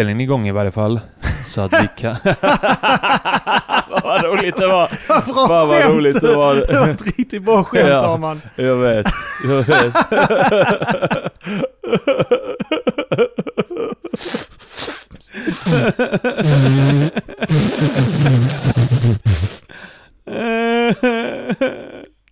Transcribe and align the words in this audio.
Inspelningen 0.00 0.20
igång 0.20 0.48
i 0.48 0.52
varje 0.52 0.70
fall. 0.70 1.00
Så 1.46 1.60
att 1.60 1.72
vi 1.72 1.88
kan... 1.96 2.16
vad 4.04 4.24
roligt 4.24 4.56
det 4.56 4.66
var! 4.66 4.88
Bra 5.32 5.46
Fan 5.46 5.68
vad 5.68 5.78
skämt. 5.82 5.94
roligt 5.94 6.20
det 6.20 6.34
var. 6.36 6.54
Det 6.54 6.80
var 6.80 6.88
ett 6.88 7.06
riktigt 7.06 7.42
bra 7.42 7.64
skämt 7.64 7.88
Ja. 7.88 8.14
Arman. 8.14 8.40
Jag 8.56 8.76
vet, 8.76 9.06
jag 9.44 9.62
vet. 9.62 9.94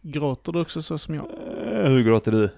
Gråter 0.02 0.52
du 0.52 0.60
också 0.60 0.82
så 0.82 0.98
som 0.98 1.14
jag? 1.14 1.26
Hur 1.88 2.02
gråter 2.04 2.32
du? 2.32 2.48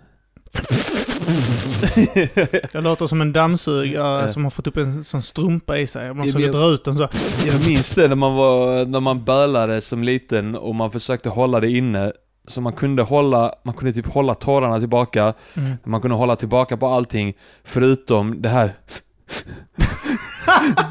Jag 2.72 2.84
låter 2.84 3.06
som 3.06 3.20
en 3.20 3.32
dammsugare 3.32 4.32
som 4.32 4.44
har 4.44 4.50
fått 4.50 4.66
upp 4.66 4.76
en 4.76 5.04
sån 5.04 5.22
strumpa 5.22 5.78
i 5.78 5.86
sig. 5.86 6.14
Man 6.14 6.24
försöker 6.24 6.52
dra 6.52 6.66
ut 6.66 6.84
den 6.84 6.96
så. 6.96 7.08
Jag 7.46 7.68
minns 7.68 7.94
det 7.94 8.08
när 8.08 8.16
man 8.16 8.34
var, 8.34 8.86
när 8.86 9.00
man 9.00 9.24
bölade 9.24 9.80
som 9.80 10.02
liten 10.02 10.54
och 10.56 10.74
man 10.74 10.90
försökte 10.90 11.28
hålla 11.28 11.60
det 11.60 11.70
inne. 11.70 12.12
Så 12.48 12.60
man 12.60 12.72
kunde 12.72 13.02
hålla, 13.02 13.52
man 13.64 13.74
kunde 13.74 13.92
typ 13.92 14.06
hålla 14.06 14.34
tårarna 14.34 14.78
tillbaka. 14.78 15.34
Mm. 15.54 15.76
Man 15.84 16.00
kunde 16.00 16.16
hålla 16.16 16.36
tillbaka 16.36 16.76
på 16.76 16.86
allting 16.86 17.34
förutom 17.64 18.42
det 18.42 18.48
här 18.48 18.72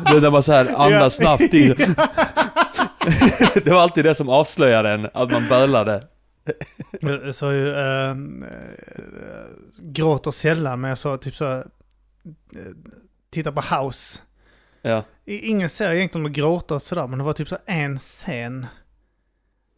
Det 0.05 0.17
är 0.17 0.21
när 0.21 0.29
man 0.29 0.43
så 0.43 0.51
här 0.51 0.75
andas 0.77 1.15
snabbt 1.15 1.53
in. 1.53 1.75
Det 3.53 3.67
var 3.67 3.81
alltid 3.81 4.03
det 4.03 4.15
som 4.15 4.29
avslöjade 4.29 4.89
en, 4.89 5.07
att 5.13 5.31
man 5.31 5.47
bölade. 5.49 6.03
Jag 7.01 7.35
sa 7.35 7.53
ju, 7.53 7.73
äh, 7.73 8.15
gråter 9.79 10.31
sällan, 10.31 10.81
men 10.81 10.89
jag 10.89 10.97
sa 10.97 11.17
typ 11.17 11.35
så 11.35 11.45
här, 11.45 11.57
eh, 12.55 12.61
titta 13.29 13.51
på 13.51 13.61
House. 13.61 14.21
Ja. 14.81 15.03
Ingen 15.25 15.69
ser 15.69 15.93
egentligen 15.93 16.25
att 16.25 16.31
gråta 16.31 16.75
och 16.75 16.81
sådär, 16.81 17.07
men 17.07 17.19
det 17.19 17.25
var 17.25 17.33
typ 17.33 17.47
så 17.47 17.57
en 17.65 17.99
scen. 17.99 18.65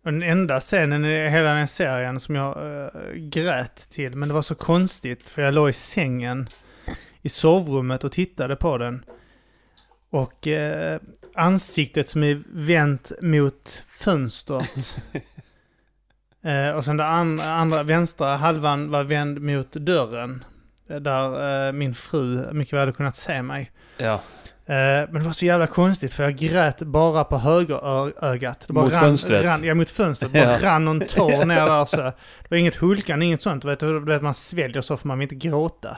Den 0.04 0.24
enda 0.24 0.60
scenen 0.60 1.06
i 1.06 1.30
hela 1.30 1.54
den 1.54 1.68
serien 1.68 2.20
som 2.20 2.36
jag 2.36 2.84
äh, 2.86 3.12
grät 3.14 3.90
till, 3.90 4.16
men 4.16 4.28
det 4.28 4.34
var 4.34 4.42
så 4.42 4.56
konstigt 4.56 5.30
för 5.30 5.42
jag 5.42 5.54
låg 5.54 5.70
i 5.70 5.74
sängen 5.74 6.48
i 7.22 7.30
sovrummet 7.30 8.04
och 8.04 8.12
tittade 8.12 8.56
på 8.56 8.78
den. 8.78 9.06
Och 10.10 10.48
eh, 10.48 11.00
ansiktet 11.36 12.10
som 12.10 12.24
är 12.24 12.44
vänt 12.48 13.12
mot 13.22 13.84
fönstret. 13.88 14.96
eh, 16.44 16.76
och 16.78 16.86
sen 16.86 16.98
den 16.98 17.08
andra, 17.08 17.46
andra 17.54 17.84
vänstra 17.84 18.36
halvan 18.36 18.92
var 18.92 19.04
vänd 19.04 19.42
mot 19.42 19.72
dörren. 19.72 20.44
eh, 20.90 20.96
Där 20.96 21.68
eh, 21.68 21.74
min 21.74 21.96
fru 21.96 22.54
mycket 22.54 22.74
väl 22.74 22.80
hade 22.80 22.92
kunnat 22.92 23.16
se 23.16 23.42
mig. 23.42 23.72
Ja. 23.98 24.14
Eh, 24.66 25.10
Men 25.10 25.14
det 25.14 25.20
var 25.20 25.32
så 25.32 25.46
jävla 25.46 25.68
konstigt 25.68 26.14
för 26.14 26.24
jag 26.24 26.36
grät 26.36 26.82
bara 26.82 27.24
på 27.24 27.38
högerögat. 27.38 28.64
Det 28.68 28.74
bara 28.74 28.84
Mot 28.86 28.94
rann, 28.94 29.02
fönstret? 29.02 29.46
Rann, 29.46 29.64
ja, 29.64 29.76
mot 29.76 29.90
fönstret. 29.90 30.32
Bara 30.32 30.44
Ja. 30.44 30.58
rann 30.62 30.86
någon 30.86 31.00
tår 31.00 31.46
ner 31.46 31.66
där 31.66 31.86
så. 31.86 31.98
Det 31.98 32.14
var 32.50 32.58
inget 32.58 32.76
hulkande, 32.76 33.26
inget 33.26 33.42
sånt. 33.42 33.62
Du 33.62 33.68
vet, 33.68 33.80
du 33.80 34.00
vet, 34.06 34.22
man 34.22 34.34
sväljer 34.34 34.82
så 34.82 34.98
för 34.98 35.08
man 35.08 35.20
vill 35.20 35.34
inte 35.34 35.48
gråta. 35.48 35.98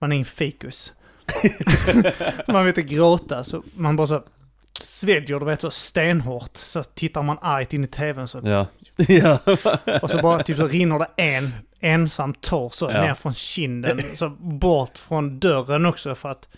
Man 0.00 0.12
är 0.12 0.18
en 0.18 0.24
fikus. 0.24 0.92
man 2.48 2.64
vill 2.64 2.68
inte 2.78 2.82
gråta 2.82 3.44
så 3.44 3.62
man 3.74 3.96
bara 3.96 4.06
så 4.06 4.22
sväljer, 4.80 5.38
du 5.40 5.46
vet 5.46 5.60
så 5.60 5.70
stenhårt. 5.70 6.56
Så 6.56 6.82
tittar 6.84 7.22
man 7.22 7.38
argt 7.42 7.72
in 7.72 7.84
i 7.84 7.86
tvn 7.86 8.28
så. 8.28 8.40
Ja. 8.44 8.66
Ja. 9.08 9.38
Och 10.02 10.10
så 10.10 10.18
bara 10.18 10.42
typ 10.42 10.56
så 10.56 10.66
rinner 10.66 10.98
det 10.98 11.08
en 11.22 11.50
ensam 11.80 12.34
tår 12.34 12.70
så 12.70 12.90
Ja. 12.92 13.02
ner 13.02 13.14
från 13.14 13.34
kinden. 13.34 13.98
Så 14.16 14.28
bort 14.40 14.98
från 14.98 15.38
dörren 15.38 15.86
också 15.86 16.14
för 16.14 16.28
att 16.30 16.48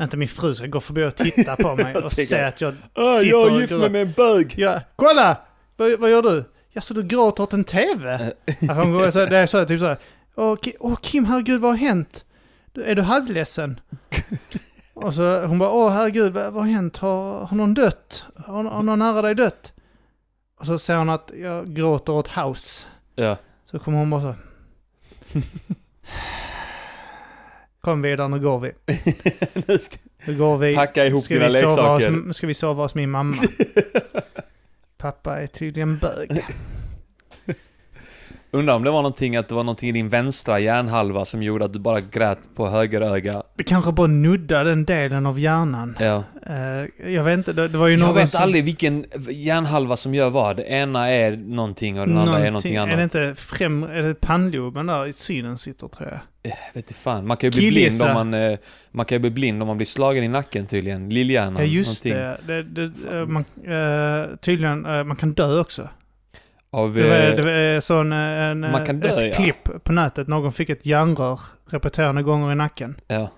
inte 0.00 0.16
min 0.16 0.28
fru 0.28 0.54
ska 0.54 0.66
gå 0.66 0.80
förbi 0.80 1.04
och 1.04 1.16
titta 1.16 1.56
på 1.56 1.76
mig 1.82 1.96
och 1.96 2.12
se 2.12 2.40
att 2.42 2.60
jag 2.60 2.74
Ah, 2.94 3.18
sitter 3.18 3.30
jag 3.30 3.44
och 3.44 3.50
är 3.56 3.60
gift 3.60 3.72
mig 3.72 3.90
med 3.90 4.02
en 4.02 4.12
bög! 4.12 4.54
Ja, 4.58 4.80
kolla! 4.96 5.36
Vad, 5.76 6.00
vad 6.00 6.10
gör 6.10 6.22
du? 6.22 6.44
Ja, 6.72 6.80
så 6.80 6.94
du 6.94 7.02
gråter 7.02 7.42
åt 7.42 7.52
en 7.52 7.64
TV? 7.64 8.14
Alltså, 8.46 8.74
hon 8.74 8.92
går 8.92 9.10
så, 9.10 9.26
det 9.26 9.38
är 9.38 9.46
så 9.46 9.64
typ 9.64 9.80
så 9.80 9.86
här. 9.86 9.96
Åh, 10.36 10.56
åh 10.80 10.96
Kim, 11.02 11.24
herregud 11.24 11.60
vad 11.60 11.70
har 11.70 11.78
hänt? 11.78 12.24
Är 12.86 12.94
du 12.94 13.02
halvledsen? 13.02 13.80
och 14.94 15.14
så 15.14 15.40
hon 15.46 15.58
bara, 15.58 15.70
åh 15.70 15.90
herregud 15.92 16.32
vad, 16.32 16.52
vad 16.52 16.62
har 16.62 16.70
hänt? 16.70 16.96
Har, 16.96 17.44
har 17.46 17.56
någon 17.56 17.74
dött? 17.74 18.24
Har, 18.46 18.64
har 18.64 18.82
någon 18.82 18.98
nära 18.98 19.22
dig 19.22 19.34
dött? 19.34 19.72
Och 20.60 20.66
så 20.66 20.78
säger 20.78 20.98
hon 20.98 21.10
att 21.10 21.30
jag 21.42 21.74
gråter 21.74 22.12
åt 22.12 22.28
House. 22.28 22.86
Ja. 23.14 23.36
Så 23.64 23.78
kommer 23.78 23.98
hon 23.98 24.10
bara 24.10 24.20
så. 24.20 24.34
Kom 27.80 28.02
vidare, 28.02 28.28
nu 28.28 28.40
går 28.40 28.58
vi. 28.60 28.72
Nu 29.66 29.78
ska 29.78 29.96
Nu 30.26 30.38
går 30.38 30.58
vi. 30.58 30.74
Packa 30.74 31.06
ihop 31.06 31.22
Ska 31.22 31.34
dina 31.34 31.46
hos, 31.46 31.54
leksaker. 31.54 32.32
ska 32.32 32.46
vi 32.46 32.54
sova 32.54 32.82
hos 32.82 32.94
min 32.94 33.10
mamma? 33.10 33.36
Pappa 34.96 35.40
är 35.40 35.46
tydligen 35.46 35.98
bög. 35.98 36.44
Undrar 38.54 38.74
om 38.74 38.84
det 38.84 38.90
var 38.90 39.02
någonting, 39.02 39.36
att 39.36 39.48
det 39.48 39.54
var 39.54 39.64
någonting 39.64 39.88
i 39.88 39.92
din 39.92 40.08
vänstra 40.08 40.58
hjärnhalva 40.58 41.24
som 41.24 41.42
gjorde 41.42 41.64
att 41.64 41.72
du 41.72 41.78
bara 41.78 42.00
grät 42.00 42.38
på 42.56 42.68
höger 42.68 43.00
öga. 43.00 43.42
Det 43.56 43.62
kanske 43.62 43.92
bara 43.92 44.06
nuddar 44.06 44.64
den 44.64 44.84
delen 44.84 45.26
av 45.26 45.38
hjärnan. 45.38 45.96
Ja. 46.00 46.24
Eh, 46.46 47.12
jag 47.12 47.24
vet 47.24 47.38
inte, 47.38 47.52
det, 47.52 47.68
var 47.68 47.86
ju 47.88 47.94
Jag 47.96 48.06
någon 48.06 48.14
vet 48.14 48.30
som- 48.30 48.42
aldrig 48.42 48.64
vilken 48.64 49.04
hjärnhalva 49.30 49.96
som 49.96 50.14
gör 50.14 50.30
vad. 50.30 50.56
Det 50.56 50.62
ena 50.62 51.08
är 51.10 51.36
någonting 51.36 52.00
och 52.00 52.06
den 52.06 52.18
andra 52.18 52.38
är 52.38 52.50
någonting 52.50 52.76
annat. 52.76 52.92
Är 52.92 52.96
det 52.96 53.02
inte 53.02 53.34
främ, 53.36 53.82
är 53.82 54.02
det 54.02 54.14
pannloben 54.14 54.86
där 54.86 55.06
i 55.06 55.12
synen 55.12 55.58
sitter 55.58 55.88
tror 55.88 56.08
jag? 56.08 56.20
Jag 56.42 56.50
vet 56.74 56.90
inte 56.90 56.94
fan. 56.94 57.26
Man 57.26 57.36
kan 57.36 57.50
ju 57.50 57.58
bli 57.58 57.70
blind 57.70 58.02
om 58.02 58.14
man, 58.14 58.34
eh, 58.34 58.58
man 58.90 59.06
kan 59.06 59.16
ju 59.16 59.20
bli 59.20 59.30
blind 59.30 59.62
om 59.62 59.66
man 59.68 59.76
blir 59.76 59.86
slagen 59.86 60.24
i 60.24 60.28
nacken 60.28 60.66
tydligen. 60.66 61.08
Lillhjärnan. 61.08 61.56
Ja 61.58 61.64
just 61.64 62.04
någonting. 62.04 62.36
det. 62.46 62.62
det, 62.62 62.88
det 62.88 63.18
eh, 63.18 63.26
man, 63.26 63.44
eh, 63.64 64.36
tydligen, 64.36 64.86
eh, 64.86 65.04
man 65.04 65.16
kan 65.16 65.32
dö 65.32 65.60
också. 65.60 65.88
Av, 66.74 66.94
Det 66.94 67.08
var, 67.08 67.16
eh, 67.30 67.36
det 67.36 67.42
var 67.74 67.80
sån, 67.80 68.12
eh, 68.12 68.18
en, 68.18 68.60
man 68.60 68.86
kan 68.86 69.02
eh, 69.02 69.08
dö, 69.10 69.16
ett 69.16 69.22
ja. 69.38 69.42
klipp 69.44 69.84
på 69.84 69.92
nätet. 69.92 70.28
Någon 70.28 70.52
fick 70.52 70.70
ett 70.70 70.86
järnrör 70.86 71.40
repeterande 71.70 72.22
gånger 72.22 72.52
i 72.52 72.54
nacken. 72.54 72.96
ja. 73.06 73.28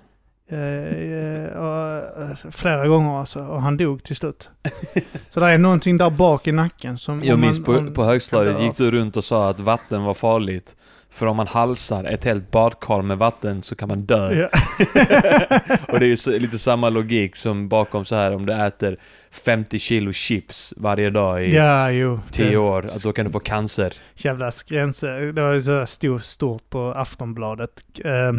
Eh, 0.50 0.58
eh, 0.58 1.58
och, 1.58 1.96
eh, 2.22 2.50
flera 2.50 2.88
gånger 2.88 3.18
alltså. 3.20 3.38
Och 3.40 3.62
han 3.62 3.76
dog 3.76 4.02
till 4.02 4.16
slut. 4.16 4.50
Så 5.30 5.40
det 5.40 5.46
är 5.46 5.58
någonting 5.58 5.98
där 5.98 6.10
bak 6.10 6.46
i 6.46 6.52
nacken 6.52 6.98
som... 6.98 7.24
Jag 7.24 7.38
minns 7.38 7.58
man- 7.58 7.64
på, 7.64 7.72
om- 7.72 7.94
på 7.94 8.04
högstadiet 8.04 8.60
gick 8.60 8.76
du 8.76 8.90
runt 8.90 9.16
och 9.16 9.24
sa 9.24 9.50
att 9.50 9.60
vatten 9.60 10.02
var 10.02 10.14
farligt. 10.14 10.76
För 11.16 11.26
om 11.26 11.36
man 11.36 11.46
halsar 11.46 12.04
ett 12.04 12.24
helt 12.24 12.50
badkar 12.50 13.02
med 13.02 13.18
vatten 13.18 13.62
så 13.62 13.74
kan 13.76 13.88
man 13.88 14.02
dö. 14.06 14.34
Ja. 14.34 14.48
Och 15.88 16.00
det 16.00 16.06
är 16.06 16.38
lite 16.38 16.58
samma 16.58 16.88
logik 16.88 17.36
som 17.36 17.68
bakom 17.68 18.04
så 18.04 18.16
här 18.16 18.34
om 18.34 18.46
du 18.46 18.52
äter 18.52 18.96
50 19.30 19.78
kilo 19.78 20.12
chips 20.12 20.74
varje 20.76 21.10
dag 21.10 21.44
i 21.44 21.54
ja, 21.56 21.90
jo. 21.90 22.20
10 22.30 22.50
Det- 22.50 22.56
år, 22.56 22.84
att 22.86 23.02
då 23.02 23.12
kan 23.12 23.26
du 23.26 23.32
få 23.32 23.40
cancer. 23.40 23.92
Jävla 24.14 24.52
gränser. 24.68 25.32
Det 25.32 25.42
var 25.42 25.60
så 25.60 25.86
stort, 25.86 26.22
stort 26.24 26.70
på 26.70 26.92
Aftonbladet. 26.96 27.70
Eh, 28.04 28.32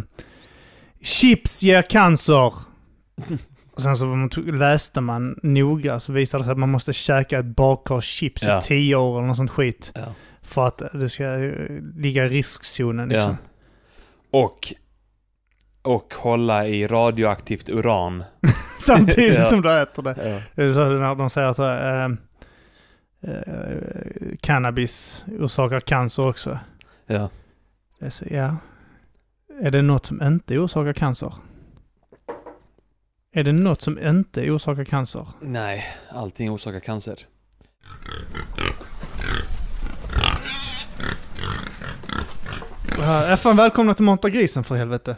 chips 1.01 1.63
ger 1.63 1.81
cancer. 1.81 2.53
Och 3.75 3.81
sen 3.81 3.97
så 3.97 4.05
man 4.05 4.29
läste 4.45 5.01
man 5.01 5.39
noga 5.43 5.99
så 5.99 6.11
visade 6.11 6.41
det 6.43 6.45
sig 6.45 6.51
att 6.51 6.57
man 6.57 6.69
måste 6.71 6.93
käka 6.93 7.39
ett 7.39 7.45
badkar 7.45 8.01
chips 8.01 8.43
Ja. 8.43 8.59
i 8.59 8.61
tio 8.61 8.95
år 8.95 9.17
eller 9.17 9.27
något 9.27 9.37
sånt 9.37 9.51
skit. 9.51 9.91
Ja. 9.95 10.01
För 10.47 10.67
att 10.67 10.81
det 10.93 11.09
ska 11.09 11.23
ligga 11.95 12.25
i 12.25 12.29
riskzonen 12.29 13.09
liksom. 13.09 13.37
Och, 14.31 14.73
och 15.81 16.13
hålla 16.13 16.67
i 16.67 16.87
radioaktivt 16.87 17.69
uran. 17.69 18.23
Samtidigt 18.79 19.33
Ja. 19.39 19.43
som 19.43 19.61
du 19.61 19.71
äter 19.81 20.03
det. 20.03 20.15
Ja. 20.29 20.41
Det 20.55 20.63
är 20.63 20.71
så 20.71 20.89
när 20.89 21.15
de 21.15 21.29
säger 21.29 21.53
så 21.53 21.63
här, 21.63 22.09
eh, 23.21 23.31
eh, 23.31 24.35
cannabis 24.41 25.25
orsakar 25.39 25.79
cancer 25.79 26.27
också. 26.27 26.59
Ja. 27.05 27.29
Det 27.99 28.05
är 28.05 28.09
så, 28.09 28.25
ja. 28.31 28.57
Är 29.61 29.71
det 29.71 29.81
något 29.81 30.05
som 30.05 30.23
inte 30.23 30.57
orsakar 30.57 30.93
cancer? 30.93 31.33
Är 33.31 33.43
det 33.43 33.51
något 33.51 33.81
som 33.81 33.99
inte 33.99 34.51
orsakar 34.51 34.85
cancer? 34.85 35.27
Nej, 35.41 35.85
allting 36.09 36.51
orsakar 36.51 36.79
cancer. 36.79 37.19
Fan 43.37 43.57
välkomna 43.57 43.93
till 43.93 44.03
Mata 44.03 44.29
grisen 44.29 44.63
för 44.63 44.75
helvete. 44.75 45.15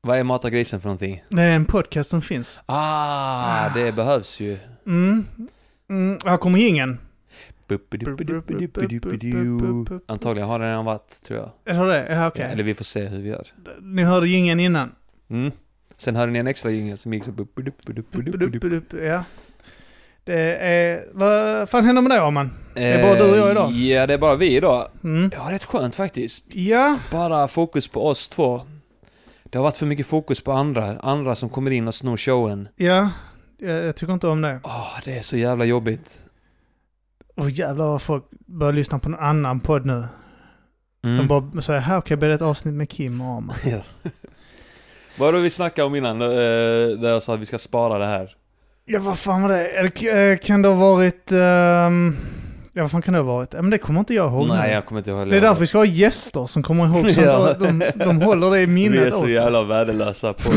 Vad 0.00 0.18
är 0.18 0.24
Mata 0.24 0.50
grisen 0.50 0.80
för 0.80 0.88
någonting? 0.88 1.24
Det 1.28 1.42
är 1.42 1.50
en 1.50 1.64
podcast 1.64 2.10
som 2.10 2.22
finns. 2.22 2.62
Ah, 2.66 3.68
det 3.74 3.92
behövs 3.92 4.40
ju. 4.40 4.58
Mm. 4.86 5.24
Mm, 5.90 6.18
här 6.24 6.36
kommer 6.36 6.58
ingen. 6.68 6.98
Antagligen 10.06 10.48
har 10.48 10.58
den 10.58 10.68
redan 10.68 10.84
varit, 10.84 11.22
tror 11.24 11.38
jag. 11.38 11.76
Är 11.76 11.84
det 11.84 11.92
det? 11.92 12.14
Ja, 12.14 12.26
okej. 12.26 12.44
Eller 12.52 12.64
vi 12.64 12.74
får 12.74 12.84
se 12.84 13.06
hur 13.06 13.18
vi 13.22 13.28
gör. 13.28 13.46
Ni 13.80 14.02
hörde 14.02 14.28
ingen 14.28 14.60
innan. 14.60 14.94
Mm. 15.28 15.52
Sen 15.96 16.16
hörde 16.16 16.32
ni 16.32 16.38
en 16.38 16.46
extra 16.46 16.70
jingel 16.70 16.98
som 16.98 17.14
gick 17.14 17.24
så... 17.24 17.46
Ja. 19.02 19.24
Det 20.26 20.56
är... 20.56 21.04
Vad 21.12 21.68
fan 21.68 21.84
händer 21.84 22.02
med 22.02 22.10
dig 22.10 22.18
Arman? 22.18 22.50
Det 22.74 22.82
är 22.84 23.02
bara 23.02 23.14
du 23.24 23.30
och 23.30 23.36
jag 23.36 23.50
idag. 23.50 23.70
Eh, 23.70 23.86
Ja, 23.92 24.06
det 24.06 24.14
är 24.14 24.18
bara 24.18 24.36
vi 24.36 24.56
idag. 24.56 24.88
Mm. 25.04 25.30
Ja, 25.34 25.46
rätt 25.50 25.64
skönt 25.64 25.96
faktiskt. 25.96 26.54
Ja. 26.54 26.98
Bara 27.10 27.48
fokus 27.48 27.88
på 27.88 28.06
oss 28.08 28.28
två. 28.28 28.60
Det 29.44 29.58
har 29.58 29.62
varit 29.62 29.76
för 29.76 29.86
mycket 29.86 30.06
fokus 30.06 30.40
på 30.40 30.52
andra, 30.52 30.98
andra 31.00 31.34
som 31.34 31.48
kommer 31.48 31.70
in 31.70 31.88
och 31.88 31.94
snor 31.94 32.16
showen. 32.16 32.68
Ja. 32.76 33.10
Jag, 33.58 33.84
jag 33.84 33.96
tycker 33.96 34.12
inte 34.12 34.28
om 34.28 34.42
det. 34.42 34.60
Åh, 34.64 34.98
det 35.04 35.18
är 35.18 35.22
så 35.22 35.36
jävla 35.36 35.64
jobbigt. 35.64 36.22
Åh 37.36 37.48
jävlar 37.52 37.86
vad 37.86 38.02
folk 38.02 38.24
börjar 38.46 38.72
lyssna 38.72 38.98
på 38.98 39.08
en 39.08 39.14
annan 39.14 39.60
podd 39.60 39.86
nu. 39.86 40.04
Mm. 41.04 41.16
De 41.18 41.28
bara 41.28 41.62
säger 41.62 41.80
här 41.80 41.98
okej, 41.98 42.16
blir 42.16 42.28
det 42.28 42.34
ett 42.34 42.42
avsnitt 42.42 42.74
med 42.74 42.90
Kim 42.90 43.20
och 43.20 43.26
Arman? 43.26 43.54
Ja. 43.64 43.80
Vad 45.18 45.26
var 45.26 45.32
det 45.32 45.40
vi 45.40 45.50
snackade 45.50 45.86
om 45.86 45.94
innan? 45.94 46.22
eh, 46.22 46.28
Där 46.98 47.08
jag 47.08 47.22
sa 47.22 47.34
att 47.34 47.40
vi 47.40 47.46
ska 47.46 47.58
spara 47.58 47.98
det 47.98 48.06
här. 48.06 48.34
Ja, 48.88 49.00
vad 49.00 49.18
fan 49.18 49.42
var 49.42 49.48
det? 49.48 49.66
Eller 49.68 50.30
eh, 50.32 50.38
kan 50.38 50.62
det 50.62 50.68
ha 50.68 50.74
varit... 50.94 51.32
ehm, 51.32 52.16
ja, 52.72 52.82
vad 52.82 52.90
fan 52.90 53.02
kan 53.02 53.14
det 53.14 53.20
ha 53.20 53.26
varit? 53.36 53.52
Men 53.52 53.70
det 53.70 53.78
kommer 53.78 54.00
inte 54.00 54.14
jag 54.14 54.32
ihåg 54.32 54.48
Nej, 54.48 54.72
jag 54.72 54.86
kommer 54.86 54.98
inte 55.00 55.10
ihåg. 55.10 55.28
Det 55.28 55.36
är 55.36 55.40
därför 55.40 55.60
vi 55.60 55.66
ska 55.66 55.78
ha 55.78 55.84
gäster 55.84 56.46
som 56.46 56.62
kommer 56.62 56.86
ihåg 56.86 57.10
sånt. 57.10 57.26
Ja. 57.26 57.54
De, 57.58 57.90
de 57.94 58.20
håller 58.22 58.50
det 58.50 58.60
i 58.60 58.66
minnet 58.78 59.00
Vi 59.00 59.06
är 59.06 59.10
så 59.10 59.28
jävla 59.28 59.60
oss. 59.60 59.68
värdelösa 59.70 60.32
på... 60.32 60.50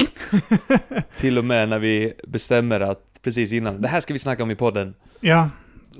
till 1.17 1.37
och 1.37 1.45
med 1.45 1.69
när 1.69 1.79
vi 1.79 2.13
bestämmer 2.27 2.79
att 2.79 2.99
precis 3.23 3.51
innan, 3.53 3.81
det 3.81 3.87
här 3.87 3.99
ska 3.99 4.13
vi 4.13 4.19
snacka 4.19 4.43
om 4.43 4.51
i 4.51 4.55
podden. 4.55 4.93
Ja, 5.19 5.49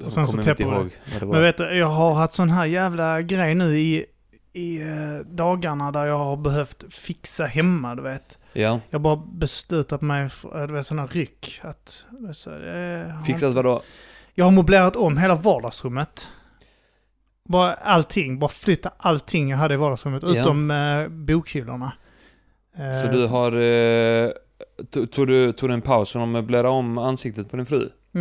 Och 0.06 0.12
sen 0.12 0.28
så 0.28 0.31
kommer 0.31 0.44
vi 0.44 0.50
täpper 0.50 0.64
ihåg 0.64 0.90
det 1.20 1.26
var. 1.26 1.34
men 1.34 1.42
vet 1.44 1.58
du, 1.58 1.64
jag 1.78 1.88
har 1.88 2.14
haft 2.14 2.34
sån 2.34 2.50
här 2.50 2.66
jävla 2.66 3.22
grej 3.22 3.56
nu 3.56 3.80
i, 3.80 4.06
i 4.54 4.81
eh, 4.81 5.26
dagarna 5.31 5.92
där 5.92 6.06
jag 6.06 6.18
har 6.18 6.38
behövt 6.38 6.84
fixa 6.90 7.46
hemma, 7.46 7.96
du 7.96 8.02
vet. 8.04 8.38
Ja, 8.54 8.80
Jag 8.90 9.01
bara 9.01 9.16
beslutat 9.34 10.01
mig 10.01 10.30
för, 10.30 10.62
eh, 10.62 10.68
du 10.68 10.74
vet, 10.74 10.90
här 11.00 11.07
ryck. 11.07 11.60
Att, 11.63 12.06
så, 12.34 12.50
eh, 12.50 13.22
fixat 13.25 13.54
vadå? 13.54 13.81
Jag 14.34 14.46
har 14.46 14.51
möblerat 14.51 14.96
om 14.96 15.18
hela 15.18 15.36
vardagsrummet. 15.36 16.28
Bara 17.50 17.74
allting, 17.74 18.40
bara 18.40 18.50
flytta 18.50 18.92
allting 18.98 19.50
jag 19.50 19.57
hade 19.57 19.74
i 19.74 19.78
vardagsrummet, 19.78 20.24
Ja. 20.24 20.30
utom 20.42 20.72
eh, 20.72 21.07
bokhyllorna. 21.07 21.94
Eh, 22.78 23.01
Så 23.01 23.07
du 23.12 23.28
har... 23.28 23.51
Eh, 23.51 24.30
to- 24.94 25.07
tog, 25.07 25.28
du, 25.28 25.52
tog 25.52 25.69
du 25.69 25.74
en 25.74 25.81
paus 25.81 26.12
från 26.12 26.22
att 26.22 26.30
möblera 26.30 26.69
om 26.69 26.98
ansiktet 26.98 27.52
på 27.52 27.57
din 27.57 27.66
fru? 27.66 27.90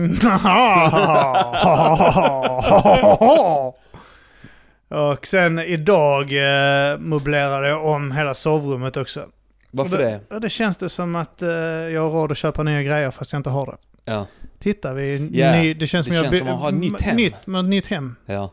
Och 4.88 5.26
sen 5.26 5.58
idag 5.58 6.22
eh, 6.32 6.98
möblerade 6.98 7.68
jag 7.68 7.84
om 7.86 8.12
hela 8.12 8.34
sovrummet 8.34 8.96
också. 8.96 9.20
Varför 9.70 9.98
det? 9.98 10.20
Och 10.30 10.40
det 10.40 10.48
känns 10.48 10.76
det 10.76 10.88
som 10.88 11.16
att 11.16 11.42
eh, 11.42 11.48
jag 11.48 12.02
har 12.02 12.10
råd 12.10 12.32
att 12.32 12.38
köpa 12.38 12.62
nya 12.62 12.82
grejer 12.82 13.10
fast 13.10 13.32
jag 13.32 13.38
inte 13.40 13.50
har 13.50 13.66
det. 13.66 13.76
Ja, 14.12 14.26
Titta, 14.58 14.94
vi 14.94 15.28
Ja, 15.32 15.52
ny, 15.52 15.74
det 15.74 15.86
känns 15.86 16.06
det 16.06 16.12
som 16.14 16.24
jag 16.24 16.32
känns 16.32 16.38
som 16.38 16.48
att 16.48 16.60
ha 16.60 16.68
ett 16.68 16.74
nytt 16.74 17.00
hem. 17.00 17.16
Nytt, 17.16 17.46
med 17.46 17.64
nytt 17.64 17.86
hem. 17.86 18.16
ja. 18.26 18.50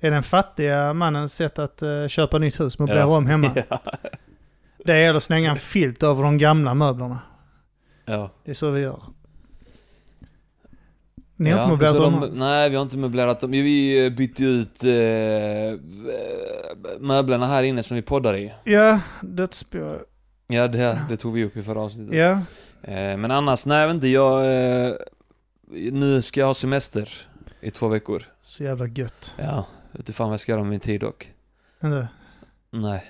Det 0.00 0.06
är 0.06 0.10
den 0.10 0.22
fattiga 0.22 0.92
mannens 0.94 1.34
sätt 1.34 1.58
att 1.58 1.82
eh, 1.82 2.06
köpa 2.08 2.38
nytt 2.38 2.60
hus, 2.60 2.78
möblera 2.78 2.98
Ja. 2.98 3.06
om 3.06 3.26
hemma. 3.26 3.50
ja. 3.68 3.78
Det 4.84 4.94
är 4.94 5.14
att 5.14 5.22
slänga 5.22 5.50
en 5.50 5.56
filt 5.56 6.02
över 6.02 6.22
de 6.22 6.38
gamla 6.38 6.74
möblerna. 6.74 7.18
ja. 8.04 8.30
Det 8.44 8.50
är 8.50 8.54
så 8.54 8.70
vi 8.70 8.80
gör. 8.80 9.00
Ni 11.36 11.50
har 11.50 11.58
Ja, 11.58 11.64
inte 11.64 11.70
möblerat 11.72 12.00
om? 12.14 12.30
Nej, 12.38 12.70
vi 12.70 12.76
har 12.76 12.82
inte 12.82 12.96
möblerat 12.96 13.44
om. 13.44 13.50
Vi 13.50 14.06
eh, 14.06 14.10
bytte 14.12 14.44
ut 14.44 14.84
eh, 14.84 14.90
möblerna 17.00 17.46
här 17.46 17.62
inne 17.62 17.82
som 17.82 17.94
vi 17.94 18.02
poddar 18.02 18.36
i. 18.36 18.52
Ja, 18.64 19.00
dödsbo. 19.20 19.96
Ja, 20.46 20.68
det, 20.68 21.00
det 21.08 21.16
tog 21.16 21.34
vi 21.34 21.44
upp 21.44 21.56
i 21.56 21.62
förra 21.62 21.80
avsnittet. 21.80 22.14
Ja. 22.14 22.30
Eh, 22.82 23.16
men 23.16 23.30
annars, 23.30 23.66
nej 23.66 23.80
jag 23.80 23.86
vet 23.86 23.94
inte, 23.94 24.08
jag... 24.08 24.46
Eh, 24.86 24.94
nu 25.92 26.22
ska 26.22 26.40
jag 26.40 26.46
ha 26.46 26.54
semester 26.54 27.28
i 27.60 27.70
två 27.70 27.88
veckor. 27.88 28.22
Så 28.40 28.62
jävla 28.62 28.86
gött. 28.86 29.34
Ja, 29.38 29.66
vet 29.92 30.00
inte 30.00 30.12
fan 30.12 30.26
vad 30.26 30.32
jag 30.32 30.40
ska 30.40 30.52
göra 30.52 30.62
med 30.62 30.70
min 30.70 30.80
tid 30.80 31.00
dock. 31.00 31.32
Vänta. 31.80 32.08
Nej. 32.70 33.04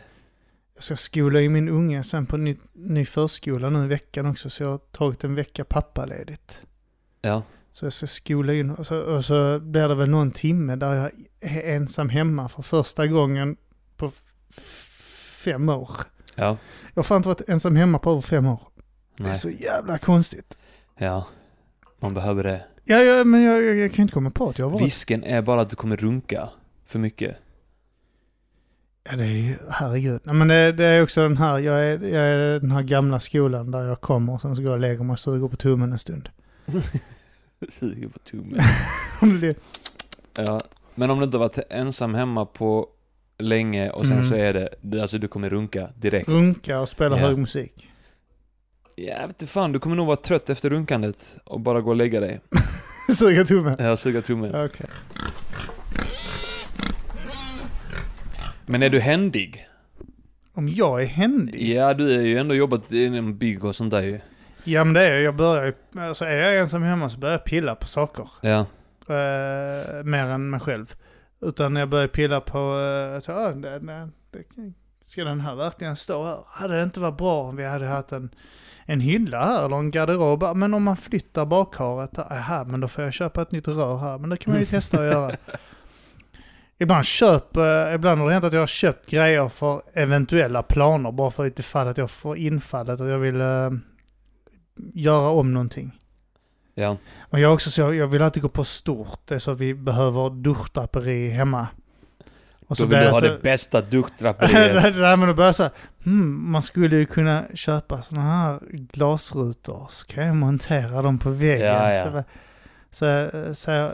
Jag 0.74 0.84
ska 0.84 0.96
skola 0.96 1.40
i 1.40 1.48
min 1.48 1.68
unge 1.68 2.02
sen 2.02 2.26
på 2.26 2.36
ny, 2.36 2.56
ny 2.72 3.06
förskola 3.06 3.70
nu 3.70 3.84
i 3.84 3.88
veckan 3.88 4.26
också, 4.26 4.50
så 4.50 4.62
jag 4.62 4.70
har 4.70 4.78
tagit 4.78 5.24
en 5.24 5.34
vecka 5.34 5.64
pappaledigt. 5.64 6.62
Ja. 7.22 7.42
Så 7.72 7.86
jag 7.86 7.92
ska 7.92 8.06
skola 8.06 8.52
in 8.52 8.70
och 8.70 8.86
så, 8.86 9.00
och 9.00 9.24
så 9.24 9.58
blir 9.60 9.88
det 9.88 9.94
väl 9.94 10.10
någon 10.10 10.30
timme 10.30 10.76
där 10.76 10.94
jag 10.94 11.10
är 11.40 11.76
ensam 11.76 12.08
hemma 12.08 12.48
för 12.48 12.62
första 12.62 13.06
gången 13.06 13.56
på 13.96 14.10
fem 15.44 15.68
år. 15.68 15.90
Ja. 16.34 16.56
Jag 16.94 16.96
har 16.96 17.02
fan 17.02 17.16
inte 17.16 17.28
varit 17.28 17.48
ensam 17.48 17.76
hemma 17.76 17.98
på 17.98 18.10
över 18.10 18.20
fem 18.20 18.46
år. 18.46 18.60
Det 19.16 19.22
är 19.22 19.26
Nej. 19.26 19.38
så 19.38 19.50
jävla 19.50 19.98
konstigt. 19.98 20.58
Ja. 20.98 21.26
Man 22.00 22.14
behöver 22.14 22.42
det. 22.42 22.64
Ja, 22.84 22.96
ja 22.96 23.24
men 23.24 23.42
jag, 23.42 23.62
jag, 23.62 23.76
jag 23.76 23.92
kan 23.92 24.02
inte 24.02 24.14
komma 24.14 24.30
på 24.30 24.48
att 24.48 24.58
jag 24.58 24.66
har 24.66 24.70
varit... 24.70 24.84
Risken 24.84 25.24
är 25.24 25.42
bara 25.42 25.60
att 25.60 25.70
du 25.70 25.76
kommer 25.76 25.96
runka 25.96 26.48
för 26.86 26.98
mycket. 26.98 27.36
Ja, 29.10 29.16
det 29.16 29.24
är 29.24 29.28
ju, 29.28 29.56
herregud. 29.70 30.20
Nej, 30.24 30.34
men 30.34 30.48
det, 30.48 30.72
det 30.72 30.84
är 30.84 31.02
också 31.02 31.22
den 31.22 31.36
här, 31.36 31.58
jag 31.58 31.80
är, 31.80 31.98
jag 32.02 32.24
är 32.26 32.60
den 32.60 32.70
här 32.70 32.82
gamla 32.82 33.20
skolan 33.20 33.70
där 33.70 33.84
jag 33.84 34.00
kommer 34.00 34.34
och 34.34 34.40
sen 34.40 34.56
så 34.56 34.62
går 34.62 34.70
jag 34.70 34.74
och 34.74 34.80
lägger 34.80 35.04
mig 35.04 35.12
och 35.12 35.18
suger 35.18 35.48
på 35.48 35.56
tummen 35.56 35.92
en 35.92 35.98
stund. 35.98 36.28
Suger 37.68 38.08
på 38.08 38.18
tummen. 38.18 38.60
Ja. 40.36 40.60
Men 40.94 41.10
om 41.10 41.18
du 41.18 41.24
inte 41.24 41.38
varit 41.38 41.58
ensam 41.70 42.14
hemma 42.14 42.46
på 42.46 42.88
länge 43.38 43.90
och 43.90 44.04
sen 44.06 44.12
Mm. 44.12 44.24
så 44.24 44.34
är 44.34 44.52
det, 44.82 45.00
alltså 45.02 45.18
du 45.18 45.28
kommer 45.28 45.50
runka 45.50 45.88
direkt. 45.96 46.28
Runka 46.28 46.80
och 46.80 46.88
spela 46.88 47.16
Ja. 47.18 47.26
hög 47.26 47.38
musik. 47.38 47.88
Ja, 48.96 49.20
jag 49.20 49.26
vet 49.26 49.48
fan, 49.50 49.72
du 49.72 49.78
kommer 49.78 49.96
nog 49.96 50.06
vara 50.06 50.16
trött 50.16 50.50
efter 50.50 50.70
runkandet 50.70 51.38
och 51.44 51.60
bara 51.60 51.80
gå 51.80 51.90
och 51.90 51.96
lägga 51.96 52.20
dig. 52.20 52.40
Suga 53.18 53.44
tummen. 53.44 53.76
Ja, 53.78 53.96
suga 53.96 54.22
tummen. 54.22 54.64
Okej. 54.64 54.86
Men 58.66 58.82
är 58.82 58.90
du 58.90 59.00
händig? 59.00 59.66
Om 60.52 60.68
jag 60.68 61.02
är 61.02 61.06
händig? 61.06 61.62
Ja, 61.74 61.94
du 61.94 62.04
har 62.04 62.22
ju 62.22 62.38
ändå 62.38 62.54
jobbat 62.54 62.92
inom 62.92 63.38
bygg 63.38 63.64
och 63.64 63.76
sånt 63.76 63.90
där 63.90 64.02
ju. 64.02 64.20
Ja 64.64 64.84
men 64.84 64.94
det 64.94 65.02
är 65.02 65.12
jag. 65.12 65.22
Jag 65.22 65.36
börjar 65.36 65.74
alltså 65.98 66.24
är 66.24 66.36
jag 66.36 66.56
ensam 66.58 66.82
hemma 66.82 67.10
så 67.10 67.18
börjar 67.18 67.32
jag 67.34 67.44
pilla 67.44 67.74
på 67.74 67.86
saker. 67.86 68.28
Ja. 68.40 68.58
Eh, 69.08 70.04
mer 70.04 70.26
än 70.26 70.50
mig 70.50 70.60
själv. 70.60 70.94
Utan 71.40 71.76
jag 71.76 71.88
börjar 71.88 72.08
pilla 72.08 72.40
på, 72.40 72.58
uh, 72.58 73.20
så, 73.20 73.32
ah, 73.32 73.52
det, 73.52 73.78
det, 73.78 74.08
ska 75.04 75.24
den 75.24 75.40
här 75.40 75.54
verkligen 75.54 75.96
stå 75.96 76.24
här? 76.24 76.38
Hade 76.46 76.76
det 76.76 76.82
inte 76.82 77.00
varit 77.00 77.18
bra 77.18 77.42
om 77.42 77.56
vi 77.56 77.66
hade 77.66 77.86
haft 77.86 78.12
en, 78.12 78.34
en 78.86 79.00
hylla 79.00 79.44
här 79.44 79.64
eller 79.64 79.76
en 79.76 79.90
garderob? 79.90 80.42
Ah, 80.42 80.54
Men 80.54 80.74
om 80.74 80.82
man 80.82 80.96
flyttar 80.96 81.46
bakharet, 81.46 82.18
aha, 82.18 82.64
men 82.64 82.80
då 82.80 82.88
får 82.88 83.04
jag 83.04 83.12
köpa 83.12 83.42
ett 83.42 83.52
nytt 83.52 83.68
rör 83.68 83.98
här. 83.98 84.18
Men 84.18 84.30
det 84.30 84.36
kan 84.36 84.52
man 84.52 84.60
ju 84.60 84.66
testa 84.70 84.98
att 84.98 85.04
göra. 85.04 85.36
Ibland, 86.78 87.04
köp, 87.04 87.56
eh, 87.56 87.94
ibland 87.94 88.20
har 88.20 88.26
det 88.26 88.32
hänt 88.32 88.44
att 88.44 88.52
jag 88.52 88.60
har 88.60 88.66
köpt 88.66 89.10
grejer 89.10 89.48
för 89.48 89.82
eventuella 89.92 90.62
planer 90.62 91.12
bara 91.12 91.30
för 91.30 91.86
att 91.88 91.98
jag 91.98 92.10
får 92.10 92.36
infallet 92.36 93.00
och 93.00 93.08
jag 93.08 93.18
vill 93.18 93.40
eh, 93.40 93.70
göra 94.94 95.28
om 95.28 95.52
någonting. 95.52 95.92
Ja. 96.74 96.96
Men 97.30 97.40
jag 97.40 97.54
också 97.54 97.70
så, 97.70 97.94
jag 97.94 98.06
vill 98.06 98.22
alltid 98.22 98.42
gå 98.42 98.48
på 98.48 98.64
stort. 98.64 99.20
Det 99.24 99.34
är 99.34 99.38
så 99.38 99.54
vi 99.54 99.74
behöver 99.74 100.30
duschdraperi 100.30 101.28
hemma. 101.28 101.68
Och 102.66 102.76
Då 102.76 102.86
vill 102.86 102.98
du 102.98 103.04
ha 103.10 103.20
så- 103.20 103.26
det 103.28 103.42
bästa 103.42 103.80
duschdraperiet. 103.80 104.96
Nej 104.96 105.16
men 105.16 105.28
då 105.28 105.34
börjar 105.34 105.48
jag 105.48 105.54
så 105.54 105.68
hmm, 106.04 106.50
man 106.50 106.62
skulle 106.62 106.96
ju 106.96 107.06
kunna 107.06 107.44
köpa 107.54 108.02
sådana 108.02 108.26
här 108.30 108.60
glasrutor. 108.70 109.86
Så 109.90 110.06
kan 110.06 110.26
jag 110.26 110.36
montera 110.36 111.02
dem 111.02 111.18
på 111.18 111.30
väggen. 111.30 111.66
Ja, 111.66 111.94
ja. 111.94 112.04
Så, 112.12 112.22
så, 112.90 113.04
jag- 113.04 113.56
så, 113.56 113.70
jag- 113.70 113.92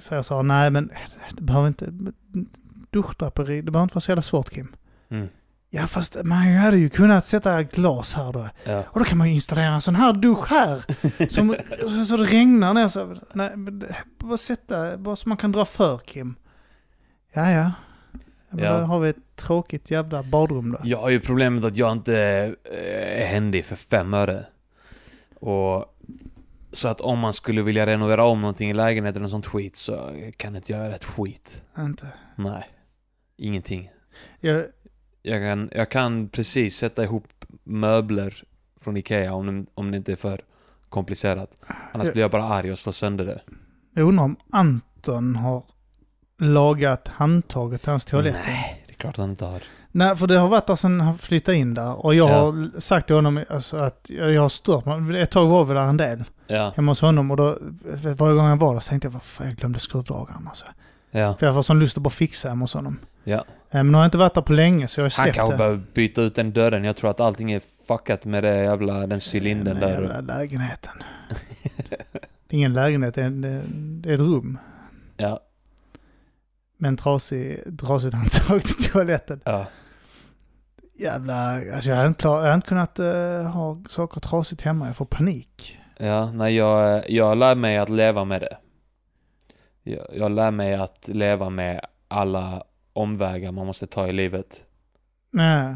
så 0.00 0.14
jag 0.14 0.24
sa, 0.24 0.42
nej 0.42 0.70
men 0.70 0.90
det 1.36 1.42
behöver 1.42 1.68
inte, 1.68 1.86
duschdraperi, 2.90 3.62
det 3.62 3.70
behöver 3.70 3.82
inte 3.84 3.94
vara 3.94 4.00
så 4.00 4.10
jävla 4.10 4.22
svårt 4.22 4.50
Kim. 4.50 4.74
Mm. 5.08 5.28
Ja 5.70 5.86
fast 5.86 6.16
man 6.24 6.54
hade 6.54 6.78
ju 6.78 6.88
kunnat 6.88 7.26
sätta 7.26 7.62
glas 7.62 8.14
här 8.14 8.32
då. 8.32 8.48
Ja. 8.64 8.84
Och 8.90 8.98
då 8.98 9.04
kan 9.04 9.18
man 9.18 9.28
ju 9.28 9.34
installera 9.34 9.74
en 9.74 9.80
sån 9.80 9.94
här 9.94 10.12
dusch 10.12 10.50
här. 10.50 10.84
Som, 11.28 11.56
så, 12.06 12.16
det 12.16 12.24
regnar 12.24 12.74
ner 12.74 12.88
så. 12.88 13.16
Nej, 13.34 13.52
bara 14.18 14.36
sätta, 14.36 14.96
bara 14.98 15.16
så 15.16 15.28
man 15.28 15.38
kan 15.38 15.52
dra 15.52 15.64
för 15.64 15.98
Kim. 15.98 16.34
Ja, 17.32 17.50
ja. 17.50 17.72
Men 18.50 18.64
Ja. 18.64 18.78
Då 18.78 18.84
har 18.84 19.00
vi 19.00 19.08
ett 19.08 19.36
tråkigt 19.36 19.90
jävla 19.90 20.22
badrum 20.22 20.72
då. 20.72 20.78
Jag 20.84 20.98
har 20.98 21.10
ju 21.10 21.20
problemet 21.20 21.64
att 21.64 21.76
jag 21.76 21.92
inte 21.92 22.16
eh, 22.64 23.22
är 23.22 23.26
händig 23.26 23.64
för 23.64 23.76
fem 23.76 24.14
öre. 24.14 24.46
Och 25.40 25.96
så 26.72 26.88
att 26.88 27.00
om 27.00 27.18
man 27.18 27.32
skulle 27.32 27.62
vilja 27.62 27.86
renovera 27.86 28.24
om 28.24 28.40
någonting 28.40 28.70
i 28.70 28.74
lägenheten 28.74 29.24
och 29.24 29.30
sånt 29.30 29.46
skit 29.46 29.76
så 29.76 30.10
kan 30.36 30.56
inte 30.56 30.72
jag 30.72 30.84
göra 30.84 30.94
ett 30.94 31.04
skit. 31.04 31.62
Inte. 31.78 32.08
Nej. 32.36 32.64
Ingenting. 33.36 33.90
Jag, 34.40 34.64
Jag 35.28 35.40
kan, 35.42 35.70
jag 35.72 35.90
kan 35.90 36.28
precis 36.28 36.76
sätta 36.76 37.04
ihop 37.04 37.24
möbler 37.64 38.42
från 38.80 38.96
Ikea 38.96 39.34
om, 39.34 39.66
om 39.74 39.90
det 39.90 39.96
inte 39.96 40.12
är 40.12 40.16
för 40.16 40.40
komplicerat. 40.88 41.50
Annars 41.92 42.12
blir 42.12 42.22
jag 42.22 42.30
bara 42.30 42.44
arg 42.44 42.72
och 42.72 42.78
slår 42.78 42.92
sönder 42.92 43.24
det. 43.26 43.40
Jag 43.94 44.08
undrar 44.08 44.24
om 44.24 44.36
Anton 44.52 45.36
har 45.36 45.62
lagat 46.38 47.08
handtaget 47.08 47.80
till 47.82 47.90
hans 47.90 48.04
toalett. 48.04 48.36
Nej, 48.46 48.84
det 48.86 48.92
är 48.92 48.96
klart 48.96 49.16
han 49.16 49.30
inte 49.30 49.44
har. 49.44 49.62
Nej, 49.92 50.16
för 50.16 50.26
det 50.26 50.38
har 50.38 50.48
varit 50.48 50.66
där 50.66 50.76
sedan 50.76 51.00
han 51.00 51.18
flyttade 51.18 51.56
in 51.58 51.74
där. 51.74 52.06
Och 52.06 52.14
jag 52.14 52.30
Ja. 52.30 52.34
har 52.44 52.80
sagt 52.80 53.06
till 53.06 53.16
honom 53.16 53.44
alltså, 53.48 53.76
att 53.76 54.06
jag 54.10 54.32
jag 54.32 54.42
har 54.42 54.48
stört 54.48 54.84
mig. 54.84 55.22
Ett 55.22 55.30
tag 55.30 55.46
var 55.46 55.64
vi 55.64 55.74
där 55.74 55.80
en 55.82 55.96
del 55.96 56.24
Ja, 56.46 56.72
hemma 56.76 56.90
hos 56.90 57.00
honom 57.00 57.30
och 57.30 57.36
då, 57.36 57.56
varje 58.16 58.34
gång 58.34 58.46
jag 58.48 58.56
var 58.56 58.74
där 58.74 58.80
så 58.80 58.88
tänkte 58.88 59.06
jag 59.08 59.12
vad 59.12 59.22
fan, 59.22 59.46
jag 59.46 59.56
glömde 59.56 59.78
skruvdragaren 59.78 60.48
alltså. 60.48 60.64
ja, 61.10 61.36
För 61.38 61.46
jag 61.46 61.54
får 61.54 61.62
sån 61.62 61.80
lust 61.80 61.96
att 61.96 62.02
bara 62.02 62.10
fixa 62.10 62.48
hemma 62.48 62.62
hos 62.62 62.74
honom. 62.74 62.98
Ja. 63.26 63.36
Eh, 63.36 63.44
Men 63.70 63.86
nu 63.86 63.92
har 63.98 64.02
jag 64.04 64.06
inte 64.06 64.18
varit 64.18 64.34
där 64.34 64.42
på 64.42 64.52
länge 64.52 64.88
så 64.88 65.00
jag 65.00 65.04
har 65.04 65.12
Han 65.16 65.24
släppt 65.24 65.36
kanske 65.36 65.54
det. 65.54 65.58
behöver 65.58 65.82
byta 65.94 66.22
ut 66.22 66.34
den 66.34 66.52
dörren. 66.52 66.84
Jag 66.84 66.96
tror 66.96 67.10
att 67.10 67.20
allting 67.20 67.52
är 67.52 67.62
fuckat 67.88 68.24
med 68.24 68.44
det 68.44 68.62
jävla, 68.62 69.06
den 69.06 69.20
cylindern 69.34 69.80
Den 69.80 69.90
där. 69.90 70.02
jävla 70.02 70.20
lägenheten. 70.20 70.92
Det 72.48 72.54
är 72.54 72.58
ingen 72.58 72.72
lägenhet, 72.72 73.14
det 73.14 73.22
är, 73.22 73.26
en- 73.26 74.02
det 74.02 74.10
är 74.10 74.14
ett 74.14 74.20
rum. 74.20 74.58
Ja, 75.16 75.40
Med 76.76 76.88
en 76.88 76.96
trasig, 76.96 77.78
trasigt 77.80 78.14
handtag 78.14 78.62
till 78.62 78.84
toaletten. 78.84 79.40
ja. 79.44 79.66
Jävla, 80.98 81.52
alltså 81.74 81.90
jag 81.90 81.96
hade 81.96 82.08
inte, 82.08 82.20
klar, 82.20 82.34
jag 82.36 82.42
hade 82.42 82.54
inte 82.54 82.68
kunnat 82.68 82.98
eh, 82.98 83.42
ha 83.50 83.78
saker 83.90 84.20
trasigt 84.20 84.62
hemma. 84.62 84.86
Jag 84.86 84.96
får 84.96 85.04
panik. 85.04 85.78
Ja, 85.98 86.30
nej 86.32 86.56
jag, 86.56 87.10
jag 87.10 87.38
lär 87.38 87.54
mig 87.54 87.76
att 87.78 87.88
leva 87.88 88.24
med 88.24 88.40
det. 88.40 88.56
Jag, 89.82 90.06
jag 90.12 90.30
lär 90.30 90.50
mig 90.50 90.74
att 90.74 91.08
leva 91.08 91.50
med 91.50 91.80
alla 92.08 92.64
omvägar 92.96 93.52
man 93.52 93.66
måste 93.66 93.86
ta 93.86 94.08
i 94.08 94.12
livet. 94.12 94.64
Nej. 95.30 95.74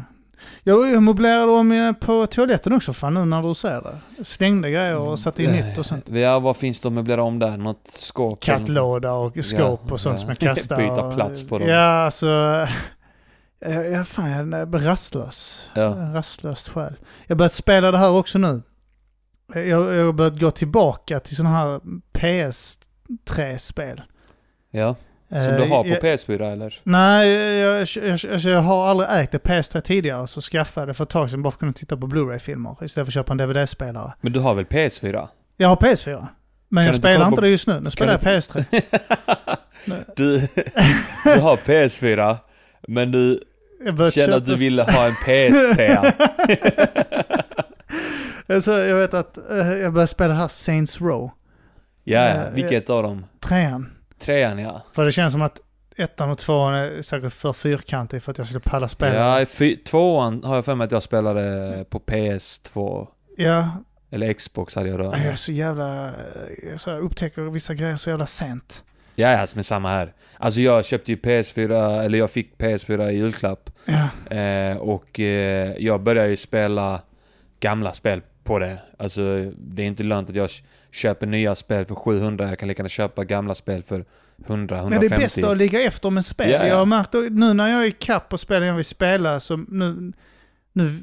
Jag, 0.63 1.03
möblerade 1.03 1.51
om 1.51 1.71
eh, 1.71 1.93
på 1.93 2.27
toaletten 2.27 2.73
också 2.73 2.93
fan 2.93 3.13
nu 3.13 3.25
när 3.25 3.43
du 3.43 3.55
säger 3.55 3.81
det. 3.81 4.23
Stängde 4.23 4.71
grejer 4.71 4.97
och 4.97 5.19
satte 5.19 5.43
in 5.43 5.51
nytt 5.51 5.77
och 5.77 5.85
sånt. 5.85 6.09
Ja, 6.09 6.39
vad 6.39 6.57
finns 6.57 6.81
det 6.81 6.87
att 6.87 6.93
möblera 6.93 7.23
om 7.23 7.39
där? 7.39 7.57
Något 7.57 7.87
skåp? 7.87 8.43
Kattlåda 8.43 9.13
och 9.13 9.33
skåp 9.45 9.79
Ja, 9.87 9.93
och 9.93 9.99
sånt 9.99 10.13
ja. 10.13 10.19
som 10.19 10.29
jag 10.29 10.37
kastar. 10.37 10.77
Byta 10.89 11.15
plats 11.15 11.49
på 11.49 11.59
dem. 11.59 11.67
Ja, 11.67 12.05
alltså. 12.05 12.27
Jag, 13.59 13.91
jag, 13.91 14.07
fan, 14.07 14.29
jag 14.29 14.53
är 14.53 14.65
rastlös. 14.65 15.71
Ja. 15.75 15.95
En 15.95 16.13
Rastlöst 16.13 16.69
själ. 16.69 16.95
Jag 17.27 17.35
har 17.35 17.37
börjat 17.37 17.53
spela 17.53 17.91
det 17.91 17.97
här 17.97 18.11
också 18.11 18.37
nu. 18.37 18.61
Jag, 19.53 19.67
jag 19.67 20.05
har 20.05 20.13
börjat 20.13 20.39
gå 20.39 20.51
tillbaka 20.51 21.19
till 21.19 21.35
sådana 21.35 21.57
här 21.57 21.79
PS3-spel. 22.13 24.01
Ja, 24.71 24.95
som 25.31 25.53
du 25.55 25.63
Eh, 25.63 25.69
har 25.69 25.83
på 25.83 25.89
jag, 25.89 25.99
PS4 26.03 26.51
eller? 26.53 26.79
Nej, 26.83 27.29
jag, 27.29 27.87
jag, 27.95 28.19
jag, 28.23 28.39
jag 28.39 28.61
har 28.61 28.87
aldrig 28.87 29.09
ägt 29.11 29.33
ett 29.33 29.43
PS3 29.43 29.81
tidigare, 29.81 30.27
så 30.27 30.41
skaffade 30.41 30.81
jag 30.81 30.87
det 30.89 30.93
för 30.93 31.03
ett 31.03 31.09
tag 31.09 31.29
sedan 31.29 31.41
bara 31.41 31.51
för 31.51 31.55
att 31.55 31.59
kunna 31.59 31.73
titta 31.73 31.97
på 31.97 32.07
Blu-ray-filmer 32.07 32.71
istället 32.83 32.93
för 32.93 33.09
att 33.09 33.13
köpa 33.13 33.31
en 33.33 33.37
DVD-spelare. 33.37 34.13
Men 34.21 34.33
du 34.33 34.39
har 34.39 34.53
väl 34.55 34.65
PS4? 34.65 35.27
Jag 35.57 35.67
har 35.69 35.75
PS4. 35.75 36.27
Men 36.69 36.83
du 36.83 36.87
jag 36.87 36.95
spelar 36.95 37.25
inte 37.25 37.35
på- 37.35 37.41
det 37.41 37.49
just 37.49 37.67
nu. 37.67 37.79
Nu 37.79 37.89
spelar 37.91 38.11
jag 38.13 38.21
du- 38.21 38.27
PS3. 38.27 38.65
Nej. 39.85 39.97
du, 40.15 40.39
du 41.23 41.39
har 41.39 41.57
PS4, 41.57 42.37
men 42.87 43.11
du 43.11 43.39
känner 44.13 44.37
att 44.37 44.45
du 44.45 44.55
ville 44.55 44.83
ha 44.83 45.05
en 45.05 45.13
PS3. 45.13 46.11
alltså, 48.55 48.71
jag 48.83 48.95
vet 48.97 49.13
att 49.13 49.37
eh, 49.51 49.57
jag 49.57 49.93
började 49.93 50.07
spela 50.07 50.33
här 50.33 50.47
Saints 50.47 51.01
Row. 51.01 51.31
Ja. 52.03 52.19
Eh, 52.27 52.41
vilket 52.53 52.89
av 52.89 53.03
dem? 53.03 53.25
Trean. 53.39 53.91
Trean 54.21 54.59
ja. 54.59 54.81
För 54.93 55.05
det 55.05 55.11
känns 55.11 55.33
som 55.33 55.41
att 55.41 55.59
ettan 55.97 56.29
och 56.29 56.37
tvåan 56.37 56.73
är 56.73 57.01
säkert 57.01 57.33
för 57.33 57.53
fyrkantig 57.53 58.23
för 58.23 58.31
att 58.31 58.37
jag 58.37 58.47
skulle 58.47 58.59
palla 58.59 58.87
spela. 58.87 59.39
Ja, 59.39 59.45
tvåan 59.85 60.43
har 60.43 60.55
jag 60.55 60.65
för 60.65 60.75
mig 60.75 60.85
att 60.85 60.91
jag 60.91 61.03
spelade 61.03 61.85
på 61.89 61.99
PS2. 61.99 63.07
ja. 63.37 63.69
Eller 64.13 64.33
Xbox 64.33 64.75
hade 64.75 64.89
jag 64.89 64.99
då. 64.99 65.05
Jag 65.05 65.25
är 65.25 65.35
så 65.35 65.51
jävla... 65.51 66.11
Jag 66.85 66.99
upptäcker 66.99 67.41
vissa 67.41 67.73
grejer 67.73 67.95
så 67.95 68.09
jävla 68.09 68.25
sent. 68.25 68.83
Ja, 69.15 69.31
ja, 69.31 69.37
är 69.37 69.61
samma 69.61 69.89
här. 69.89 70.13
Alltså 70.37 70.61
jag 70.61 70.85
köpte 70.85 71.11
ju 71.11 71.17
PS4, 71.17 72.01
eller 72.01 72.17
jag 72.17 72.31
fick 72.31 72.57
PS4 72.57 73.09
i 73.09 73.13
julklapp. 73.13 73.69
Ja. 73.85 74.35
Eh, 74.37 74.77
och 74.77 75.19
eh, 75.19 75.75
jag 75.77 76.01
började 76.01 76.29
ju 76.29 76.37
spela 76.37 77.01
gamla 77.59 77.93
spel 77.93 78.21
på 78.43 78.59
det. 78.59 78.77
Alltså 78.97 79.51
det 79.57 79.83
är 79.83 79.87
inte 79.87 80.03
lönt 80.03 80.29
att 80.29 80.35
jag 80.35 80.49
köper 80.91 81.27
nya 81.27 81.55
spel 81.55 81.85
för 81.85 81.95
700. 81.95 82.49
Jag 82.49 82.59
kan 82.59 82.67
lika 82.67 82.79
gärna 82.79 82.89
köpa 82.89 83.23
gamla 83.23 83.55
spel 83.55 83.83
för 83.83 84.05
100, 84.47 84.75
Men 84.75 84.93
150. 84.93 85.07
det 85.09 85.15
är 85.15 85.19
bäst 85.19 85.43
att 85.43 85.57
ligga 85.57 85.81
efter 85.81 86.09
med 86.09 86.25
spel. 86.25 86.51
Ja. 86.51 86.67
Jag 86.67 86.75
har 86.75 86.85
märkt 86.85 87.13
nu 87.13 87.53
när 87.53 87.67
jag 87.67 87.85
är 87.85 87.91
kapp 87.91 88.33
och 88.33 88.39
spelen 88.39 88.67
jag 88.67 88.75
vill 88.75 88.85
spela 88.85 89.39
så 89.39 89.57
nu, 89.57 90.13
nu 90.73 90.99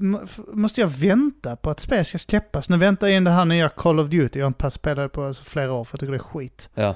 måste 0.52 0.80
jag 0.80 0.88
vänta 0.88 1.57
på 1.57 1.71
att 1.71 1.80
spel 1.80 2.04
ska 2.04 2.18
släppas. 2.18 2.68
Nu 2.68 2.76
väntar 2.76 3.07
jag 3.07 3.16
in 3.16 3.25
det 3.25 3.30
här 3.30 3.45
nya 3.45 3.68
Call 3.68 4.00
of 4.00 4.09
Duty. 4.09 4.38
Jag 4.38 4.47
har 4.47 4.49
inte 4.49 4.71
spelat 4.71 5.12
på 5.12 5.25
alltså 5.25 5.45
flera 5.45 5.73
år 5.73 5.85
för 5.85 5.95
jag 5.95 6.00
tycker 6.00 6.12
det 6.12 6.18
är 6.18 6.38
skit. 6.40 6.68
Ja. 6.75 6.95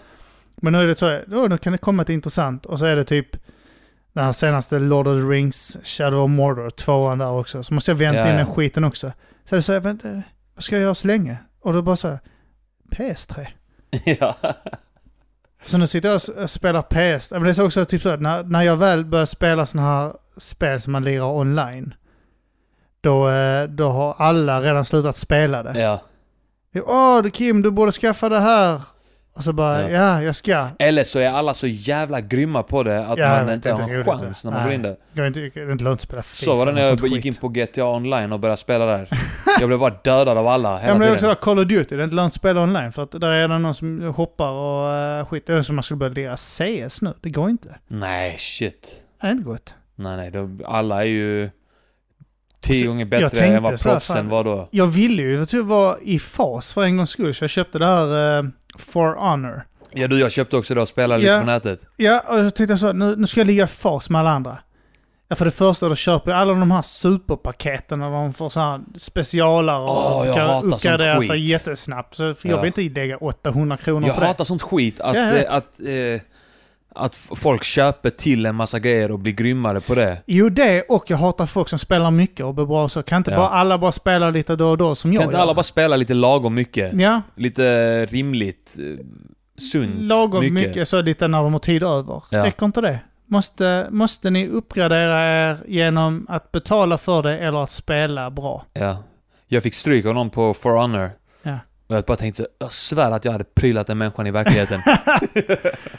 Men 0.56 0.72
nu 0.72 0.78
är 0.82 0.86
det 0.86 0.98
så, 0.98 1.08
oh, 1.08 1.48
nu 1.48 1.58
kan 1.58 1.72
det 1.72 1.78
komma 1.78 2.02
ett 2.02 2.10
intressant 2.10 2.66
och 2.66 2.78
så 2.78 2.84
är 2.84 2.96
det 2.96 3.04
typ 3.04 3.36
den 4.12 4.24
här 4.24 4.32
senaste 4.32 4.78
Lord 4.78 5.08
of 5.08 5.18
the 5.18 5.22
Rings, 5.22 5.76
Shadow 5.82 6.24
of 6.24 6.30
Mordor, 6.30 6.70
tvåan 6.70 7.18
där 7.18 7.30
också. 7.30 7.62
Så 7.62 7.74
måste 7.74 7.90
jag 7.90 7.96
vänta 7.96 8.20
Ja, 8.20 8.30
in 8.30 8.36
den 8.36 8.46
skiten 8.54 8.84
också. 8.84 9.12
Så 9.44 9.54
är 9.54 9.56
det 9.56 9.62
så, 9.62 9.80
vänta, 9.80 10.22
vad 10.54 10.64
ska 10.64 10.76
jag 10.76 10.82
göra 10.82 10.94
så 10.94 11.06
länge? 11.06 11.36
Och 11.60 11.72
då 11.72 11.82
bara 11.82 11.96
så 11.96 12.08
här, 12.08 12.18
PS3. 12.92 13.46
ja. 14.04 14.36
Så 15.64 15.78
nu 15.78 15.86
sitter 15.86 16.08
jag 16.08 16.20
och 16.42 16.50
spelar 16.50 16.82
PS. 16.82 17.30
Men 17.30 17.42
det 17.42 17.50
är 17.50 17.54
så 17.54 17.66
också 17.66 17.84
typ 17.84 18.02
så 18.02 18.08
att 18.08 18.20
när, 18.20 18.44
när 18.44 18.62
jag 18.62 18.76
väl 18.76 19.04
börjar 19.04 19.26
spela 19.26 19.66
sådana 19.66 19.88
här 19.88 20.12
spel 20.36 20.80
som 20.80 20.92
man 20.92 21.04
lirar 21.04 21.26
online. 21.26 21.94
Då, 23.00 23.28
eh, 23.28 23.64
då 23.64 23.88
har 23.88 24.14
alla 24.18 24.62
redan 24.62 24.84
slutat 24.84 25.16
spela 25.16 25.62
det. 25.62 25.80
ja. 25.80 26.00
Åh, 26.74 27.28
Kim, 27.30 27.62
du 27.62 27.70
borde 27.70 27.92
skaffa 27.92 28.28
det 28.28 28.40
här. 28.40 28.82
Och 29.34 29.44
så 29.44 29.52
bara, 29.52 29.82
Ja. 29.82 29.88
ja, 29.90 30.22
jag 30.22 30.36
ska. 30.36 30.66
Eller 30.78 31.04
så 31.04 31.18
är 31.18 31.28
alla 31.30 31.54
så 31.54 31.66
jävla 31.66 32.20
grymma 32.20 32.62
på 32.62 32.82
det 32.82 33.06
att 33.06 33.18
Ja, 33.18 33.44
man 33.44 33.54
inte 33.54 33.72
har 33.72 33.80
en 33.90 34.04
chans 34.04 34.44
när 34.44 34.52
man 34.52 34.64
går 34.64 34.72
in 34.72 34.82
där. 34.82 34.96
Det 35.12 35.22
är 35.22 35.26
inte, 35.26 35.40
det 35.40 35.72
inte 35.72 35.84
lönt 35.84 35.94
att 35.94 36.00
spela 36.00 36.22
FIFA. 36.22 36.44
Så 36.44 36.56
var 36.56 36.66
det 36.66 36.72
när 36.72 36.82
jag 36.82 36.90
gick 36.92 37.00
skit. 37.14 37.24
in 37.24 37.34
på 37.34 37.48
GTA 37.48 37.84
online 37.86 38.32
och 38.32 38.40
började 38.40 38.60
spela 38.60 38.86
där. 38.86 39.08
Jag 39.60 39.68
blev 39.68 39.78
bara 39.78 39.94
dödad 40.04 40.38
av 40.38 40.48
alla 40.48 40.70
Ja, 40.70 40.76
hela 40.78 40.92
men 40.92 41.00
det 41.00 41.08
är 41.08 41.12
också 41.12 41.26
där 41.26 41.34
Call 41.34 41.58
of 41.58 41.66
Duty. 41.66 41.96
Det 41.96 42.02
är 42.02 42.04
inte 42.04 42.16
lönt 42.16 42.30
att 42.30 42.34
spela 42.34 42.62
online. 42.62 42.92
För 42.92 43.02
att 43.02 43.10
där 43.10 43.28
är 43.30 43.48
det 43.48 43.58
någon 43.58 43.74
som 43.74 44.14
hoppar 44.16 44.48
och 44.50 45.20
uh, 45.20 45.26
skit. 45.26 45.46
Det 45.46 45.52
är 45.54 45.62
som 45.62 45.76
man 45.76 45.82
skulle 45.82 45.98
börja 45.98 46.12
lira 46.14 46.36
CS 46.36 47.02
nu. 47.02 47.14
Det 47.20 47.30
går 47.30 47.50
inte. 47.50 47.78
Nej, 47.88 48.36
shit. 48.38 48.88
Det 49.20 49.26
är 49.26 49.30
inte 49.30 49.44
gott. 49.44 49.74
Nej, 49.94 50.16
nej. 50.16 50.30
De, 50.30 50.60
alla 50.66 51.00
är 51.00 51.08
ju 51.08 51.50
tio 52.60 52.82
Så- 52.82 52.88
gånger 52.88 53.04
bättre 53.04 53.44
än 53.46 53.62
vad 53.62 53.82
proffsen 53.82 54.28
var 54.28 54.44
då. 54.44 54.68
Jag 54.70 54.86
ville 54.86 55.22
ju 55.22 55.62
vara 55.62 55.96
i 56.02 56.18
fas 56.18 56.74
för 56.74 56.82
en 56.82 56.96
gångs 56.96 57.10
skull. 57.10 57.34
Så 57.34 57.42
jag 57.44 57.50
köpte 57.50 57.78
det 57.78 57.86
här 57.86 58.38
eh, 58.38 58.44
For 58.78 59.14
Honor. 59.14 59.62
Ja 59.94 60.08
du, 60.08 60.20
jag 60.20 60.32
köpte 60.32 60.56
också 60.56 60.74
det 60.74 60.80
och 60.80 60.88
spelade 60.88 61.20
lite 61.20 61.32
Ja. 61.32 61.40
på 61.40 61.46
nätet. 61.46 61.86
Ja, 61.96 62.20
och 62.28 62.38
jag 62.38 62.54
tänkte 62.54 62.78
så, 62.78 62.92
nu, 62.92 63.16
nu 63.16 63.26
ska 63.26 63.40
jag 63.40 63.46
ligga 63.46 63.64
i 63.64 63.66
fas 63.66 64.10
med 64.10 64.18
alla 64.20 64.30
andra. 64.30 64.58
Ja, 65.28 65.36
för 65.36 65.44
det 65.44 65.50
första 65.50 65.88
då 65.88 65.94
köper 65.94 66.30
jag 66.30 66.40
alla 66.40 66.52
de 66.52 66.70
här 66.70 66.82
superpaketen 66.82 67.98
när 67.98 68.10
de 68.10 68.32
får 68.32 68.48
så 68.50 68.60
här 68.60 68.80
specialare 68.96 69.82
och 69.82 70.16
Åh, 70.20 70.26
jag 70.26 70.36
kan 70.36 70.46
hatar 70.46 70.60
sånt 70.60 70.74
uppgradera 70.74 71.22
sig 71.22 71.50
jättesnabbt. 71.50 72.14
Så 72.14 72.22
jag 72.22 72.36
Ja. 72.42 72.60
vill 72.60 72.66
inte 72.78 73.00
lägga 73.00 73.16
800 73.16 73.76
kronor 73.76 74.06
Jag 74.08 74.14
på 74.16 74.20
det. 74.20 74.26
hatar 74.26 74.44
sånt 74.44 74.62
skit. 74.62 75.00
Att, 75.00 75.14
jag 75.16 75.38
eh, 75.40 75.54
att, 75.54 75.80
eh, 75.80 76.20
att 76.94 77.14
folk 77.16 77.64
köper 77.64 78.10
till 78.10 78.46
en 78.46 78.54
massa 78.54 78.78
grejer 78.78 79.10
och 79.10 79.18
blir 79.18 79.32
grymmare 79.32 79.80
på 79.80 79.94
det. 79.94 80.18
Jo, 80.26 80.48
det 80.48 80.82
och 80.82 81.04
jag 81.10 81.16
hatar 81.16 81.46
folk 81.46 81.68
som 81.68 81.78
spelar 81.78 82.10
mycket 82.10 82.46
och 82.46 82.54
blir 82.54 82.66
bra 82.66 82.88
så. 82.88 83.02
Kan 83.02 83.18
inte 83.18 83.30
Ja. 83.30 83.36
bara 83.36 83.48
alla 83.48 83.78
bara 83.78 83.92
spela 83.92 84.30
lite 84.30 84.56
då 84.56 84.68
och 84.70 84.78
då 84.78 84.94
som 84.94 85.12
jag 85.12 85.20
Kan 85.20 85.28
inte 85.28 85.36
gör? 85.36 85.42
alla 85.42 85.54
bara 85.54 85.62
spela 85.62 85.96
lite 85.96 86.14
lagom 86.14 86.54
mycket? 86.54 86.92
Ja, 87.00 87.22
Lite 87.36 88.06
rimligt, 88.06 88.76
eh, 88.78 89.04
sunt 89.70 90.02
lagom 90.02 90.54
mycket. 90.54 90.88
så 90.88 91.02
lite 91.02 91.28
när 91.28 91.42
de 91.42 91.52
har 91.52 91.60
tid 91.60 91.82
över. 91.82 92.22
Ja. 92.30 92.44
Räcker 92.44 92.66
inte 92.66 92.80
det? 92.80 92.98
Måste, 93.26 93.86
måste 93.90 94.30
ni 94.30 94.48
uppgradera 94.48 95.48
er 95.50 95.58
genom 95.66 96.26
att 96.28 96.52
betala 96.52 96.98
för 96.98 97.22
det 97.22 97.38
eller 97.38 97.62
att 97.62 97.70
spela 97.70 98.30
bra? 98.30 98.64
Ja. 98.72 98.96
Jag 99.48 99.62
fick 99.62 99.74
stryk 99.74 100.06
av 100.06 100.14
någon 100.14 100.30
på 100.30 100.54
For 100.54 100.70
Honor. 100.70 101.10
Och 101.92 101.96
jag 101.98 102.04
bara 102.04 102.16
tänkte 102.16 102.42
så, 102.42 102.48
jag 102.58 102.72
svär 102.72 103.10
att 103.10 103.24
jag 103.24 103.32
hade 103.32 103.44
prylat 103.44 103.86
den 103.86 103.98
människan 103.98 104.26
i 104.26 104.30
verkligheten. 104.30 104.80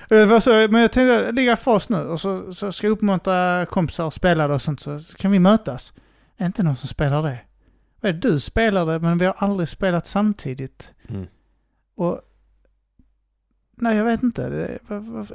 Så, 0.42 0.50
men 0.70 0.82
jag 0.82 0.92
tänkte 0.92 1.32
ligga 1.32 1.56
fast 1.56 1.90
nu 1.90 1.98
och 1.98 2.22
så, 2.22 2.54
så 2.54 2.72
ska 2.72 2.88
jag 2.88 2.92
uppmuntra 2.92 3.66
kompisar 3.66 4.08
att 4.08 4.14
spela 4.14 4.48
det 4.48 4.54
och 4.54 4.62
sånt 4.62 4.80
så 4.80 5.00
kan 5.18 5.32
vi 5.32 5.40
mötas. 5.40 5.94
Är 6.38 6.46
inte 6.46 6.64
någon 6.64 6.76
som 6.76 6.88
spelar 6.88 7.38
det. 8.02 8.12
Du 8.14 8.40
spelar 8.40 8.86
det 8.86 9.00
men 9.00 9.18
vi 9.18 9.26
har 9.26 9.36
aldrig 9.38 9.70
spelat 9.70 10.08
samtidigt. 10.08 10.94
Mm. 11.10 11.26
Och... 11.98 12.22
Nej, 13.78 13.98
jag 13.98 14.06
vet 14.06 14.24
inte. 14.24 14.70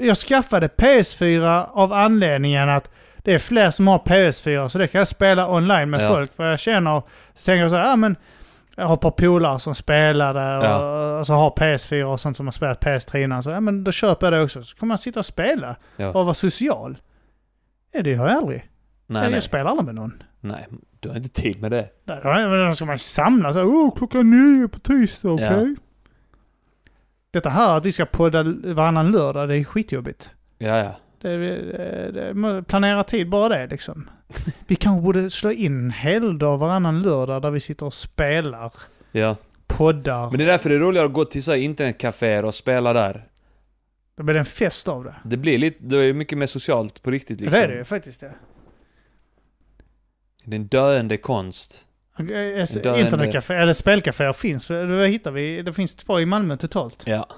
Jag 0.00 0.16
skaffade 0.16 0.68
PS4 0.68 1.66
av 1.70 1.92
anledningen 1.92 2.68
att 2.68 2.90
det 3.16 3.34
är 3.34 3.38
fler 3.38 3.70
som 3.70 3.86
har 3.88 3.98
PS4 3.98 4.68
så 4.68 4.78
det 4.78 4.86
kan 4.88 4.98
jag 4.98 5.08
spela 5.08 5.50
online 5.54 5.90
med 5.90 6.00
Ja. 6.04 6.08
folk. 6.08 6.34
För 6.34 6.50
jag 6.50 6.58
känner, 6.60 7.00
så 7.36 7.44
tänker 7.44 7.62
jag 7.62 7.70
så 7.70 7.76
här, 7.76 7.84
ja 7.88 7.96
men 7.96 8.16
jag 8.78 8.86
har 8.86 8.94
ett 8.94 9.00
par 9.00 9.10
polare 9.10 9.58
som 9.60 9.74
spelade 9.74 10.58
och, 10.58 10.64
Ja. 10.64 11.18
och 11.18 11.26
så 11.26 11.32
har 11.32 11.50
PS4 11.50 12.02
och 12.04 12.20
sånt 12.20 12.36
som 12.36 12.46
har 12.46 12.52
spelat 12.52 12.84
PS3 12.84 13.16
innan. 13.24 13.42
Så 13.42 13.50
ja 13.50 13.60
men 13.60 13.84
då 13.84 13.92
köper 13.92 14.26
jag 14.26 14.32
det 14.32 14.44
också. 14.44 14.62
Så 14.62 14.76
kommer 14.76 14.88
man 14.88 14.98
sitta 14.98 15.20
och 15.20 15.26
spela 15.26 15.76
Ja. 15.96 16.08
och 16.08 16.24
vara 16.24 16.34
social. 16.34 16.98
Ja, 17.92 18.02
det 18.02 18.14
har 18.14 18.28
jag 18.28 18.36
aldrig. 18.36 18.68
Nej, 19.06 19.22
jag 19.22 19.30
nej. 19.32 19.42
spelar 19.42 19.70
aldrig 19.70 19.86
med 19.86 19.94
någon. 19.94 20.22
Nej, 20.40 20.66
du 21.00 21.08
har 21.08 21.16
inte 21.16 21.28
tid 21.28 21.60
med 21.60 21.70
det. 21.70 21.88
Men 22.04 22.66
då 22.68 22.72
ska 22.74 22.84
man 22.84 22.98
samlas. 22.98 23.56
Oh, 23.56 23.96
klockan 23.96 24.30
nio 24.30 24.68
på 24.68 24.78
tisdag, 24.78 25.30
okej? 25.30 25.46
Ja. 25.76 25.82
Detta 27.30 27.48
här 27.48 27.76
att 27.76 27.86
vi 27.86 27.92
ska 27.92 28.04
podda 28.06 28.42
varannan 28.64 29.12
lördag, 29.12 29.48
det 29.48 29.56
är 29.58 29.64
skitjobbigt. 29.64 30.30
Ja, 30.58 30.78
ja. 30.78 30.92
Det, 31.20 31.36
det, 31.36 32.12
det, 32.12 32.62
planera 32.62 33.04
tid 33.04 33.28
bara 33.28 33.48
det 33.48 33.66
liksom. 33.66 34.10
Vi 34.66 34.76
kanske 34.76 35.02
borde 35.02 35.30
slå 35.30 35.50
in 35.52 35.90
helgdag 35.90 36.56
varannan 36.56 37.02
lördag 37.02 37.42
där 37.42 37.50
vi 37.50 37.60
sitter 37.60 37.86
och 37.86 37.94
spelar, 37.94 38.72
Ja. 39.12 39.36
poddar. 39.66 40.30
Men 40.30 40.38
det 40.38 40.44
är 40.44 40.48
därför 40.48 40.70
det 40.70 40.74
är 40.76 40.80
roligare 40.80 41.06
att 41.06 41.12
gå 41.12 41.24
till 41.24 41.42
så 41.42 41.54
internetcaféer 41.54 42.44
och 42.44 42.54
spela 42.54 42.92
där. 42.92 43.24
Det 44.16 44.22
blir 44.22 44.36
en 44.36 44.44
fest 44.44 44.88
av 44.88 45.04
det. 45.04 45.14
Det 45.24 45.36
blir 45.36 45.58
lite, 45.58 45.78
det 45.84 45.96
är 45.96 46.12
mycket 46.12 46.38
mer 46.38 46.46
socialt 46.46 47.02
på 47.02 47.10
riktigt 47.10 47.40
liksom. 47.40 47.60
Det 47.60 47.64
är 47.66 47.68
det 47.68 47.76
ju 47.78 47.84
faktiskt 47.84 48.20
det. 48.20 48.34
Det 50.44 50.56
är 50.56 50.60
en 50.60 50.66
döende 50.66 51.16
konst. 51.16 51.84
Döende. 52.18 53.00
Internetcafé, 53.00 53.54
eller 53.54 53.72
spelcaféer 53.72 54.32
finns. 54.32 54.66
Det 54.66 55.08
hittar 55.08 55.30
vi. 55.30 55.62
Det 55.62 55.72
finns 55.72 55.94
två 55.94 56.20
i 56.20 56.26
Malmö 56.26 56.56
totalt. 56.56 57.04
Ja. 57.06 57.28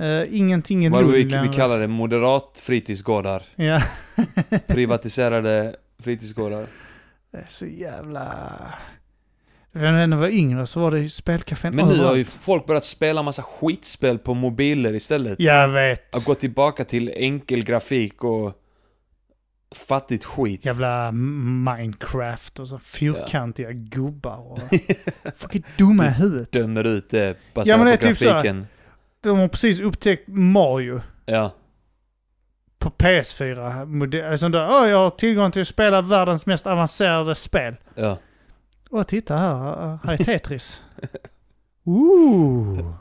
Uh, 0.00 0.36
ingenting 0.36 0.86
i 0.86 0.88
Vad 0.88 1.12
vi, 1.12 1.24
vi 1.24 1.48
kallar 1.54 1.78
det 1.78 1.86
moderat 1.86 2.60
fritidsgårdar. 2.62 3.42
Ja. 3.56 3.82
Privatiserade 4.66 5.76
fritidsgårdar. 5.98 6.66
Det 7.32 7.38
är 7.38 7.46
så 7.48 7.66
jävla... 7.66 8.46
När 9.72 10.08
jag 10.08 10.16
var 10.16 10.28
yngre 10.28 10.66
så 10.66 10.80
var 10.80 10.90
det 10.90 11.08
spelcafén 11.08 11.76
Men 11.76 11.88
nu 11.88 12.04
har 12.04 12.16
ju 12.16 12.24
folk 12.24 12.66
börjat 12.66 12.84
spela 12.84 13.22
massa 13.22 13.42
skitspel 13.42 14.18
på 14.18 14.34
mobiler 14.34 14.94
istället. 14.94 15.40
Jag 15.40 15.68
vet. 15.68 16.16
Att 16.16 16.24
gå 16.24 16.34
tillbaka 16.34 16.84
till 16.84 17.12
enkel 17.16 17.64
grafik 17.64 18.24
och 18.24 18.52
fattigt 19.74 20.24
skit. 20.24 20.64
Jävla 20.64 21.12
Minecraft 21.12 22.58
och 22.58 22.68
så 22.68 22.78
fyrkantiga 22.78 23.72
gubbar 23.72 24.52
och... 24.52 24.58
Folk 25.36 25.54
är 25.54 25.62
dumma 25.78 26.06
i 26.06 26.10
huvudet. 26.10 26.52
Dömer 26.52 26.84
ut 26.84 27.10
det 27.10 27.36
baserat 27.54 27.66
Ja, 27.66 27.76
men 27.76 27.86
det 27.86 27.92
är 27.92 27.96
på 27.96 28.04
typ 28.04 28.18
så 28.18 28.32
här. 28.32 28.66
De 29.22 29.38
har 29.38 29.48
precis 29.48 29.80
upptäckt 29.80 30.28
Mario 30.28 31.00
Ja. 31.26 31.52
på 32.78 32.90
PS4. 32.90 33.84
Modell- 33.86 34.30
Alltså 34.30 34.48
där, 34.48 34.68
Åh, 34.70 34.88
jag 34.88 34.98
har 34.98 35.10
tillgång 35.10 35.50
till 35.52 35.62
att 35.62 35.68
spela 35.68 36.02
världens 36.02 36.46
mest 36.46 36.66
avancerade 36.66 37.34
spel. 37.34 37.74
Ja. 37.94 38.18
Åh, 38.90 39.02
titta 39.02 39.36
här. 39.36 39.98
Här 40.04 40.12
är 40.12 40.16
Tetris. 40.24 40.82
Ooh. 41.84 42.94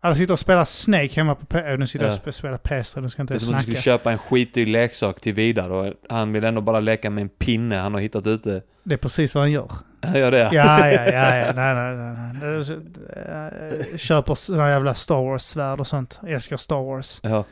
Alla 0.00 0.14
sitter 0.14 0.32
och 0.32 0.38
spelar 0.38 0.64
Snake 0.64 1.08
hemma 1.12 1.34
på 1.34 1.46
PS... 1.46 1.54
Nu 1.78 1.86
sitter 1.86 2.04
jag 2.06 2.12
Ja. 2.14 2.18
och 2.18 2.26
sp- 2.28 2.32
spelar 2.32 2.56
PS3, 2.58 3.00
nu 3.00 3.08
ska 3.10 3.22
inte 3.22 3.34
Det 3.34 3.36
är 3.36 3.38
som 3.38 3.54
att 3.54 3.60
du 3.60 3.64
snacka. 3.64 3.80
skulle 3.80 3.94
köpa 3.98 4.12
en 4.12 4.18
skitdyr 4.18 4.66
leksak 4.66 5.20
till 5.20 5.34
Vidar 5.34 5.70
och 5.70 5.94
han 6.08 6.32
vill 6.32 6.44
ändå 6.44 6.60
bara 6.60 6.80
leka 6.80 7.10
med 7.10 7.22
en 7.22 7.28
pinne 7.28 7.76
han 7.76 7.94
har 7.94 8.00
hittat 8.00 8.26
ute. 8.26 8.62
Det 8.82 8.94
är 8.94 8.98
precis 8.98 9.34
vad 9.34 9.44
han 9.44 9.50
gör. 9.52 9.70
Gör 10.14 10.30
det? 10.30 10.48
Ja, 10.52 10.88
ja, 10.88 11.04
ja, 11.06 11.36
ja. 11.36 11.52
Nej, 11.52 11.74
nej, 11.74 11.96
nej. 12.42 12.64
så- 12.64 12.72
eh, 12.72 13.96
Köper 13.98 14.34
sådana 14.34 14.70
jävla 14.70 14.94
Star 14.94 15.22
Wars-svärd 15.22 15.80
och 15.80 15.86
sånt. 15.86 16.18
Jag 16.22 16.32
älskar 16.32 16.56
Star 16.56 16.82
Wars. 16.82 17.20
Ja. 17.22 17.44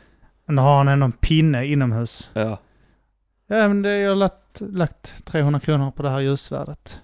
Men 0.47 0.57
då 0.57 0.63
har 0.63 0.77
han 0.77 0.89
ändå 0.89 1.05
en 1.05 1.13
pinne 1.13 1.67
inomhus. 1.67 2.31
Ja. 2.33 2.59
Ja, 3.47 3.69
men 3.69 3.83
det, 3.83 3.99
jag 3.99 4.09
har 4.11 4.17
lagt, 4.17 4.61
lagt 4.61 5.25
300 5.27 5.61
kronor 5.61 5.91
på 5.91 6.03
det 6.03 6.11
här 6.11 6.21
ljussvärdet. 6.21 7.01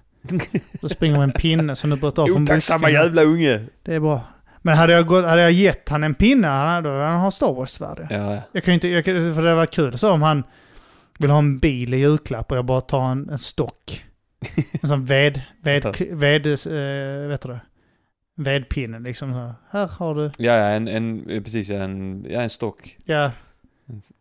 Då 0.81 0.89
springer 0.89 1.23
en 1.23 1.31
pinne 1.31 1.75
som 1.75 1.89
du 1.89 1.95
börjat 1.95 2.19
av 2.19 2.25
från 2.27 2.43
Otacksamma 2.43 2.79
busken. 2.87 2.93
jävla 3.03 3.21
unge! 3.23 3.65
Det 3.83 3.95
är 3.95 3.99
bra. 3.99 4.21
Men 4.61 4.77
hade 4.77 4.93
jag, 4.93 5.07
gått, 5.07 5.25
hade 5.25 5.41
jag 5.41 5.51
gett 5.51 5.89
han 5.89 6.03
en 6.03 6.13
pinne, 6.15 6.47
han 6.47 6.83
då 6.83 6.89
hade 6.89 7.03
han 7.03 7.19
ha 7.19 7.31
Star 7.31 7.53
Wars-svärd. 7.53 8.07
Ja, 8.09 8.33
ja. 8.35 8.41
Jag 8.51 8.63
kan 8.63 8.73
inte, 8.73 8.87
jag, 8.87 9.05
för 9.05 9.41
det 9.45 9.55
var 9.55 9.65
kul 9.65 9.97
så 9.97 10.11
om 10.11 10.21
han 10.21 10.43
vill 11.19 11.29
ha 11.29 11.37
en 11.39 11.57
bil 11.59 11.93
i 11.93 11.97
julklapp 11.97 12.51
och 12.51 12.57
jag 12.57 12.65
bara 12.65 12.81
tar 12.81 13.01
en, 13.11 13.29
en 13.29 13.39
stock. 13.39 14.05
En 14.83 14.89
sån 14.89 15.05
ved, 15.05 15.41
ved, 15.63 15.83
ved, 16.11 16.47
eh, 16.47 17.27
vet 17.29 17.41
du 17.41 17.49
det? 17.49 17.59
Vedpinne 18.37 18.99
liksom. 18.99 19.33
Så. 19.33 19.53
Här 19.77 19.87
har 19.87 20.15
du. 20.15 20.31
Ja, 20.37 20.53
ja, 20.57 20.65
en, 20.65 20.87
en, 20.87 21.25
precis, 21.43 21.69
ja, 21.69 21.83
en, 21.83 22.25
ja, 22.29 22.41
en 22.41 22.49
stock. 22.49 22.97
Ja. 23.05 23.31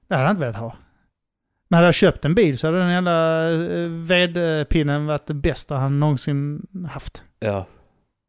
Det 0.09 0.14
hade 0.14 0.26
jag 0.26 0.31
inte 0.31 0.40
velat 0.40 0.57
ha. 0.57 0.76
Men 1.68 1.76
hade 1.76 1.87
jag 1.87 1.94
köpt 1.94 2.24
en 2.24 2.35
bil 2.35 2.59
så 2.59 2.66
hade 2.66 2.79
den 2.79 2.90
jävla 2.90 3.48
eh, 3.52 3.88
vedpinnen 3.88 5.07
varit 5.07 5.26
det 5.26 5.35
bästa 5.35 5.76
han 5.76 6.00
någonsin 6.00 6.66
haft. 6.90 7.24
Ja. 7.38 7.66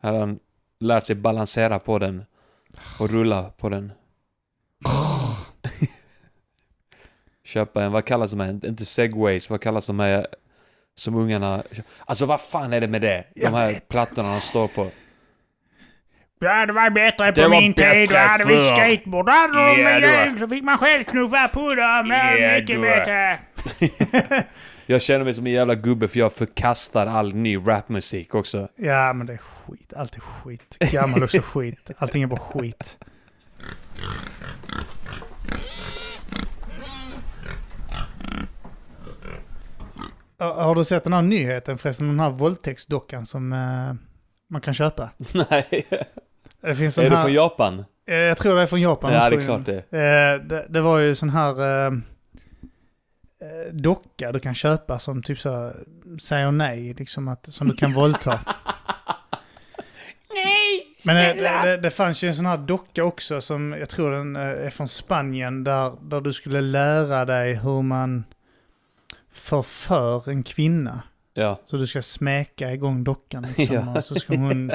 Hade 0.02 0.20
han 0.20 0.40
lärt 0.80 1.06
sig 1.06 1.16
balansera 1.16 1.80
på 1.80 2.00
den 2.00 2.24
och 3.00 3.10
rulla 3.10 3.44
på 3.44 3.70
den. 3.70 3.92
Köpa 7.44 7.84
en, 7.84 7.92
vad 7.92 8.06
kallas 8.06 8.32
de 8.32 8.40
här, 8.40 8.66
inte 8.66 8.86
segways, 8.86 9.50
vad 9.50 9.62
kallas 9.62 9.86
de 9.86 10.00
här 10.00 10.28
som 10.98 11.16
ungarna... 11.16 11.64
Alltså 12.06 12.26
vad 12.26 12.42
fan 12.42 12.74
är 12.74 12.82
det 12.82 12.88
med 12.88 13.02
det? 13.02 13.24
De 13.36 13.54
här 13.54 13.80
plattorna 13.90 14.32
de 14.32 14.42
står 14.42 14.68
på. 14.68 14.92
Ja, 16.40 16.66
det 16.66 16.74
var 16.74 16.90
bättre 16.90 17.32
Det 17.32 17.44
på 17.44 17.50
var 17.50 17.62
min 17.62 17.74
tid. 17.74 18.10
Då 18.10 18.16
hade 18.18 18.44
vi 18.44 18.66
skateboard. 18.66 19.26
Då 19.26 19.32
hade 19.32 19.54
de 19.54 19.82
Ja, 19.82 20.26
hjul 20.26 20.40
så 20.40 20.48
fick 20.48 20.64
man 20.64 20.78
själv 20.78 21.04
knuffa 21.04 21.48
på 21.48 21.76
dem. 21.76 22.10
Det 22.10 22.40
Ja, 22.40 22.60
mycket 22.60 22.82
bättre. 22.82 23.40
Jag 24.90 25.02
känner 25.02 25.26
mig 25.26 25.34
som 25.34 25.46
en 25.48 25.54
jävla 25.54 25.76
gubbe 25.76 26.08
för 26.08 26.20
jag 26.20 26.34
förkastar 26.34 27.08
all 27.08 27.34
ny 27.36 27.58
rapmusik 27.58 28.36
också. 28.36 28.68
Ja, 28.76 29.14
men 29.14 29.28
det 29.28 29.34
är 29.34 29.38
skit. 29.38 29.94
Allt 29.94 30.16
är 30.16 30.20
skit. 30.22 30.78
Gammal 30.92 31.24
också 31.24 31.42
skit. 31.42 31.92
Allting 31.98 32.24
är 32.24 32.28
bara 32.28 32.40
skit. 32.40 32.98
Har 40.40 40.76
du 40.76 40.84
sett 40.86 41.04
den 41.04 41.14
här 41.14 41.22
nyheten 41.22 41.78
förresten? 41.78 42.08
Den 42.08 42.20
här 42.20 42.30
våldtäktsdockan 42.30 43.26
som 43.26 43.54
eh, 43.54 43.94
man 44.50 44.62
kan 44.62 44.74
köpa. 44.74 45.10
Nej. 45.50 45.88
Det 46.62 46.76
finns 46.76 46.98
Är 46.98 47.10
det 47.10 47.16
här... 47.16 47.24
från 47.24 47.34
Japan? 47.34 47.86
Eh, 48.08 48.16
Jag 48.16 48.38
tror 48.38 48.56
det 48.56 48.62
är 48.62 48.66
från 48.66 48.82
Japan. 48.82 49.14
Ja, 49.14 49.30
det 49.30 49.36
är 49.36 49.40
klart 49.42 49.66
det. 49.66 49.78
Eh, 49.78 50.48
det, 50.48 50.66
det 50.70 50.82
var 50.82 51.00
ju 51.00 51.16
sån 51.16 51.30
här 51.30 51.62
eh, 51.62 51.86
eh, 53.42 53.74
docka 53.74 54.32
du 54.32 54.40
kan 54.40 54.56
köpa 54.56 55.00
som 55.00 55.24
typ 55.24 55.40
så 55.40 55.72
säger 56.22 56.52
nej, 56.52 56.94
liksom 56.94 57.28
att, 57.28 57.54
som 57.54 57.68
du 57.68 57.76
kan 57.76 57.94
våldta. 57.94 58.40
Nej, 60.34 60.96
Men 61.06 61.16
det, 61.16 61.34
snälla. 61.34 61.66
det, 61.66 61.78
det 61.78 61.90
fanns 61.90 62.24
ju 62.24 62.28
en 62.28 62.36
sån 62.36 62.46
här 62.46 62.58
docka 62.58 63.04
också 63.04 63.42
som 63.42 63.76
jag 63.80 63.90
tror 63.90 64.12
den 64.12 64.36
är 64.36 64.70
från 64.70 64.88
Spanien 64.88 65.64
där, 65.64 65.92
där 66.02 66.22
du 66.22 66.34
skulle 66.34 66.62
lära 66.62 67.26
dig 67.26 67.54
hur 67.54 67.82
man 67.82 68.24
förför 69.38 70.30
en 70.30 70.44
kvinna. 70.44 71.02
Ja. 71.34 71.60
Så 71.66 71.78
du 71.78 71.88
ska 71.88 72.02
smäka 72.02 72.72
igång 72.74 73.04
dockan 73.04 73.46
liksom. 73.58 73.76
Ja. 73.76 73.98
Och 73.98 74.04
så 74.04 74.16
ska 74.16 74.36
hon... 74.36 74.72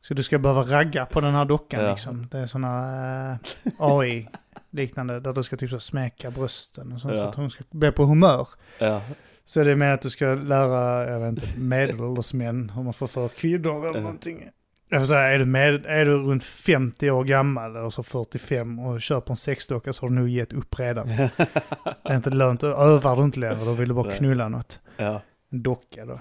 Så 0.00 0.14
du 0.14 0.22
ska 0.22 0.38
behöva 0.38 0.62
ragga 0.62 1.06
på 1.06 1.20
den 1.20 1.34
här 1.34 1.44
dockan 1.44 1.84
Ja. 1.84 1.90
liksom. 1.90 2.28
Det 2.30 2.38
är 2.38 2.46
såna 2.46 3.32
eh, 3.32 3.36
AI 3.78 4.28
liknande 4.70 5.20
där 5.20 5.32
du 5.32 5.42
ska 5.42 5.56
typ 5.56 5.70
så 5.70 5.80
smäka 5.80 6.30
brösten 6.30 6.92
och 6.92 7.00
sånt. 7.00 7.14
Så 7.14 7.20
Ja. 7.20 7.28
att 7.28 7.34
hon 7.34 7.50
ska 7.50 7.64
bli 7.70 7.92
på 7.92 8.04
humör. 8.04 8.48
Ja. 8.78 9.02
Så 9.44 9.60
är 9.60 9.64
det 9.64 9.76
med 9.76 9.94
att 9.94 10.02
du 10.02 10.10
ska 10.10 10.24
lära, 10.34 11.10
jag 11.10 11.20
vet 11.20 11.28
inte, 11.28 11.58
medelålders 11.60 12.32
män 12.32 12.70
hur 12.74 12.82
man 12.82 12.92
förför 12.92 13.28
kvinnor 13.28 13.88
eller 13.88 14.00
någonting. 14.00 14.48
Jag 14.92 15.00
får 15.00 15.06
säga, 15.06 15.20
är 15.20 15.38
du, 15.38 15.44
med, 15.44 15.86
är 15.86 16.04
du 16.04 16.12
runt 16.12 16.44
50 16.44 17.10
år 17.10 17.24
gammal, 17.24 17.76
eller 17.76 17.90
så 17.90 18.02
45, 18.02 18.78
och 18.78 19.00
köper 19.00 19.30
en 19.32 19.36
sexdocka 19.36 19.92
så 19.92 20.02
har 20.04 20.08
du 20.10 20.14
nog 20.14 20.28
gett 20.28 20.52
upp 20.52 20.78
redan. 20.78 21.06
Det 22.02 22.10
är 22.12 22.16
inte 22.16 22.30
lönt, 22.30 22.62
övar 22.62 23.16
du 23.16 23.22
inte 23.22 23.40
längre, 23.40 23.54
då 23.64 23.72
vill 23.72 23.88
du 23.88 23.94
bara 23.94 24.10
knulla 24.10 24.48
något. 24.48 24.80
ja. 24.96 25.20
En 25.52 25.62
docka 25.62 26.04
då. 26.04 26.20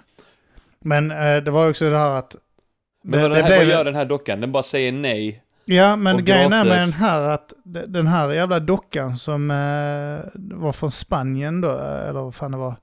Men 0.80 1.12
eh, 1.12 1.38
det 1.38 1.52
var 1.52 1.70
också 1.70 1.90
det 1.90 1.98
här 1.98 2.18
att... 2.18 2.36
Men 3.04 3.22
vad, 3.22 3.32
det 3.32 3.42
här, 3.42 3.58
vad 3.58 3.66
gör 3.66 3.86
den 3.86 3.96
här 3.96 4.06
dockan? 4.06 4.42
Den 4.42 4.52
bara 4.52 4.64
säger 4.64 4.92
nej. 4.92 5.44
Ja, 5.66 5.96
men 5.96 6.26
grejen 6.26 6.54
är 6.54 6.66
med 6.66 6.80
den 6.80 6.94
här 6.94 7.22
att 7.22 7.54
de- 7.64 7.86
den 7.86 8.08
här 8.08 8.32
jävla 8.32 8.60
dockan 8.60 9.18
som 9.18 9.52
eh, 9.52 10.30
var 10.34 10.72
från 10.72 10.92
Spanien 10.92 11.62
då, 11.62 11.70
eh, 11.70 12.10
eller 12.10 12.22
vad 12.22 12.36
fan 12.36 12.52
det 12.52 12.58
var. 12.58 12.74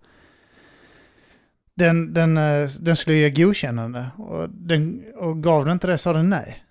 Den, 1.78 2.14
den, 2.14 2.36
eh, 2.36 2.68
den 2.80 2.96
skulle 2.96 3.16
ge 3.16 3.30
godkännande 3.30 4.06
och, 4.18 4.50
den, 4.50 5.04
och 5.16 5.42
gav 5.42 5.64
den 5.64 5.72
inte 5.72 5.86
det 5.86 5.98
sa 5.98 6.12
den 6.12 6.30
nej. 6.30 6.64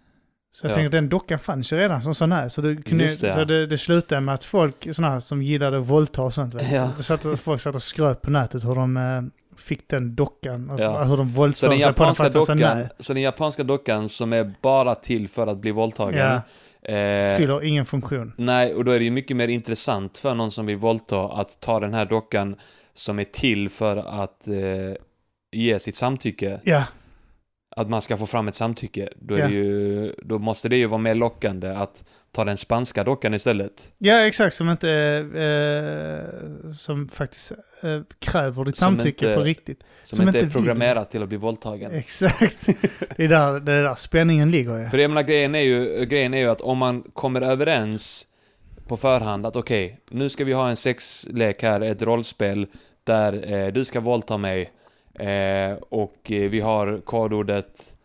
Så 0.52 0.65
jag 0.65 0.72
Ja. 0.72 0.76
tänkte 0.76 0.88
att 0.88 0.91
den 1.04 1.10
dockan 1.10 1.39
fanns 1.39 1.74
ju 1.74 1.78
redan 1.78 2.02
som 2.02 2.15
sa 2.15 2.26
nej. 2.26 2.50
Så, 2.50 2.62
det, 2.62 2.76
kunde, 2.84 3.06
det, 3.06 3.28
ja. 3.28 3.34
så 3.34 3.43
det, 3.43 3.65
det 3.65 3.78
slutade 3.78 4.22
med 4.22 4.36
att 4.36 4.43
folk 4.43 4.88
såna 4.96 5.10
här, 5.10 5.20
som 5.20 5.41
gillade 5.43 5.78
att 5.78 5.86
våldta 5.88 6.22
och 6.22 6.34
sånt, 6.34 6.54
vet, 6.54 6.72
Ja. 6.72 6.89
det 6.98 7.04
satt, 7.04 7.39
folk 7.39 7.62
satt 7.62 7.76
och 7.76 7.84
skröt 7.84 8.22
på 8.22 8.32
nätet 8.32 8.63
hur 8.65 8.76
de 8.76 8.98
eh, 8.98 9.22
fick 9.58 9.88
den 9.89 10.15
dockan. 10.15 10.72
Ja. 10.80 11.04
hur 11.04 11.17
de 11.17 11.30
Så 11.30 11.36
våldförde 11.36 11.74
den 11.74 11.82
sig 11.84 11.93
på 11.93 12.04
den 12.06 12.15
fast 12.15 12.34
dockan, 12.34 12.58
nej. 12.58 12.89
så 13.00 13.13
den 13.13 13.22
japanska 13.22 13.63
dockan 13.63 14.10
som 14.10 14.34
är 14.34 14.54
bara 14.62 14.96
till 14.96 15.28
för 15.28 15.48
att 15.48 15.58
bli 15.58 15.72
våldtagen. 15.72 16.20
Ja, 16.20 16.41
Eh, 16.93 17.38
fyller 17.38 17.63
ingen 17.63 17.86
funktion. 17.86 18.34
nej, 18.38 18.74
och 18.74 18.86
då 18.86 18.91
är 18.91 19.00
det 19.00 19.06
ju 19.06 19.12
mycket 19.12 19.38
mer 19.38 19.48
intressant 19.48 20.17
för 20.17 20.36
någon 20.36 20.52
som 20.52 20.65
vill 20.65 20.78
våldta 20.78 21.26
att 21.28 21.60
ta 21.60 21.80
den 21.80 21.93
här 21.93 22.06
dockan 22.06 22.56
som 22.98 23.20
är 23.20 23.24
till 23.24 23.70
för 23.70 23.98
att 24.24 24.48
eh, 24.48 24.56
ge 25.52 25.80
sitt 25.80 25.96
samtycke. 25.96 26.60
Ja, 26.64 26.84
att 27.76 27.90
man 27.90 28.02
ska 28.02 28.18
få 28.18 28.26
fram 28.26 28.48
ett 28.48 28.56
samtycke, 28.56 29.10
då, 29.16 29.38
Ja. 29.40 29.50
ju, 29.50 30.14
då 30.24 30.40
måste 30.40 30.70
det 30.70 30.76
ju 30.78 30.86
vara 30.86 31.02
mer 31.02 31.16
lockande 31.16 31.68
att 31.70 32.04
ta 32.32 32.46
den 32.46 32.58
spanska 32.58 33.04
dockan 33.04 33.34
istället. 33.34 33.92
Ja, 33.98 34.16
exakt. 34.28 34.56
Som 34.56 34.70
inte... 34.70 34.90
Eh, 35.62 36.72
som 36.72 37.10
faktiskt 37.10 37.52
eh, 37.82 38.02
kräver 38.20 38.66
ditt 38.66 38.78
Som 38.78 38.86
samtycke 38.96 39.26
inte- 39.26 39.38
på 39.38 39.44
riktigt. 39.44 39.80
Som, 40.04 40.16
Som 40.18 40.28
inte 40.28 40.40
inte 40.40 40.50
är 40.50 40.52
programmerat 40.52 41.12
till 41.12 41.24
att 41.24 41.30
bli 41.30 41.38
våldtagen. 41.38 41.92
Exakt. 41.92 42.68
Det 43.18 43.24
är 43.24 43.28
där, 43.28 43.60
det 43.60 43.72
är 43.74 43.84
där 43.84 43.96
spänningen 43.96 44.52
ligger 44.52 44.78
ju. 44.78 44.90
För 44.90 44.98
jag 44.98 45.10
menar, 45.12 45.24
grejen 45.24 45.56
är 45.56 45.60
ju, 45.62 46.06
grejen 46.06 46.34
är 46.34 46.38
ju 46.40 46.50
att 46.50 46.62
om 46.62 46.78
man 46.78 47.02
kommer 47.02 47.42
överens 47.42 48.28
på 48.88 48.98
förhand 48.98 49.46
att 49.46 49.56
okej, 49.56 50.00
nu 50.12 50.30
ska 50.30 50.44
vi 50.46 50.54
ha 50.54 50.70
en 50.70 50.76
sexlek 50.76 51.62
här, 51.64 51.82
ett 51.82 52.02
rollspel 52.02 52.68
där 53.08 53.54
eh, 53.54 53.67
du 53.74 53.86
ska 53.86 54.00
våldta 54.00 54.38
mig 54.38 54.72
eh, 55.13 55.74
och 55.74 56.32
eh, 56.32 56.50
vi 56.50 56.60
har 56.60 56.98
kodordet 57.02 57.96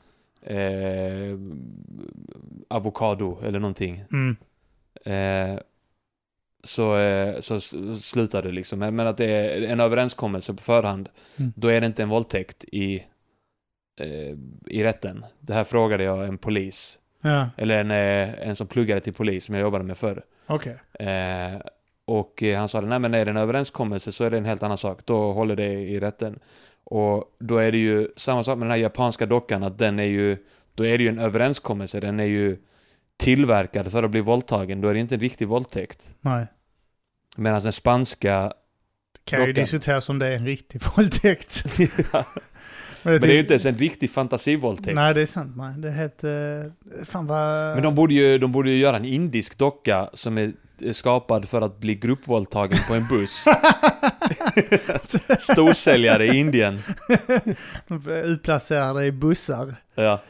eh, 0.43 1.39
avokado 2.69 3.39
eller 3.45 3.59
någonting. 3.61 4.05
Mm. 4.13 4.37
Eh, 5.05 5.59
så, 6.65 6.97
eh, 6.99 7.41
så 7.41 7.61
slutar 8.01 8.43
det 8.43 8.53
liksom. 8.53 8.79
Men 8.79 9.01
att 9.01 9.17
det 9.17 9.27
är 9.27 9.63
en 9.63 9.81
överenskommelse 9.81 10.55
på 10.55 10.63
förhand, 10.63 11.09
Mm. 11.39 11.53
då 11.57 11.69
är 11.69 11.81
det 11.81 11.87
inte 11.87 12.03
en 12.03 12.09
våldtäkt 12.09 12.65
i, 12.65 13.05
i 14.67 14.85
rätten. 14.85 15.25
Det 15.41 15.55
här 15.55 15.65
frågade 15.65 16.05
jag 16.05 16.25
en 16.25 16.39
polis. 16.39 16.99
Ja, 17.21 17.51
Eller 17.57 17.81
en, 17.81 17.91
en 18.49 18.57
som 18.57 18.67
pluggade 18.67 19.01
till 19.01 19.13
polis 19.13 19.45
som 19.45 19.55
jag 19.55 19.63
jobbade 19.63 19.85
med 19.85 19.99
förr. 19.99 20.23
okej. 20.47 20.77
Och 22.05 22.43
eh, 22.43 22.59
han 22.59 22.69
sa 22.69 22.81
nej 22.81 22.99
men 22.99 23.15
är 23.15 23.25
det 23.25 23.31
en 23.31 23.37
överenskommelse 23.37 24.13
så 24.13 24.25
är 24.25 24.31
det 24.31 24.37
en 24.37 24.45
helt 24.45 24.63
annan 24.63 24.79
sak. 24.79 25.01
Då 25.05 25.33
håller 25.33 25.57
det 25.57 25.73
i 25.73 26.01
rätten. 26.01 26.39
Och 26.85 27.37
då 27.39 27.59
är 27.59 27.73
det 27.73 27.79
ju 27.79 28.09
samma 28.17 28.45
sak 28.45 28.59
med 28.59 28.67
den 28.67 28.71
här 28.71 28.79
japanska 28.79 29.27
dockan, 29.27 29.63
att 29.63 29.79
den 29.79 29.99
är 29.99 30.07
ju, 30.07 30.37
då 30.75 30.87
är 30.87 30.99
det 30.99 31.05
ju 31.05 31.09
en 31.11 31.19
överenskommelse. 31.19 32.01
Den 32.01 32.21
är 32.21 32.25
ju 32.25 32.57
tillverkad 33.17 33.93
för 33.93 34.03
att 34.03 34.11
bli 34.11 34.21
våldtagen. 34.21 34.81
Då 34.81 34.89
är 34.89 34.95
det 34.95 35.01
inte 35.01 35.15
en 35.15 35.21
riktig 35.21 35.49
våldtäkt. 35.49 36.15
Nej. 36.21 36.47
Medan 37.37 37.63
den 37.63 37.73
spanska, 37.73 38.53
Kan 39.25 39.41
ju 39.41 39.47
Dockan. 39.47 39.63
diskuteras 39.63 40.09
om 40.09 40.19
det 40.19 40.27
är 40.27 40.37
en 40.37 40.47
riktig 40.47 40.81
våldtäkt. 40.97 41.65
men 42.13 42.25
Men 43.03 43.21
det 43.21 43.29
är 43.29 43.33
ju 43.33 43.41
inte 43.41 43.53
ens 43.53 43.67
en 43.67 43.77
riktig 43.77 44.11
fantasivåldtäkt. 44.11 44.95
Nej, 44.95 45.15
det 45.15 45.23
är 45.23 45.27
sant. 45.27 45.57
Nej. 45.57 45.75
Det 45.79 45.89
är 45.89 45.93
helt... 45.93 46.25
Eh, 46.25 47.05
fan 47.05 47.27
vad... 47.27 47.75
Men 47.75 47.83
de 47.83 47.95
borde, 47.95 48.15
ju, 48.15 48.39
de 48.39 48.53
borde 48.53 48.71
ju 48.71 48.77
göra 48.77 48.97
en 48.97 49.05
indisk 49.05 49.59
docka 49.59 50.11
som 50.13 50.39
är 50.39 50.53
skapad 50.93 51.49
för 51.49 51.61
att 51.61 51.79
bli 51.79 51.95
gruppvåldtagen 51.95 52.79
på 52.89 52.95
en 52.95 53.09
buss. 53.09 53.45
Storsäljare 55.39 56.27
i 56.27 56.37
Indien. 56.37 56.79
Utplacerade 58.25 59.05
i 59.05 59.13
bussar. 59.13 59.75
Ja. 59.95 60.21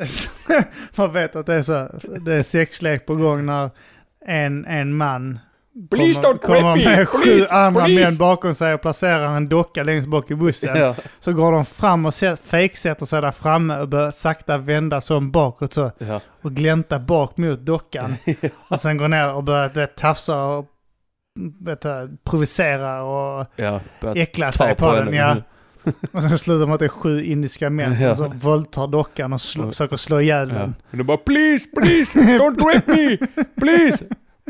Man 0.94 1.12
vet 1.12 1.36
att 1.36 1.46
det 1.46 1.54
är 1.54 1.62
så. 1.62 1.88
Det 2.20 2.34
är 2.34 2.42
sexlek 2.42 3.06
på 3.06 3.14
gång 3.14 3.46
när 3.46 3.70
en, 4.26 4.64
en 4.64 4.96
man 4.96 5.38
Please 5.90 6.20
kommer, 6.20 6.34
don't 6.34 6.38
kommer 6.38 6.76
me! 6.76 6.84
med 6.84 7.08
sju 7.08 7.22
Please! 7.22 7.54
andra 7.54 7.84
Please! 7.84 8.04
män 8.10 8.16
bakom 8.18 8.54
sig 8.54 8.74
och 8.74 8.80
placerar 8.82 9.36
en 9.36 9.48
docka 9.48 9.82
längst 9.82 10.08
bak 10.08 10.30
i 10.30 10.34
bussen. 10.34 10.76
Ja. 10.76 10.94
Så 11.20 11.32
går 11.32 11.52
de 11.52 11.64
fram 11.64 12.06
och 12.06 12.14
fejksätter 12.44 13.06
sig 13.06 13.22
där 13.22 13.30
framme 13.30 13.80
och 13.80 13.88
börjar 13.88 14.10
sakta 14.10 14.58
vända 14.58 15.00
sig 15.00 15.16
om 15.16 15.30
bakåt 15.30 15.72
så 15.74 15.90
Ja. 15.98 16.20
och 16.42 16.52
glänta 16.52 16.98
bak 16.98 17.36
mot 17.36 17.58
dockan. 17.60 18.14
Och 18.70 18.80
sen 18.80 18.96
går 18.96 19.08
ner 19.08 19.34
och 19.34 19.44
börjar 19.44 19.68
vet, 19.68 19.96
tafsa 19.96 20.44
och 20.44 20.66
vet, 21.60 21.82
provocera 22.24 23.02
och 23.02 23.46
Ja. 23.56 23.80
äckla 24.14 24.52
sig 24.52 24.74
på, 24.74 24.84
på 24.86 24.92
den. 24.94 25.14
Ja. 25.14 25.36
Och 26.12 26.22
sen 26.22 26.38
slutar 26.38 26.66
med 26.66 26.74
att 26.74 26.80
det 26.80 26.86
är 26.86 26.88
sju 26.88 27.24
indiska 27.24 27.70
män 27.70 27.96
Ja. 28.00 28.16
som 28.16 28.30
våldtar 28.38 28.86
dockan 28.86 29.32
och 29.32 29.40
slå, 29.40 29.68
försöker 29.68 29.96
slå 29.96 30.20
ihjäl 30.20 30.48
Ja. 30.54 30.58
den. 30.58 30.74
Och 30.90 30.96
de 30.96 31.04
bara 31.04 31.16
please, 31.16 31.66
please, 31.80 32.18
don't 32.20 32.74
rape 32.74 32.92
me! 32.92 33.16
Please! 33.60 34.04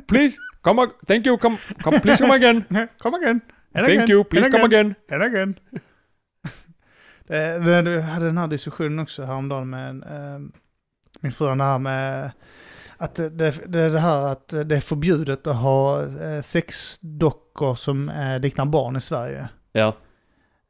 Please! 0.08 0.36
Come 0.62 0.82
on, 0.82 0.90
thank 1.06 1.26
you, 1.26 1.38
come, 1.38 1.58
come, 1.82 2.00
please 2.00 2.18
come 2.18 2.34
again! 2.34 2.64
Come 3.02 3.16
again! 3.16 3.40
And 3.74 3.86
Thank 3.86 4.02
again, 4.02 4.08
you, 4.08 4.24
please 4.24 4.44
and 4.44 4.54
come 4.54 4.64
again! 4.64 4.94
And 5.08 5.22
again. 5.22 5.54
det, 7.26 7.82
det, 7.82 8.02
hade 8.02 8.26
den 8.26 8.38
här 8.38 8.46
diskussionen 8.46 8.98
också 8.98 9.24
häromdagen 9.24 9.70
med 9.70 9.90
eh, 9.90 10.40
min 11.20 11.32
fru, 11.32 11.54
det 11.54 11.64
här 11.64 11.78
med 11.78 12.30
att 12.96 13.14
det, 13.14 13.28
det, 13.28 13.72
det 13.72 13.80
är 13.80 13.90
det 13.90 14.00
här 14.00 14.32
att 14.32 14.48
det 14.48 14.76
är 14.76 14.80
förbjudet 14.80 15.46
att 15.46 15.56
ha 15.56 16.02
eh, 16.02 16.40
sexdockor 16.40 17.74
som 17.74 18.08
eh, 18.08 18.40
liknar 18.40 18.66
barn 18.66 18.96
i 18.96 19.00
Sverige. 19.00 19.48
Ja. 19.72 19.92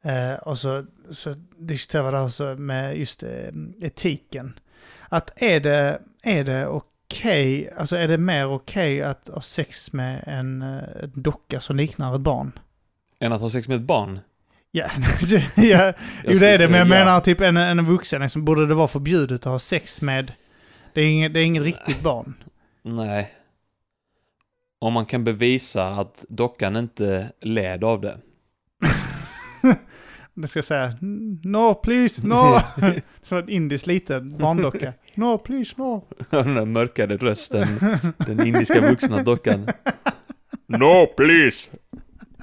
Eh, 0.03 0.33
och 0.33 0.57
så, 0.57 0.85
så 1.09 1.35
diskuterade 1.57 2.07
vi 2.07 2.11
det 2.11 2.17
här 2.17 2.25
också 2.25 2.55
med 2.57 2.97
just 2.97 3.23
eh, 3.23 3.49
etiken. 3.81 4.59
Att 5.09 5.41
är 5.41 5.59
det, 5.59 6.01
är 6.23 6.43
det 6.43 6.67
okej, 7.11 7.69
alltså 7.77 7.95
är 7.95 8.07
det 8.07 8.17
mer 8.17 8.47
okej 8.47 9.01
att 9.01 9.29
ha 9.33 9.41
sex 9.41 9.93
med 9.93 10.23
en 10.27 10.61
eh, 10.61 11.07
docka 11.13 11.59
som 11.59 11.75
liknar 11.75 12.15
ett 12.15 12.21
barn? 12.21 12.51
Än 13.19 13.33
att 13.33 13.41
ha 13.41 13.49
sex 13.49 13.67
med 13.67 13.75
ett 13.77 13.83
barn. 13.83 14.19
Ja, 14.71 14.89
ja 15.55 15.93
jo 16.25 16.39
det 16.39 16.47
är 16.49 16.57
det, 16.57 16.67
men 16.69 16.77
jag 16.79 16.87
Ja. 16.87 16.89
menar 16.89 17.19
typ 17.21 17.41
en, 17.41 17.57
en 17.57 17.85
vuxen, 17.85 18.21
liksom, 18.21 18.45
borde 18.45 18.67
det 18.67 18.73
vara 18.73 18.87
förbjudet 18.87 19.39
att 19.41 19.51
ha 19.51 19.59
sex 19.59 20.01
med, 20.01 20.31
det 20.93 21.01
är 21.01 21.05
inget, 21.05 21.33
det 21.33 21.39
är 21.39 21.43
inget 21.43 21.63
riktigt 21.63 22.01
barn. 22.01 22.33
Nej. 22.83 23.31
Om 24.79 24.93
man 24.93 25.05
kan 25.05 25.23
bevisa 25.23 25.87
att 25.87 26.25
dockan 26.29 26.75
inte 26.75 27.31
led 27.41 27.83
av 27.83 28.01
det. 28.01 28.17
Det 30.33 30.47
ska 30.47 30.57
jag 30.57 30.65
säga, 30.65 30.93
no 31.43 31.73
please, 31.73 32.27
no. 32.27 32.59
Som 33.23 33.37
en 33.37 33.49
indisk 33.49 33.87
liten 33.87 34.37
barndocka. 34.37 34.93
No 35.15 35.37
please, 35.37 35.73
no. 35.77 36.03
Den 36.29 36.55
där 36.55 36.65
mörkade 36.65 37.17
rösten. 37.17 37.67
Den 38.17 38.47
indiska 38.47 38.81
vuxna 38.81 39.23
dockan. 39.23 39.67
No, 40.67 41.07
please! 41.17 41.69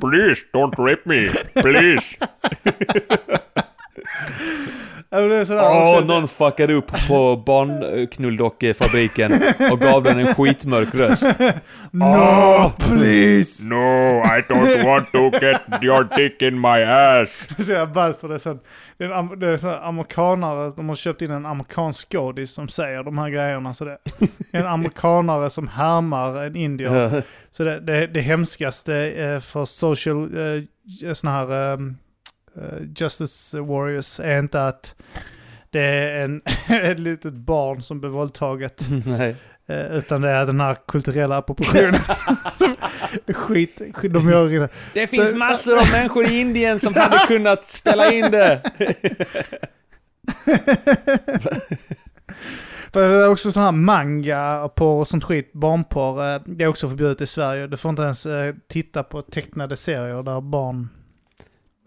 Please, 0.01 0.43
don't 0.53 0.75
rape 0.79 1.03
me! 1.05 1.29
Please! 1.63 2.17
Ja, 5.11 5.21
men 5.21 5.29
det 5.29 5.37
är 5.37 5.45
sådär 5.45 5.63
Åh, 5.65 5.83
också. 5.83 6.05
någon 6.05 6.29
fuckade 6.29 6.73
upp 6.73 7.09
på 7.09 7.43
barnknulldockfabriken 7.47 9.33
och 9.73 9.81
gav 9.81 10.03
den 10.03 10.19
en 10.19 10.35
skitmörk 10.35 10.95
röst. 10.95 11.23
No 11.91 12.05
Åh, 12.05 12.73
please! 12.79 13.69
No, 13.69 13.77
I 14.25 14.43
don't 14.49 14.85
want 14.85 15.13
to 15.13 15.31
get 15.41 15.83
your 15.83 16.17
dick 16.17 16.43
in 16.43 16.61
my 16.61 16.83
ass. 16.83 17.47
Det 17.49 17.59
är 17.59 17.63
så 17.63 17.73
jävla 17.73 17.95
ballt 17.95 18.21
för 18.21 18.29
det 18.29 18.35
är 18.35 18.39
sån, 18.39 18.59
det 18.99 19.05
är 19.05 19.11
en, 19.11 19.39
det 19.39 19.47
är 19.47 19.89
amerikanare, 19.89 20.73
de 20.77 20.89
har 20.89 20.97
köpt 20.97 21.23
in 21.23 21.31
en 21.31 21.47
amerikansk 21.47 22.13
skådis 22.13 22.51
som 22.53 22.69
säger 22.69 23.03
de 23.03 23.19
här 23.19 23.31
grejerna. 23.31 23.75
Så 23.75 23.85
det 23.85 23.99
är 24.53 24.61
en 24.61 24.67
amerikanare 24.67 25.51
som 25.51 25.69
härmar 25.69 26.43
en 26.45 26.57
indier. 26.57 27.23
Så 27.51 27.65
det, 27.65 27.81
det, 27.81 28.07
det 28.07 28.21
hemskaste 28.21 28.95
eh, 28.97 29.41
för 29.41 29.65
social, 29.65 30.31
eh, 31.05 31.13
såna 31.13 31.33
här 31.33 31.73
eh, 31.73 31.79
justice 32.97 33.61
warriors 33.61 34.21
är 34.21 34.39
inte 34.39 34.67
att 34.67 34.95
det 35.71 35.81
är 35.81 36.25
en, 36.25 36.43
ett 36.69 36.99
litet 36.99 37.35
barn 37.35 37.83
som 37.83 38.01
blir 38.01 38.11
våldtaget. 38.11 38.89
Nej. 39.07 39.37
Eh, 39.67 39.97
utan 39.97 40.21
det 40.21 40.31
är 40.31 40.47
den 40.47 40.61
här 40.61 40.77
kulturella 40.89 41.37
appropriationen. 41.37 42.01
Skit, 43.35 43.81
skit, 43.95 44.13
de 44.13 44.31
gör 44.31 44.49
det. 44.49 44.69
Det 44.95 45.07
finns 45.07 45.35
massor 45.35 45.79
av 45.79 45.91
människor 45.93 46.27
i 46.27 46.41
Indien 46.41 46.81
som 46.81 46.95
hade 46.95 47.19
kunnat 47.27 47.65
spela 47.65 48.13
in 48.13 48.31
det. 48.31 48.63
För 52.93 53.01
det 53.01 53.25
är 53.25 53.31
också 53.31 53.53
sån 53.53 53.63
här 53.63 53.73
manga 53.73 54.71
och 54.79 55.09
sånt 55.09 55.25
skit, 55.25 55.53
barnporr, 55.53 56.35
eh, 56.35 56.41
det 56.47 56.65
är 56.65 56.69
också 56.69 56.89
förbjudet 56.89 57.21
i 57.21 57.27
Sverige. 57.27 57.67
Du 57.67 57.77
får 57.77 57.89
inte 57.89 58.03
ens 58.03 58.27
eh, 58.27 58.55
titta 58.69 59.03
på 59.03 59.23
tecknade 59.23 59.77
serier 59.77 60.23
där 60.23 60.41
barn 60.41 60.89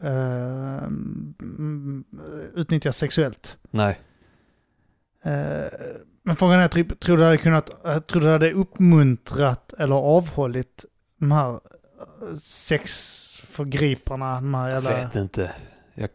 eh, 0.03 0.83
mm, 0.83 2.03
utnyttjas 2.55 2.97
sexuellt. 2.97 3.57
Nej. 3.71 3.99
Eh, 5.23 5.65
men 6.23 6.35
frågan 6.35 6.59
är, 6.59 6.67
tror 6.67 7.17
du 7.17 7.21
det 7.21 7.25
hade 7.25 7.37
kunnat, 7.37 7.85
eh, 7.85 7.99
tror 7.99 8.21
du 8.21 8.27
det 8.27 8.33
hade 8.33 8.53
uppmuntrat 8.53 9.73
eller 9.73 9.95
avhållit 9.95 10.85
de 11.19 11.31
här 11.31 11.49
eh, 11.51 11.59
sexförgriparna, 12.39 14.35
de 14.35 14.53
här 14.53 14.69
Jag 14.69 14.83
jävla... 14.83 15.05
vet 15.05 15.15
inte. 15.15 15.51
Jag, 15.93 16.09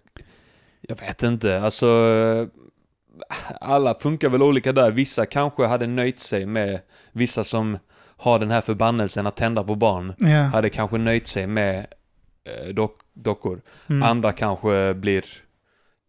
jag 0.81 1.01
vet 1.01 1.23
inte. 1.23 1.61
Alltså... 1.61 1.87
Alla 3.61 3.95
funkar 3.95 4.29
väl 4.29 4.43
olika 4.43 4.73
där. 4.73 4.91
Vissa 4.91 5.27
kanske 5.27 5.67
hade 5.67 5.87
nöjt 5.87 6.21
sig 6.21 6.47
med... 6.47 6.81
Vissa 7.13 7.45
som 7.45 7.79
har 8.17 8.39
den 8.39 8.51
här 8.51 8.61
förbannelsen 8.61 9.27
att 9.27 9.37
tända 9.37 9.65
på 9.65 9.75
barn. 9.75 10.15
Ja. 10.19 10.43
Hade 10.43 10.71
kanske 10.71 10.99
nöjt 10.99 11.27
sig 11.27 11.47
med 11.47 11.87
eh, 12.45 12.75
dock, 12.75 13.01
dockor. 13.17 13.61
Mm. 13.89 14.03
Andra 14.03 14.33
kanske 14.33 14.95
blir 14.95 15.25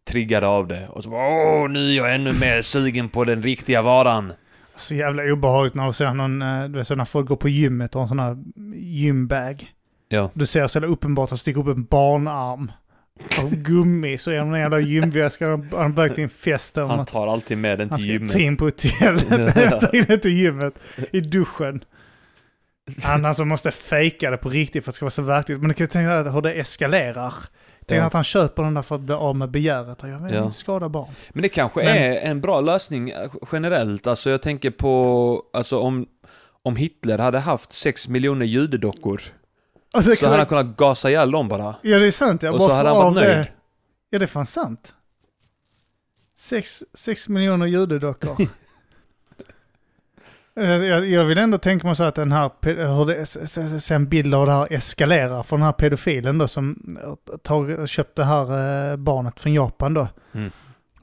triggade 0.07 0.47
av 0.47 0.67
det. 0.67 0.87
Och 0.87 1.03
så 1.03 1.09
åh, 1.11 1.69
nu 1.69 1.79
är 1.91 1.97
jag 1.97 2.15
ännu 2.15 2.33
mer 2.33 2.61
sugen 2.61 3.09
på 3.09 3.23
den 3.23 3.41
riktiga 3.41 3.81
varan. 3.81 4.33
Så 4.75 4.95
jävla 4.95 5.23
obehagligt 5.23 5.75
när 5.75 5.87
du 5.87 5.93
ser 5.93 6.13
någon, 6.13 6.41
eh, 6.41 6.63
du 6.63 6.77
vet 6.77 6.89
när 6.89 7.05
folk 7.05 7.27
går 7.27 7.35
på 7.35 7.49
gymmet 7.49 7.95
och 7.95 8.01
har 8.01 8.05
en 8.05 8.09
sån 8.09 8.19
här 8.19 8.37
gymbag. 8.75 9.71
Ja. 10.09 10.31
Du 10.33 10.45
ser 10.45 10.67
så 10.67 10.77
jävla 10.77 10.87
uppenbart 10.93 11.25
att 11.27 11.29
det 11.29 11.37
sticker 11.37 11.59
upp 11.61 11.77
en 11.77 11.83
barnarm 11.83 12.71
av 13.43 13.55
gummi 13.55 14.17
så 14.17 14.31
genom 14.31 14.51
den 14.51 14.61
jävla 14.61 14.79
gymväskan 14.79 15.69
han 15.71 15.93
bökt 15.93 16.17
in 16.17 16.29
fest 16.29 16.77
eller 16.77 16.87
Han 16.87 16.97
något. 16.97 17.07
tar 17.07 17.27
alltid 17.27 17.57
med 17.57 17.79
den 17.79 17.89
Han 17.89 17.99
till 17.99 18.03
ska 18.03 18.13
gymmet. 18.13 18.31
ta 18.31 18.39
in 18.39 18.57
på 18.57 18.65
hotellet, 18.65 19.79
ta 19.81 19.89
in 19.97 20.05
den 20.07 20.19
till 20.19 20.31
gymmet, 20.31 20.73
i 21.11 21.19
duschen. 21.21 21.83
Han 23.03 23.25
alltså 23.25 23.45
måste 23.45 23.71
fejka 23.71 24.31
det 24.31 24.37
på 24.37 24.49
riktigt 24.49 24.83
för 24.83 24.91
att 24.91 24.93
det 24.93 24.95
ska 24.95 25.05
vara 25.05 25.11
så 25.11 25.21
verkligt. 25.21 25.59
Men 25.59 25.67
du 25.67 25.73
kan 25.73 25.83
ju 25.83 25.87
tänka 25.87 26.09
dig 26.23 26.33
hur 26.33 26.41
det 26.41 26.53
eskalerar. 26.53 27.33
Tänk 27.85 28.01
Ja. 28.01 28.05
att 28.05 28.13
han 28.13 28.23
köper 28.23 28.63
den 28.63 28.73
där 28.73 28.81
för 28.81 28.95
att 28.95 29.01
bli 29.01 29.15
av 29.15 29.35
med 29.35 29.51
begäret. 29.51 29.97
Jag 30.01 30.19
vill 30.19 30.33
Ja. 30.33 30.43
inte 30.43 30.57
skada 30.57 30.89
barn. 30.89 31.07
Men 31.29 31.41
det 31.41 31.49
kanske 31.49 31.83
Men- 31.83 31.97
är 31.97 32.15
en 32.15 32.41
bra 32.41 32.61
lösning 32.61 33.09
eh, 33.09 33.31
generellt. 33.51 34.07
Alltså 34.07 34.29
jag 34.29 34.41
tänker 34.41 34.71
på, 34.71 35.43
alltså 35.53 35.79
om, 35.79 36.05
om 36.63 36.75
Hitler 36.75 37.17
hade 37.17 37.39
haft 37.39 37.73
sex 37.73 38.07
miljoner 38.07 38.45
judedockor 38.45 39.21
Och 39.93 40.03
så, 40.03 40.25
hade 40.25 40.37
han 40.37 40.45
kunnat 40.45 40.77
gasa 40.77 41.09
ihjäl 41.09 41.31
dem 41.31 41.47
bara. 41.47 41.75
Ja, 41.83 41.99
det 41.99 42.07
är 42.07 42.11
sant. 42.11 42.43
Jag 42.43 42.53
Och 42.53 42.61
så 42.61 42.71
hade 42.73 42.89
han 42.89 42.97
varit 42.97 43.15
nöjd. 43.15 43.29
Det. 43.37 43.47
Ja, 44.09 44.19
det 44.19 44.25
är 44.25 44.27
fan 44.27 44.45
sant. 44.45 44.93
Sex, 46.37 46.83
sex 46.93 47.29
miljoner 47.29 47.65
judedockor. 47.65 48.35
jag, 50.65 51.07
jag- 51.07 51.25
vill 51.25 51.37
ändå 51.37 51.57
tänka 51.57 51.87
mig 51.87 51.95
så 51.95 52.03
att 52.03 52.15
den 52.15 52.31
här, 52.31 52.51
hur 52.97 53.05
det, 53.05 53.25
sen 53.81 54.07
bilder 54.09 54.37
av 54.37 54.45
det 54.45 54.51
här 54.51 54.67
eskalerar 54.73 55.43
för 55.43 55.57
den 55.57 55.65
här 55.65 55.71
pedofilen 55.71 56.37
då 56.37 56.47
som 56.47 56.97
tag, 57.43 57.89
köpte 57.89 58.21
det 58.21 58.25
här 58.25 58.91
eh, 58.91 58.97
barnet 58.97 59.39
från 59.39 59.53
Japan 59.53 59.93
då. 59.93 60.07
Mm. 60.33 60.51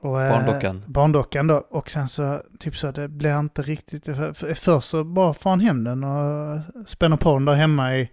Och, 0.00 0.22
eh, 0.22 0.30
Barndockan. 0.30 0.82
Barndockan 0.86 1.46
då. 1.46 1.54
Och 1.70 1.90
sen 1.90 2.08
så, 2.08 2.40
typ 2.58 2.76
så, 2.76 2.90
det 2.90 3.08
blir 3.08 3.38
inte 3.40 3.62
riktigt... 3.62 4.04
För, 4.06 4.32
för, 4.32 4.54
först 4.54 4.88
så 4.88 5.04
bara 5.04 5.34
får 5.34 5.50
han 5.50 5.60
hem 5.60 5.84
den 5.84 6.04
och 6.04 6.60
spänner 6.86 7.16
på 7.16 7.32
den 7.34 7.44
där 7.44 7.54
hemma 7.54 7.96
i, 7.96 8.10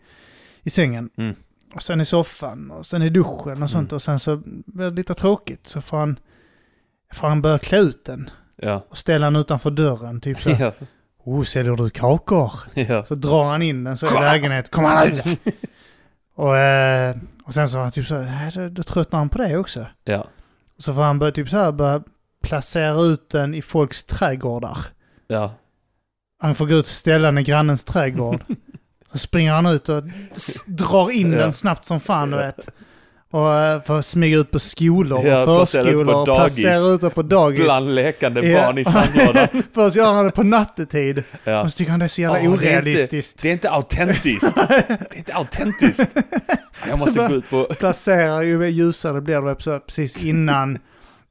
i 0.64 0.70
sängen. 0.70 1.10
Mm. 1.18 1.36
Och 1.76 1.84
sen 1.84 2.02
i 2.02 2.06
soffan 2.06 2.72
och 2.72 2.86
sen 2.86 3.02
i 3.02 3.10
duschen 3.10 3.64
och 3.64 3.70
sånt. 3.70 3.92
Mm. 3.92 3.96
Och 3.96 4.02
sen 4.02 4.20
så 4.20 4.42
blir 4.46 4.90
det 4.90 4.96
lite 4.96 5.14
tråkigt. 5.14 5.68
Så 5.68 5.82
får 5.82 5.98
han, 5.98 6.20
får 7.14 7.28
han 7.28 7.42
börja 7.42 7.58
klä 7.58 7.78
ut 7.80 8.06
den. 8.06 8.30
Ja. 8.56 8.82
Och 8.90 8.98
ställa 8.98 9.26
den 9.26 9.36
utanför 9.36 9.72
dörren. 9.72 10.22
Typ 10.22 10.42
så. 10.42 10.50
Ja. 10.60 10.72
Oh, 11.24 11.44
säljer 11.44 11.76
du 11.76 11.90
kakor? 11.90 12.52
ja. 12.74 13.06
Så 13.06 13.16
drar 13.16 13.44
han 13.44 13.62
in 13.62 13.84
den 13.84 13.98
så 13.98 14.08
i 14.08 14.20
lägenhet. 14.20 14.72
Kom 14.72 14.84
han 14.84 15.08
ut! 15.08 15.22
och, 16.36 16.58
eh, 16.58 17.16
och 17.46 17.54
sen 17.54 17.70
så 17.70 17.76
var 17.78 17.84
han 17.84 17.92
typ 17.92 18.08
så 18.08 18.16
här, 18.18 18.32
"Nej, 18.32 18.52
då, 18.56 18.70
då 18.70 18.84
tröttnar 18.84 19.20
han 19.20 19.30
på 19.30 19.38
det 19.38 19.58
också. 19.58 19.86
Ja. 20.04 20.28
Så 20.78 20.94
får 20.94 21.02
han 21.02 21.20
börja, 21.20 21.32
typ 21.32 21.50
så 21.50 21.58
här, 21.58 21.72
börja 21.72 22.02
placera 22.44 23.02
ut 23.02 23.30
den 23.30 23.54
i 23.54 23.62
folks 23.62 24.04
trädgårdar. 24.04 24.78
Ja. 25.28 25.54
Han 26.42 26.56
får 26.56 26.66
gå 26.68 26.74
ut 26.74 26.80
och 26.86 26.88
ställa 26.88 27.26
den 27.28 27.38
i 27.38 27.44
grannens 27.44 27.84
trädgård. 27.84 28.44
så 29.12 29.18
springer 29.18 29.54
han 29.54 29.66
ut 29.66 29.90
och 29.90 30.04
drar 30.66 31.12
in 31.12 31.32
Ja. 31.32 31.38
den 31.40 31.54
snabbt 31.54 31.86
som 31.86 32.00
fan, 32.00 32.30
du 32.30 32.38
vet. 32.38 32.70
Och 33.32 33.54
eh, 33.56 33.82
får 33.82 34.02
smyga 34.02 34.38
ut 34.38 34.52
på 34.52 34.60
skolor 34.60 35.26
Ja, 35.28 35.40
och 35.42 35.46
placera 35.58 35.84
förskolor 35.84 36.16
och 36.20 36.26
placera 36.26 36.78
ut 36.94 37.02
det 37.02 37.10
på 37.10 37.22
dagis. 37.22 37.60
Bland 37.60 37.96
lekande 37.96 38.42
Ja. 38.48 38.62
barn 38.66 38.78
i 38.78 38.86
sandlådan. 38.86 39.48
Först 39.74 39.96
gör 39.96 40.14
han 40.14 40.26
det 40.26 40.32
på 40.32 40.44
nattetid. 40.44 41.24
Ja. 41.44 41.62
Och 41.62 41.72
så 41.72 41.78
tycker 41.78 41.92
han 41.92 42.00
det 42.00 42.06
är 42.06 42.08
så 42.08 42.22
jävla 42.22 42.38
Åh, 42.38 42.44
det 42.44 42.48
är 42.50 42.54
inte- 42.54 42.68
orealistiskt. 42.70 43.42
Det 43.42 43.50
är 43.50 43.54
inte 43.54 43.70
autentiskt. 43.70 44.56
Det 44.68 45.14
är 45.14 45.18
inte 45.18 45.34
autentiskt. 45.34 46.16
Jag 46.90 47.00
måste 47.00 47.20
gå 47.30 47.36
ut 47.36 47.50
på... 47.50 47.64
Placerar 47.64 48.42
ju 48.42 48.70
ljusare 48.70 49.22
blir 49.22 49.42
det 49.42 49.56
så 49.64 49.80
precis 49.80 50.24
innan, 50.26 50.78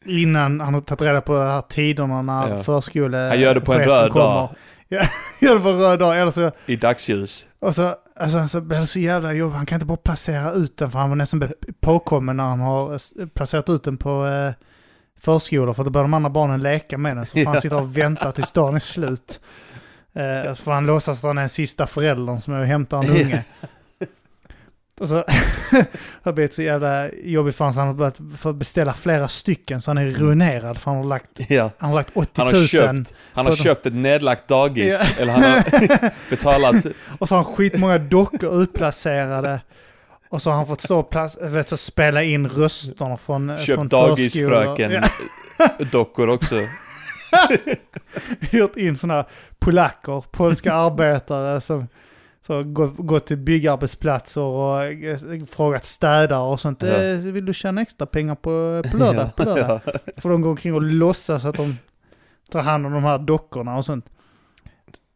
innan 0.06 0.60
han 0.60 0.74
har 0.74 0.80
tagit 0.80 1.02
reda 1.02 1.20
på 1.20 1.32
de 1.32 1.42
här 1.46 1.60
tiderna 1.60 2.22
när 2.22 2.48
Ja. 2.48 2.62
förskole 2.62 3.16
Han 3.18 3.40
gör 3.40 3.54
det 3.54 3.60
på 3.60 3.72
en 3.74 3.80
röd 3.84 4.10
kommer. 4.12 4.24
dag. 4.24 4.48
Ja, 4.92 5.00
gör 5.40 5.54
det 5.54 5.60
på 5.60 5.72
röd 5.72 5.98
dag. 5.98 6.20
Eller 6.20 6.30
så 6.30 6.50
I 6.66 6.76
dagsljus. 6.76 7.48
Och 7.58 7.74
så, 7.74 7.94
alltså, 8.16 8.46
så 8.46 8.60
blir 8.60 8.80
det 8.80 8.86
så 8.86 8.98
jävla 8.98 9.32
jobbigt. 9.32 9.56
Han 9.56 9.66
kan 9.66 9.76
inte 9.76 9.86
bara 9.86 9.96
placera 9.96 10.52
ut 10.52 10.76
den 10.76 10.90
för 10.90 10.98
han 10.98 11.08
var 11.08 11.16
nästan 11.16 11.48
påkommen 11.80 12.36
när 12.36 12.44
han 12.44 12.60
har 12.60 12.98
placerat 13.26 13.68
ut 13.68 13.84
den 13.84 13.96
på 13.96 14.26
eh, 14.26 14.52
förskolor. 15.20 15.74
För 15.74 15.84
då 15.84 15.90
börjar 15.90 16.04
de 16.04 16.14
andra 16.14 16.30
barnen 16.30 16.62
leka 16.62 16.98
med 16.98 17.16
den. 17.16 17.26
Så 17.26 17.32
får 17.32 17.44
han 17.44 17.60
sitta 17.60 17.76
och 17.76 17.96
vänta 17.98 18.32
tills 18.32 18.52
dagen 18.52 18.74
är 18.74 18.78
slut. 18.78 19.40
Eh, 20.12 20.54
får 20.54 20.72
han 20.72 20.86
låtsas 20.86 21.18
att 21.18 21.28
han 21.28 21.38
är 21.38 21.42
den 21.42 21.48
sista 21.48 21.86
föräldern 21.86 22.40
som 22.40 22.54
är 22.54 22.60
och 22.60 22.66
hämtar 22.66 23.04
en 23.04 23.10
unge. 23.10 23.44
Och 25.00 25.08
så 25.08 25.14
har 26.22 26.32
blivit 26.32 26.54
så 26.54 26.62
jävla 26.62 27.08
jobbigt 27.12 27.56
för 27.56 27.64
honom 27.64 27.72
så 27.74 27.78
han 27.80 27.86
har 27.86 27.94
börjat 27.94 28.18
få 28.38 28.52
beställa 28.52 28.94
flera 28.94 29.28
stycken 29.28 29.80
så 29.80 29.90
han 29.90 29.98
är 29.98 30.06
ruinerad 30.06 30.78
för 30.78 30.90
han 30.90 31.00
har 31.00 31.08
lagt, 31.08 31.40
Ja. 31.50 31.70
han 31.78 31.88
har 31.90 31.96
lagt 31.96 32.10
80 32.14 32.30
Han 32.36 32.46
000. 32.46 32.56
har 32.56 32.66
köpt, 32.66 33.14
han 33.34 33.46
har 33.46 33.52
köpt 33.52 33.86
ett 33.86 33.94
nedlagt 33.94 34.48
dagis. 34.48 35.00
Ja. 35.00 35.22
Eller 35.22 35.32
han 35.32 35.42
har 35.42 36.10
betalat... 36.30 36.86
Och 37.18 37.28
så 37.28 37.34
har 37.34 37.44
han 37.44 37.54
skitmånga 37.54 37.98
dockor 37.98 38.62
utplacerade. 38.62 39.60
Och 40.28 40.42
så 40.42 40.50
har 40.50 40.56
han 40.56 40.66
fått 40.66 40.80
stå 40.80 40.98
och 40.98 41.12
plac- 41.12 41.48
vet, 41.48 41.68
så 41.68 41.76
spela 41.76 42.22
in 42.22 42.48
rösterna 42.48 43.16
från, 43.16 43.48
från 43.48 43.58
Köpt 43.58 43.66
förskolor. 43.82 44.08
dagisfröken 44.08 44.92
Ja, 45.58 45.68
dockor 45.92 46.28
också. 46.28 46.56
hyrt 48.40 48.76
in 48.76 48.96
sådana 48.96 49.24
polacker, 49.58 50.24
polska 50.30 50.72
arbetare 50.72 51.60
som 51.60 51.88
så 52.46 52.62
gått, 52.98 53.26
till 53.26 53.36
byggarbetsplatser 53.36 54.40
och 54.40 54.84
eh, 54.84 55.18
frågat 55.48 55.84
städare 55.84 56.40
och 56.42 56.60
sånt. 56.60 56.82
Ja. 56.82 56.88
Eh, 56.88 57.18
Vill 57.18 57.44
du 57.46 57.52
tjäna 57.54 57.80
extra 57.82 58.06
pengar 58.06 58.34
på, 58.34 58.82
på 58.90 58.96
lördag? 58.96 59.30
På 59.36 59.42
lördag? 59.44 59.80
Ja. 59.84 59.92
För 60.16 60.28
de 60.30 60.40
går 60.40 60.50
omkring 60.50 60.74
och 60.74 60.82
låtsas 60.82 61.44
att 61.44 61.56
de 61.56 61.76
tar 62.50 62.62
hand 62.62 62.86
om 62.86 62.92
de 62.92 63.04
här 63.04 63.18
dockorna 63.18 63.76
och 63.76 63.84
sånt. 63.84 64.06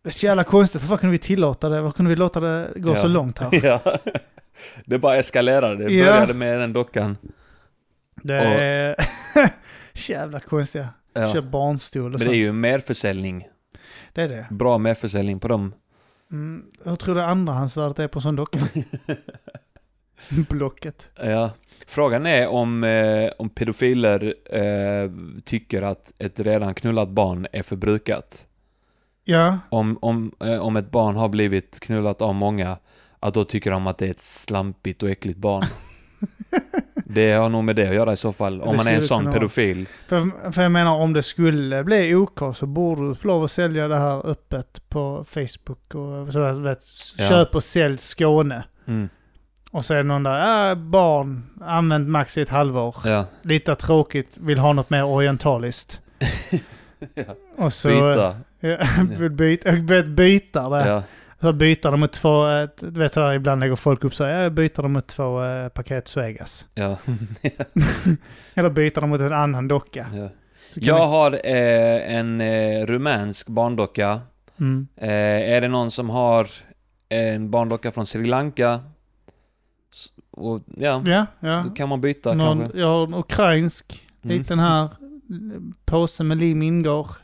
Det 0.02 0.08
är 0.08 0.12
så 0.12 0.26
jävla 0.26 0.44
konstigt. 0.44 0.82
Varför 0.82 0.96
kunde 0.96 1.12
vi 1.12 1.18
tillåta 1.18 1.68
det? 1.68 1.80
Varför 1.80 1.96
kunde 1.96 2.08
vi 2.08 2.16
låta 2.16 2.40
det 2.40 2.68
gå 2.76 2.94
så 2.94 3.08
långt 3.08 3.38
här? 3.38 3.50
Ja. 3.66 3.80
Det 4.84 4.98
bara 4.98 5.16
eskalerade. 5.16 5.84
Det 5.84 5.92
Ja. 5.94 6.12
började 6.12 6.34
med 6.34 6.60
den 6.60 6.72
dockan. 6.72 7.16
Det 8.22 8.34
är 8.34 8.96
så 9.94 10.12
jävla 10.12 10.40
konstiga. 10.40 10.88
Ja. 11.14 11.32
Köp 11.32 11.44
barnstol 11.44 12.04
och 12.04 12.10
Men 12.10 12.18
sånt. 12.18 12.30
det 12.30 12.36
är 12.36 12.44
ju 12.44 12.52
merförsäljning. 12.52 13.46
det 14.12 14.22
är 14.22 14.28
det. 14.28 14.46
Bra 14.50 14.78
merförsäljning 14.78 15.40
på 15.40 15.48
dem. 15.48 15.72
Mm, 16.34 16.66
hur 16.84 16.96
tror 16.96 17.14
du 17.14 17.22
andrahandsvärdet 17.22 17.98
är 17.98 18.08
på 18.08 18.18
en 18.18 18.22
sån 18.22 18.36
docka? 18.36 18.58
Blocket. 20.50 21.10
Ja. 21.16 21.50
Frågan 21.86 22.26
är 22.26 22.48
om, 22.48 22.84
eh, 22.84 23.30
om 23.38 23.48
pedofiler 23.50 24.34
eh, 24.50 25.10
tycker 25.44 25.82
att 25.82 26.12
ett 26.18 26.40
redan 26.40 26.74
knullat 26.74 27.08
barn 27.08 27.46
är 27.52 27.62
förbrukat. 27.62 28.48
Ja, 29.24 29.58
Om, 29.68 29.98
om, 30.00 30.32
eh, 30.40 30.58
om 30.58 30.76
ett 30.76 30.90
barn 30.90 31.16
har 31.16 31.28
blivit 31.28 31.80
knullat 31.80 32.22
av 32.22 32.34
många, 32.34 32.78
att 33.20 33.34
då 33.34 33.44
tycker 33.44 33.70
de 33.70 33.86
att 33.86 33.98
det 33.98 34.06
är 34.06 34.10
ett 34.10 34.20
slampigt 34.20 35.02
och 35.02 35.10
äckligt 35.10 35.38
barn. 35.38 35.64
det 37.14 37.32
har 37.32 37.48
nog 37.48 37.64
med 37.64 37.76
det 37.76 37.88
att 37.88 37.94
göra 37.94 38.12
i 38.12 38.16
så 38.16 38.32
fall, 38.32 38.60
om 38.62 38.70
Det 38.70 38.76
man 38.76 38.86
är 38.86 38.94
en 38.94 39.02
sån 39.02 39.32
pedofil. 39.32 39.86
för, 40.08 40.52
för 40.52 40.62
jag 40.62 40.72
menar 40.72 40.94
om 40.94 41.12
det 41.12 41.22
skulle 41.22 41.84
bli 41.84 42.14
OK 42.14 42.40
så 42.56 42.66
borde 42.66 43.08
du 43.08 43.14
få 43.14 43.28
lov 43.28 43.44
att 43.44 43.50
sälja 43.50 43.88
det 43.88 43.96
här 43.96 44.26
öppet 44.26 44.88
på 44.88 45.24
Facebook 45.28 45.94
och 45.94 46.32
sådär, 46.32 46.52
vet, 46.62 46.78
Ja. 47.16 47.28
köp 47.28 47.54
och 47.54 47.64
sälj 47.64 47.98
Skåne. 47.98 48.64
Mm. 48.86 49.08
Och 49.70 49.84
så 49.84 49.94
är 49.94 49.98
det 49.98 50.02
någon 50.02 50.22
där, 50.22 50.68
äh, 50.70 50.74
barn, 50.74 51.42
använt 51.60 52.08
max 52.08 52.38
i 52.38 52.40
ett 52.42 52.48
halvår. 52.48 52.96
Ja. 53.04 53.26
Lite 53.42 53.74
tråkigt, 53.74 54.36
vill 54.40 54.58
ha 54.58 54.72
något 54.72 54.90
mer 54.90 55.04
orientaliskt. 55.04 56.00
ja. 57.14 57.24
Och 57.56 57.72
så... 57.72 57.88
Byta. 57.88 58.36
Ja, 58.60 58.76
vill 59.18 59.30
byta, 59.30 59.72
byta 60.02 60.68
det. 60.68 60.88
Ja. 60.88 61.02
Så 61.44 61.52
byter 61.52 61.90
de 61.90 62.00
mot 62.00 62.12
två, 62.12 62.48
eh, 62.48 62.68
du 62.80 62.90
vet 63.00 63.12
sådär 63.12 63.32
ibland 63.34 63.60
lägger 63.60 63.76
folk 63.76 64.04
upp 64.04 64.14
så 64.14 64.24
här, 64.24 64.42
jag 64.42 64.52
byter 64.52 64.82
de 64.82 64.92
mot 64.92 65.06
två 65.06 65.42
eh, 65.44 65.68
paket 65.68 66.08
Svegas. 66.08 66.66
Ja. 66.74 66.96
Eller 68.54 68.70
byter 68.70 69.00
de 69.00 69.10
mot 69.10 69.20
en 69.20 69.32
annan 69.32 69.68
docka. 69.68 70.06
ja. 70.14 70.28
Jag 70.74 71.06
har 71.06 71.32
eh, 71.32 72.16
en 72.16 72.40
eh, 72.40 72.86
rumänsk 72.86 73.48
barndocka. 73.48 74.20
mm. 74.60 74.88
Eh, 74.96 75.10
är 75.54 75.60
det 75.60 75.68
någon 75.68 75.90
som 75.90 76.10
har 76.10 76.48
en 77.08 77.50
barndocka 77.50 77.92
från 77.92 78.06
Sri 78.06 78.26
Lanka? 78.26 78.80
Och, 80.30 80.60
ja, 80.76 81.02
Ja, 81.06 81.26
ja. 81.40 81.62
då 81.66 81.70
kan 81.70 81.88
man 81.88 82.00
byta 82.00 82.34
Någon, 82.34 82.60
kanske. 82.60 82.78
jag 82.78 82.86
har 82.86 83.06
en 83.06 83.14
ukrainsk, 83.14 84.06
Mm. 84.22 84.38
liten 84.38 84.58
här, 84.58 84.88
påse 85.84 86.24
med 86.24 86.38
lim 86.38 86.62
ingår. 86.62 87.08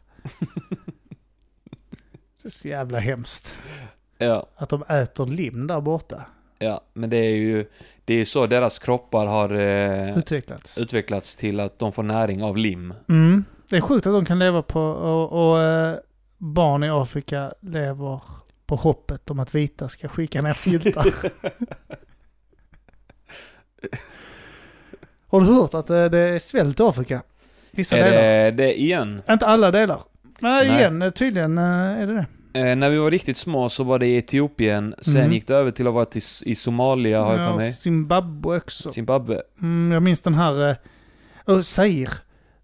Det 2.43 2.49
är 2.49 2.51
så 2.51 2.69
jävla 2.69 2.99
hemskt. 2.99 3.59
Ja, 4.21 4.47
Att 4.57 4.69
de 4.69 4.83
äter 4.89 5.27
lim 5.27 5.67
där 5.67 5.81
borta. 5.81 6.25
ja, 6.59 6.81
men 6.93 7.11
det 7.11 7.17
är 7.17 7.37
ju 7.37 7.67
det 8.05 8.15
är 8.15 8.25
så 8.25 8.47
deras 8.47 8.79
kroppar 8.79 9.27
har 9.27 9.51
eh, 9.59 10.19
Utvecklats. 10.19 10.79
utvecklats 10.79 11.37
till 11.37 11.61
att 11.61 11.79
de 11.79 11.93
får 11.93 12.03
näring 12.03 12.43
av 12.43 12.57
lim. 12.57 12.95
Mm. 13.09 13.45
Det 13.71 13.77
är 13.77 13.81
sjukt 13.81 14.07
att 14.07 14.13
de 14.13 14.25
kan 14.25 14.39
leva 14.39 14.63
på, 14.63 14.81
och, 14.81 15.51
och 15.53 15.63
eh, 15.63 15.95
barn 16.39 16.85
i 16.85 16.91
Afrika 16.91 17.53
lever 17.61 18.21
på 18.67 18.77
hoppet 18.77 19.31
om 19.31 19.39
att 19.41 19.55
vita 19.55 19.89
ska 19.89 20.09
skicka 20.09 20.43
ner 20.43 20.53
filtar. 20.53 21.05
Har 25.27 25.41
du 25.41 25.47
hört 25.47 25.75
att 25.75 25.91
eh, 25.91 26.05
det 26.05 26.19
är 26.19 26.39
svält 26.39 26.81
i 26.81 26.83
Afrika? 26.83 27.23
Vissa 27.71 27.97
Är 27.99 28.05
delar. 28.05 28.23
det, 28.23 28.51
det 28.51 28.81
igen? 28.81 29.23
Inte 29.31 29.47
alla 29.47 29.71
delar. 29.71 30.01
Men 30.41 30.53
Nej. 30.67 30.79
igen, 30.79 31.13
tydligen 31.15 31.59
eh, 31.59 31.65
är 31.65 32.07
det 32.07 32.15
det. 32.15 32.27
Eh, 32.53 32.77
när 32.77 32.91
vi 32.91 32.99
var 32.99 33.11
riktigt 33.11 33.37
små 33.37 33.69
så 33.69 33.85
var 33.85 33.99
det 33.99 34.07
i 34.07 34.17
Etiopien, 34.17 34.95
sen 35.01 35.23
Mhm. 35.23 35.33
gick 35.33 35.47
det 35.47 35.55
över 35.55 35.71
till 35.71 35.87
att 35.87 35.95
vara 35.95 36.05
till, 36.05 36.23
i 36.47 36.55
Somalia 36.55 37.23
har 37.23 37.37
jag 37.39 37.49
för 37.51 37.57
mig. 37.57 37.73
Zimbabwe 37.73 38.57
också. 38.57 38.91
Zimbabwe. 38.91 39.43
Mm, 39.63 39.93
jag 39.93 40.03
minns 40.03 40.21
den 40.21 40.35
här... 40.35 40.77
Oh, 41.47 41.61
Zaire. 41.61 42.11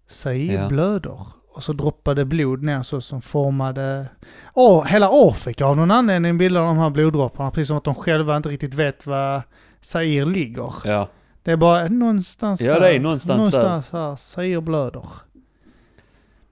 Zaire 0.07 0.53
Ja. 0.53 0.67
blöder. 0.67 1.19
Och 1.53 1.63
så 1.63 1.73
droppade 1.73 2.25
blod 2.25 2.63
ner 2.63 2.83
så 2.83 3.01
som 3.01 3.21
formade... 3.21 4.07
Åh, 4.53 4.85
hela 4.85 5.09
Afrika 5.11 5.65
av 5.65 5.77
någon 5.77 5.91
anledning 5.91 6.37
bildar 6.37 6.61
de 6.61 6.77
här 6.77 6.89
bloddropparna. 6.89 7.51
Precis 7.51 7.67
som 7.67 7.77
att 7.77 7.83
de 7.83 7.95
själva 7.95 8.37
inte 8.37 8.49
riktigt 8.49 8.73
vet 8.73 9.05
var 9.07 9.41
Zaire 9.81 10.25
ligger. 10.25 10.73
Ja. 10.85 11.07
Det 11.43 11.51
är 11.51 11.57
bara 11.57 11.87
någonstans 11.87 12.61
Ja, 12.61 12.73
här. 12.73 12.79
det 12.81 12.95
är 12.95 12.99
någonstans 12.99 13.37
någonstans 13.37 13.89
här. 13.91 14.15
Zaire 14.15 14.61
blöder. 14.61 15.05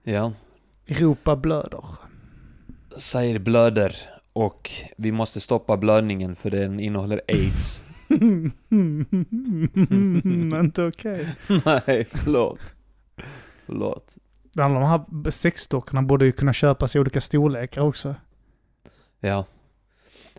Ja. 0.04 0.32
Europa 0.88 1.36
blöder. 1.36 1.84
Zaire 2.98 3.40
blöder 3.40 3.96
och 4.34 4.72
vi 4.98 5.12
måste 5.12 5.40
stoppa 5.40 5.78
blödningen 5.78 6.36
för 6.36 6.50
den 6.50 6.80
innehåller 6.80 7.22
aids. 7.28 7.84
inte 10.60 10.84
okej. 10.84 11.36
Nej, 11.66 12.06
förlåt. 12.10 12.74
Förlåt. 13.66 14.18
De 14.54 14.76
här 14.76 15.32
sexdockorna 15.32 16.02
borde 16.02 16.26
ju 16.26 16.32
kunna 16.32 16.54
köpas 16.54 16.96
i 16.96 17.00
olika 17.00 17.22
storlekar 17.22 17.82
också. 17.82 18.16
Ja. 19.20 19.46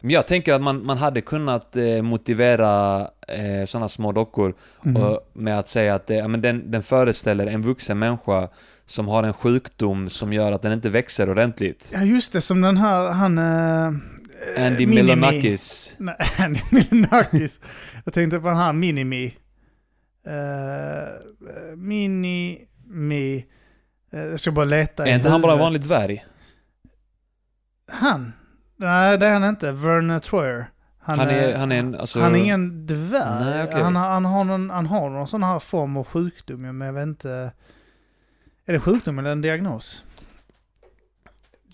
Men 0.00 0.10
jag 0.10 0.26
tänker 0.26 0.54
att 0.54 0.62
man, 0.62 0.86
man 0.86 0.98
hade 0.98 1.20
kunnat 1.20 1.76
eh, 1.76 2.02
motivera 2.02 3.00
eh, 3.28 3.66
sådana 3.66 3.88
små 3.88 4.12
dockor 4.12 4.54
Mm. 4.84 5.02
och, 5.02 5.30
med 5.32 5.58
att 5.58 5.68
säga 5.68 5.94
att 5.94 6.10
ja, 6.10 6.28
men 6.28 6.40
den, 6.42 6.70
den 6.70 6.82
föreställer 6.82 7.46
en 7.46 7.62
vuxen 7.62 7.98
människa 7.98 8.48
som 8.86 9.08
har 9.08 9.22
en 9.22 9.32
sjukdom 9.32 10.10
som 10.10 10.32
gör 10.32 10.52
att 10.52 10.62
den 10.62 10.72
inte 10.72 10.88
växer 10.88 11.30
ordentligt. 11.30 11.90
Ja 11.94 12.02
just 12.02 12.32
det, 12.32 12.40
som 12.40 12.60
den 12.60 12.76
här, 12.76 13.10
han... 13.10 13.38
Uh, 13.38 14.66
Andy 14.66 14.86
Milonakis. 14.86 15.94
Nej, 15.98 16.16
Andy 16.38 16.60
Milonakis. 16.70 17.60
Jag 18.04 18.14
tänkte 18.14 18.40
på 18.40 18.48
den 18.48 18.56
här 18.56 18.72
Minimi. 18.72 19.36
Uh, 20.26 21.76
Minimi. 21.76 23.46
Uh, 24.14 24.20
jag 24.20 24.40
ska 24.40 24.52
bara 24.52 24.64
leta 24.64 25.06
i 25.06 25.10
Är 25.10 25.14
inte 25.14 25.28
han 25.28 25.42
bara 25.42 25.56
vanlig 25.56 25.82
dvärg? 25.82 26.24
Han? 27.92 28.32
Nej, 28.76 29.18
det 29.18 29.26
är 29.26 29.32
han 29.32 29.44
inte. 29.44 29.72
Vern 29.72 30.20
Troyer. 30.20 30.70
Han 30.98 31.20
är, 31.20 31.56
han 31.56 31.72
är 31.72 31.78
en, 31.78 31.94
alltså... 31.94 32.20
han 32.20 32.34
är 32.34 32.38
ingen 32.38 32.86
dvärg. 32.86 33.44
Nej, 33.44 33.64
okej. 33.64 33.82
han, 33.82 33.96
har- 33.96 34.08
han, 34.08 34.24
har 34.24 34.44
någon, 34.44 34.70
han 34.70 34.86
har 34.86 35.10
någon 35.10 35.28
sån 35.28 35.42
här 35.42 35.58
form 35.58 35.96
av 35.96 36.04
sjukdom, 36.04 36.60
men 36.60 36.86
jag 36.86 36.92
vet 36.92 37.02
inte. 37.02 37.52
Är 38.66 38.72
det 38.72 38.80
sjukdom 38.80 39.18
eller 39.18 39.30
en 39.30 39.42
diagnos? 39.42 40.04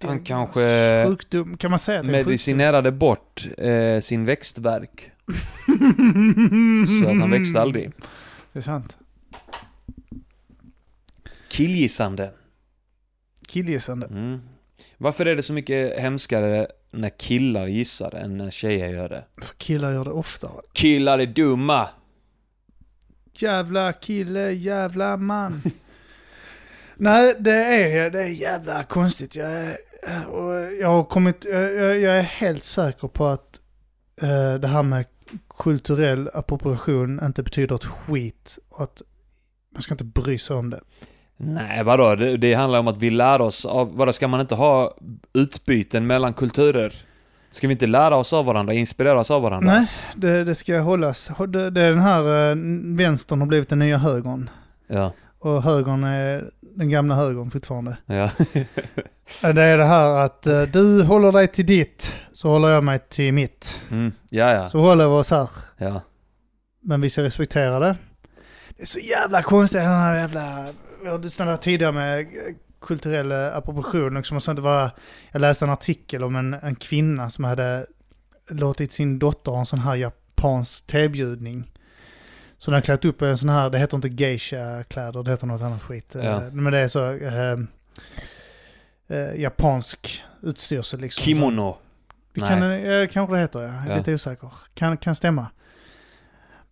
Han 0.03 0.09
Diagnos. 0.09 0.29
kanske 0.29 1.05
Sjukdom, 1.09 1.57
kan 1.57 1.71
man 1.71 1.79
säga 1.79 2.01
att 2.01 2.07
är 2.07 2.13
sjukdom? 2.13 2.27
medicinerade 2.27 2.93
bort 2.93 3.47
eh, 3.59 4.01
sin 4.01 4.25
växtverk. 4.25 5.11
Så 7.01 7.09
att 7.09 7.21
han 7.21 7.31
växte 7.31 7.61
aldrig. 7.61 7.93
Det 8.53 8.59
är 8.59 8.63
sant. 8.63 8.97
Killgissande. 11.49 12.31
Killgissande. 13.49 14.07
Mm. 14.07 14.41
Varför 14.99 15.27
är 15.27 15.37
det 15.37 15.43
så 15.43 15.53
mycket 15.53 15.99
hemskare 15.99 16.67
när 16.91 17.19
killar 17.19 17.67
gissar 17.67 18.15
än 18.15 18.37
när 18.37 18.51
tjejer 18.51 18.89
gör 18.89 19.09
det? 19.09 19.25
För 19.43 19.55
killar 19.55 19.93
gör 19.93 20.05
det 20.05 20.11
oftare. 20.11 20.61
Killar 20.73 21.19
är 21.19 21.27
dumma! 21.27 21.89
Jävla 23.35 23.93
kille, 23.93 24.53
jävla 24.53 25.17
man. 25.17 25.63
Nej, 27.03 27.35
det 27.39 27.53
är, 27.53 28.11
det 28.11 28.23
är 28.23 28.27
jävla 28.27 28.83
konstigt. 28.83 29.37
Jag, 29.37 29.51
är, 29.51 29.77
och 30.27 30.73
jag 30.81 30.89
har 30.89 31.05
kommit, 31.05 31.45
jag, 31.51 31.99
jag 31.99 32.19
är 32.19 32.23
helt 32.23 32.63
säker 32.63 33.09
på 33.09 33.27
att 33.27 33.61
eh, 34.23 34.55
det 34.55 34.69
här 34.69 34.83
med 34.83 35.05
kulturell 35.59 36.31
appropriation 36.35 37.21
inte 37.23 37.43
betyder 37.43 37.75
ett 37.75 37.85
skit. 37.85 38.59
Och 38.69 38.83
att 38.83 39.03
man 39.73 39.83
ska 39.83 39.95
inte 39.95 40.05
bry 40.05 40.39
sig 40.39 40.57
om 40.57 40.71
det. 40.71 40.81
Nej, 41.37 41.85
vadå? 41.85 42.15
Det, 42.15 42.37
det 42.37 42.55
handlar 42.55 42.79
om 42.79 42.89
att 42.89 43.03
vi 43.03 43.11
lär 43.11 43.41
oss 43.41 43.65
av... 43.67 43.97
Vadå, 43.97 44.13
ska 44.13 44.29
man 44.29 44.41
inte 44.41 44.55
ha 44.55 44.97
utbyten 45.33 46.07
mellan 46.07 46.35
kulturer? 46.35 46.95
Ska 47.51 47.67
vi 47.67 47.73
inte 47.73 47.87
lära 47.87 48.17
oss 48.17 48.33
av 48.33 48.45
varandra, 48.45 48.73
inspireras 48.75 49.31
av 49.31 49.43
varandra? 49.43 49.73
Nej, 49.73 49.87
det, 50.17 50.45
det 50.45 50.55
ska 50.55 50.81
hållas. 50.81 51.31
Det, 51.49 51.71
det 51.71 51.83
är 51.83 51.91
den 51.91 52.01
här 52.01 52.51
eh, 52.51 52.57
vänstern 52.97 53.41
har 53.41 53.47
blivit 53.47 53.69
den 53.69 53.79
nya 53.79 53.99
högern. 53.99 54.51
Ja, 54.87 55.13
Och 55.39 55.63
högern 55.63 56.05
är 56.05 56.51
den 56.75 56.91
gamla 56.91 57.15
högern 57.15 57.51
fortfarande. 57.51 57.97
ja. 58.07 58.31
Det 59.41 59.63
är 59.63 59.79
det 59.79 59.85
här 59.85 60.25
att 60.25 60.47
eh, 60.47 60.63
du 60.63 61.03
håller 61.03 61.33
dig 61.33 61.49
till 61.49 61.67
ditt, 61.67 62.17
så 62.33 62.49
håller 62.49 62.69
jag 62.69 62.85
mig 62.85 62.99
till 63.09 63.33
mitt. 63.33 63.81
Mm, 63.91 64.13
ja, 64.31 64.53
ja. 64.53 64.69
Så 64.69 64.81
håller 64.81 65.05
vi 65.05 65.11
oss 65.15 65.31
här. 65.31 65.49
ja. 65.79 66.01
Men 66.81 67.01
vi 67.01 67.11
ska 67.11 67.23
respektera 67.23 67.79
det. 67.79 67.97
Det 68.77 68.83
är 68.83 68.87
så 68.87 68.99
jävla 68.99 69.43
konstigt, 69.43 69.81
den 69.81 69.91
här 69.91 70.17
jävla... 70.17 70.67
Har 71.07 71.29
snackat 71.29 71.63
tidigare 71.63 71.93
med 71.93 72.21
eh, 72.21 72.27
kulturell 72.81 73.33
eh, 73.33 73.57
appropriation. 73.57 74.15
Liksom, 74.15 74.37
och 74.37 74.43
sånt. 74.43 74.59
Var, 74.59 74.91
jag 75.33 75.41
läste 75.41 75.65
en 75.65 75.71
artikel 75.71 76.25
om 76.25 76.37
en, 76.37 76.55
en 76.55 76.75
kvinna 76.75 77.31
som 77.31 77.45
hade 77.45 77.87
låtit 78.51 78.93
sin 78.93 79.19
dotter 79.19 79.53
ha 79.53 79.59
en 79.59 79.67
sån 79.67 79.79
här 79.79 79.95
japansk 79.95 80.87
tebjudning. 80.87 81.72
Så 82.63 82.71
den 82.71 82.75
har 82.75 82.81
klätt 82.83 83.05
upp 83.05 83.23
en 83.23 83.39
sån 83.39 83.49
här, 83.49 83.71
det 83.71 83.79
heter 83.79 83.97
inte 83.97 84.09
geisha-kläder, 84.09 85.23
det 85.23 85.31
heter 85.31 85.47
något 85.47 85.63
annat 85.63 85.83
skit. 85.83 86.15
Ja. 86.19 86.21
Eh, 86.23 86.53
Men 86.53 86.73
det 86.73 86.79
är 86.79 86.89
så 86.89 87.13
eh, 87.13 87.59
eh, 89.09 89.41
japansk 89.41 90.23
utstyrsel 90.43 91.01
liksom. 91.01 91.23
Kimono. 91.23 91.77
Det 92.35 92.41
Nej. 92.41 92.49
kan, 92.51 92.63
ja, 92.83 93.07
kanske 93.13 93.35
det 93.37 93.41
heter, 93.41 93.61
jag 93.61 93.71
är 93.71 93.89
Ja. 93.91 93.97
lite 93.97 94.15
osäker. 94.15 94.53
Kan, 94.75 94.97
kan 94.97 95.15
stämma. 95.15 95.47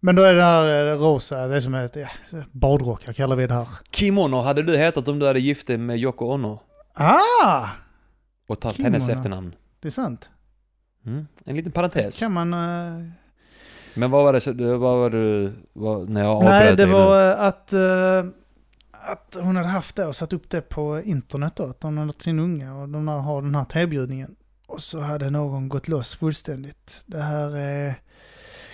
Men 0.01 0.15
då 0.17 0.23
är 0.23 0.35
det 0.35 0.43
här 0.43 0.97
rosa, 0.97 1.47
det 1.49 1.57
är 1.57 1.61
som 1.61 1.75
ett 1.75 1.97
ja, 1.97 2.09
badrockar 2.53 3.13
kallar 3.13 3.37
vi 3.37 3.47
det 3.47 3.55
här. 3.55 3.69
Kimono 3.91 4.37
hade 4.43 4.63
du 4.63 4.77
hetat 4.77 5.09
om 5.09 5.19
du 5.19 5.27
hade 5.27 5.41
gift 5.41 5.67
dig 5.67 5.77
med 5.79 5.99
Yoko 5.99 6.25
Ono 6.27 6.61
Ah! 6.95 7.69
och 8.49 8.61
tagit 8.61 8.79
hennes 8.79 9.09
efternamn. 9.09 9.55
Det 9.81 9.89
är 9.89 9.93
sant. 9.93 10.31
Mm. 11.07 11.27
En 11.45 11.57
liten 11.57 11.73
parentes. 11.73 12.19
Kan 12.19 12.33
man... 12.33 12.53
eh, 12.55 13.11
Men 13.95 14.11
vad 14.11 14.25
var 14.25 14.33
det, 14.33 14.53
det- 14.53 14.77
vad 14.77 14.99
var 14.99 15.11
du, 15.11 15.53
vad, 15.73 16.09
när 16.09 16.25
jag 16.25 16.45
Nej, 16.45 16.57
avbröt 16.59 16.77
det 16.77 16.85
dig 16.85 16.93
var 16.93 17.27
nu? 17.27 17.33
att, 17.33 17.73
eh, 17.73 18.25
att 18.93 19.37
hon 19.41 19.57
hade 19.57 19.69
haft 19.69 19.97
det 19.97 20.07
och 20.07 20.17
satt 20.17 20.33
upp 20.33 20.51
det 20.51 20.61
på 20.61 21.01
internet 21.05 21.53
då. 21.57 21.65
Att 21.65 21.83
hon 21.83 21.99
hade 21.99 22.13
sin 22.19 22.39
unge 22.39 22.71
och 22.71 22.89
de 22.89 23.09
har 23.09 23.43
den 23.43 23.55
här 23.55 23.65
tebjudningen. 23.65 24.37
Och 24.67 24.81
så 24.83 25.01
hade 25.01 25.31
någon 25.31 25.69
gått 25.69 25.89
loss 25.89 26.15
fullständigt. 26.15 27.03
Det 27.07 27.23
här 27.23 27.57
är 27.57 27.95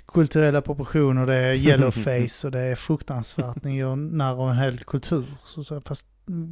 kulturella 0.06 0.60
proportioner, 0.62 1.26
det 1.26 1.34
är 1.34 1.54
yellowface 1.54 2.44
och 2.46 2.50
det 2.52 2.60
är 2.60 2.74
fruktansvärt. 2.74 3.64
Ni 3.64 3.76
gör 3.76 3.96
narr 3.96 4.42
av 4.42 4.50
en 4.50 4.56
hel 4.56 4.78
kultur. 4.78 5.24
Så, 5.46 5.64
så, 5.64 5.80
fast 5.80 6.06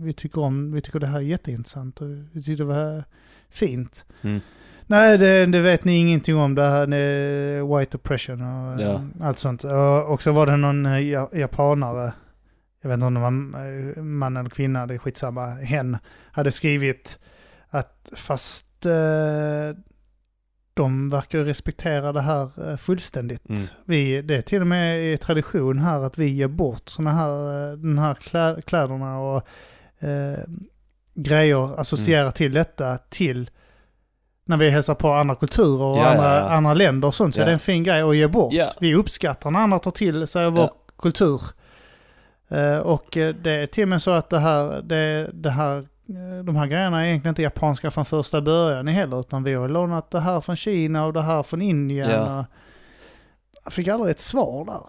vi 0.04 0.12
tycker 0.12 0.40
om, 0.40 0.72
vi 0.72 0.80
tycker 0.80 0.98
det 0.98 1.06
här 1.06 1.16
är 1.18 1.20
jätteintressant 1.22 2.00
och 2.00 2.06
vi 2.32 2.42
tycker 2.42 2.64
det 2.64 2.74
här 2.74 2.84
är 2.90 3.04
fint. 3.50 4.04
Mm. 4.22 4.40
Nej, 4.94 5.18
det, 5.18 5.46
det 5.46 5.60
vet 5.60 5.84
ni 5.84 5.96
ingenting 5.96 6.36
om. 6.36 6.54
Det 6.54 6.62
här 6.62 6.94
är 6.94 7.78
white 7.78 7.96
oppression 7.96 8.40
och 8.42 8.80
Ja. 8.80 8.92
eh, 8.94 9.00
allt 9.20 9.38
sånt. 9.38 9.64
Och, 9.64 10.12
och 10.12 10.22
så 10.22 10.32
var 10.32 10.46
det 10.46 10.56
någon 10.56 10.86
eh, 10.86 10.98
ja- 10.98 11.30
japanare, 11.32 12.12
jag 12.82 12.88
vet 12.88 12.94
inte 12.94 13.06
om 13.06 13.14
det 13.14 13.20
var 13.20 13.28
eh, 13.96 14.02
man 14.02 14.36
eller 14.36 14.50
kvinna, 14.50 14.86
det 14.86 14.94
är 14.94 14.98
skitsamma, 14.98 15.46
hen, 15.46 15.98
hade 16.32 16.50
skrivit 16.50 17.18
att 17.68 18.12
fast 18.16 18.86
eh, 18.86 19.76
de 20.74 21.10
verkar 21.10 21.38
respektera 21.44 22.12
det 22.12 22.20
här 22.22 22.76
fullständigt. 22.76 23.48
Mm. 23.48 23.60
Vi, 23.84 24.22
det 24.22 24.36
är 24.36 24.42
till 24.42 24.60
och 24.60 24.66
med 24.66 25.20
tradition 25.20 25.78
här 25.78 26.00
att 26.00 26.18
vi 26.18 26.26
ger 26.28 26.48
bort 26.48 26.88
såna 26.88 27.10
här, 27.10 27.76
den 27.76 27.98
här 27.98 28.14
klä, 28.14 28.62
kläderna 28.66 29.18
och 29.18 29.36
eh, 29.98 30.38
grejer 31.14 31.80
associerar 31.80 32.30
till 32.30 32.52
detta 32.52 32.98
till 32.98 33.50
när 34.44 34.56
vi 34.56 34.70
hälsar 34.70 34.94
på 34.94 35.12
andra 35.12 35.34
kulturer 35.34 35.82
och 35.82 35.98
Ja, 35.98 36.06
andra, 36.06 36.34
ja. 36.36 36.40
andra 36.50 36.74
länder 36.74 37.08
och 37.08 37.14
sånt. 37.14 37.34
Så 37.34 37.40
Ja. 37.40 37.42
är 37.42 37.46
det 37.46 37.52
en 37.52 37.58
fin 37.58 37.82
grej 37.82 38.02
att 38.02 38.16
ge 38.16 38.26
bort. 38.26 38.54
Vi 38.80 38.94
uppskattar 38.94 39.50
när 39.50 39.60
andra 39.60 39.78
tar 39.78 39.90
till 39.90 40.26
sig 40.26 40.50
vår 40.50 40.70
kultur. 40.98 41.42
Eh, 42.48 42.78
och 42.78 43.16
eh, 43.16 43.34
det 43.34 43.50
är 43.50 43.66
till 43.66 43.82
och 43.82 43.88
med 43.88 44.02
så 44.02 44.10
att 44.10 44.30
det 44.30 44.38
här, 44.38 44.82
det, 44.82 45.30
det 45.32 45.50
här, 45.50 45.76
eh, 45.78 46.44
de 46.44 46.56
här 46.56 46.66
grejerna 46.66 47.00
är 47.02 47.06
egentligen 47.08 47.32
inte 47.32 47.42
japanska 47.42 47.90
från 47.90 48.04
första 48.04 48.40
början 48.40 48.86
heller. 48.88 49.20
Utan 49.20 49.42
vi 49.44 49.54
har 49.54 49.68
lånat 49.68 50.10
det 50.10 50.20
här 50.20 50.40
från 50.40 50.56
Kina 50.56 51.06
och 51.06 51.12
det 51.12 51.22
här 51.22 51.42
från 51.42 51.62
Indien. 51.62 52.10
Ja. 52.10 52.46
Jag 53.64 53.72
fick 53.72 53.88
aldrig 53.88 54.10
ett 54.10 54.18
svar 54.20 54.64
där. 54.64 54.80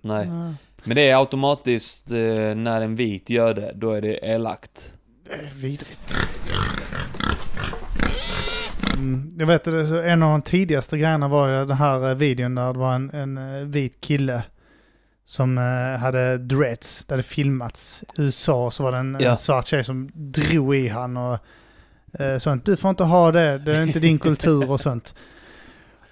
Nej. 0.00 0.26
Eh, 0.26 0.52
Men 0.84 0.96
det 0.96 1.10
är 1.10 1.16
automatiskt, 1.16 2.10
eh, 2.10 2.16
när 2.56 2.80
en 2.80 2.96
vit 2.96 3.30
gör 3.30 3.54
det, 3.54 3.72
då 3.74 3.92
är 3.92 4.00
det 4.02 4.18
elakt. 4.22 4.92
Det 5.26 5.32
är 5.34 5.50
vidrigt. 5.54 6.14
Mm, 8.98 9.34
jag 9.38 9.46
vet 9.46 9.64
så 9.64 10.00
en 10.00 10.22
av 10.22 10.30
de 10.30 10.42
tidigaste 10.42 10.98
grejerna 10.98 11.28
var 11.28 11.48
den 11.48 11.70
här 11.76 12.08
eh, 12.08 12.14
videon 12.14 12.54
där 12.54 12.72
det 12.72 12.78
var 12.78 12.94
en, 12.94 13.10
en 13.10 13.38
eh, 13.38 13.66
vit 13.66 14.00
kille 14.00 14.44
som 15.24 15.58
eh, 15.58 16.00
hade 16.00 16.38
dreads, 16.38 17.04
där 17.04 17.16
det 17.16 17.22
filmats 17.22 18.04
i 18.18 18.22
USA. 18.22 18.70
Så 18.70 18.82
var 18.82 18.92
det 18.92 18.98
en, 18.98 19.16
Ja. 19.20 19.30
en 19.30 19.36
svart 19.36 19.66
tjej 19.66 19.84
som 19.84 20.10
drog 20.14 20.76
i 20.76 20.88
han 20.88 21.16
och 21.16 21.38
Eh, 22.12 22.38
sånt. 22.38 22.64
Du 22.64 22.76
får 22.76 22.90
inte 22.90 23.04
ha 23.04 23.32
det, 23.32 23.58
det 23.58 23.76
är 23.76 23.82
inte 23.82 23.98
din 23.98 24.18
kultur 24.18 24.70
och 24.70 24.80
sånt. 24.80 25.14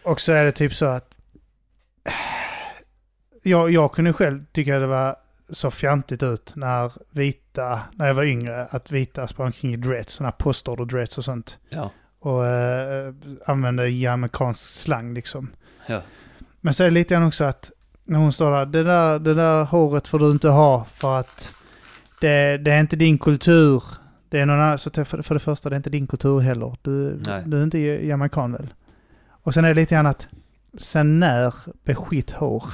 Och 0.03 0.21
så 0.21 0.33
är 0.33 0.45
det 0.45 0.53
typ 0.53 0.75
så 0.75 0.87
att... 0.87 1.11
Jag, 3.43 3.71
jag 3.71 3.93
kunde 3.93 4.13
själv 4.13 4.45
tycka 4.53 4.79
det 4.79 4.87
var 4.87 5.17
så 5.51 5.71
fjantigt 5.71 6.23
ut 6.23 6.53
när 6.57 6.93
vita, 7.11 7.81
när 7.93 8.07
jag 8.07 8.15
var 8.15 8.25
yngre, 8.25 8.65
att 8.67 8.91
vita 8.93 9.29
sprang 9.29 9.47
omkring 9.47 9.75
i 9.75 9.77
dreads, 9.77 10.13
sådana 10.13 10.33
postorder 10.33 10.85
dreads 10.85 11.19
och 11.19 11.25
sånt. 11.25 11.59
Ja. 11.69 11.91
Och 12.19 12.47
eh, 12.47 13.15
använde 13.47 13.89
jamaicansk 13.89 14.61
slang 14.61 15.15
liksom. 15.15 15.51
Ja. 15.87 16.03
Men 16.61 16.75
så 16.75 16.83
är 16.83 16.89
det 16.89 16.95
lite 16.95 17.15
grann 17.15 17.27
också 17.27 17.45
att 17.45 17.71
när 18.05 18.19
hon 18.19 18.33
står 18.33 18.51
där, 18.51 18.67
det 18.67 18.83
där, 18.83 19.19
det 19.19 19.35
där 19.35 19.65
håret 19.65 20.09
får 20.09 20.19
du 20.19 20.31
inte 20.31 20.49
ha 20.49 20.85
för 20.85 21.21
att 21.21 21.53
det, 22.21 22.59
det 22.59 22.73
är 22.73 22.81
inte 22.81 22.97
din 22.97 23.19
kultur. 23.19 23.83
Det 24.29 24.39
är 24.39 24.47
någon 24.47 24.61
annan, 24.61 24.79
så 24.79 24.91
för, 24.91 25.23
för 25.23 25.35
det 25.35 25.41
första, 25.41 25.69
det 25.69 25.75
är 25.75 25.77
inte 25.77 25.91
din 25.91 26.07
kultur 26.07 26.41
heller. 26.41 26.77
Du, 26.83 27.21
Nej. 27.27 27.43
du 27.47 27.59
är 27.59 27.63
inte 27.63 27.79
jamaican 27.79 28.53
väl? 28.53 28.75
Och 29.29 29.55
sen 29.55 29.65
är 29.65 29.69
det 29.69 29.81
lite 29.81 29.95
grann 29.95 30.07
att, 30.07 30.29
sen 30.79 31.21
när 31.21 31.55
beskitt 31.85 32.31
hår 32.31 32.65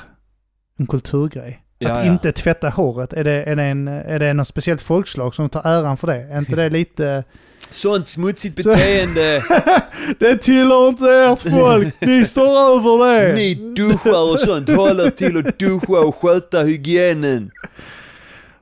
en 0.76 0.86
kulturgrej? 0.86 1.61
Ja, 1.82 1.90
att 1.90 2.06
ja. 2.06 2.12
inte 2.12 2.32
tvätta 2.32 2.68
håret, 2.68 3.12
är 3.12 3.24
det, 3.24 3.42
är, 3.42 3.56
det 3.56 3.62
en, 3.62 3.88
är 3.88 4.18
det 4.18 4.32
något 4.32 4.48
speciellt 4.48 4.82
folkslag 4.82 5.34
som 5.34 5.48
tar 5.48 5.66
äran 5.66 5.96
för 5.96 6.06
det? 6.06 6.16
Är 6.16 6.38
inte 6.38 6.56
det 6.56 6.70
lite... 6.70 7.24
Sånt 7.70 8.08
smutsigt 8.08 8.56
beteende! 8.56 9.42
det 10.18 10.36
tillhör 10.36 10.88
inte 10.88 11.10
ert 11.10 11.40
folk! 11.40 12.00
Ni 12.00 12.24
står 12.24 12.46
över 12.46 13.20
det! 13.20 13.34
Ni 13.34 13.54
duschar 13.54 14.32
och 14.32 14.40
sånt, 14.40 14.68
håller 14.68 15.10
till 15.10 15.36
att 15.36 15.58
duscha 15.58 16.00
och 16.00 16.16
sköta 16.16 16.60
hygienen. 16.60 17.50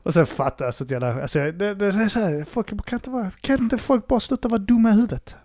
Och 0.03 0.15
sen 0.15 0.27
fattar 0.27 0.65
jag 0.65 0.75
så 0.75 0.85
att 0.85 0.91
jag... 0.91 1.05
Alltså, 1.05 1.39
det, 1.39 1.53
det, 1.53 1.75
det 1.75 1.87
är 1.87 2.09
så 2.09 2.21
här, 2.21 2.45
folk 2.51 2.67
kan 2.87 2.97
inte, 2.97 3.11
vara, 3.11 3.31
kan 3.41 3.59
inte 3.59 3.79
folk 3.79 4.07
bara 4.07 4.21
sluta 4.21 4.49
vara 4.49 4.59
dumma 4.59 4.91
i 4.91 4.93
huvudet? 4.93 5.37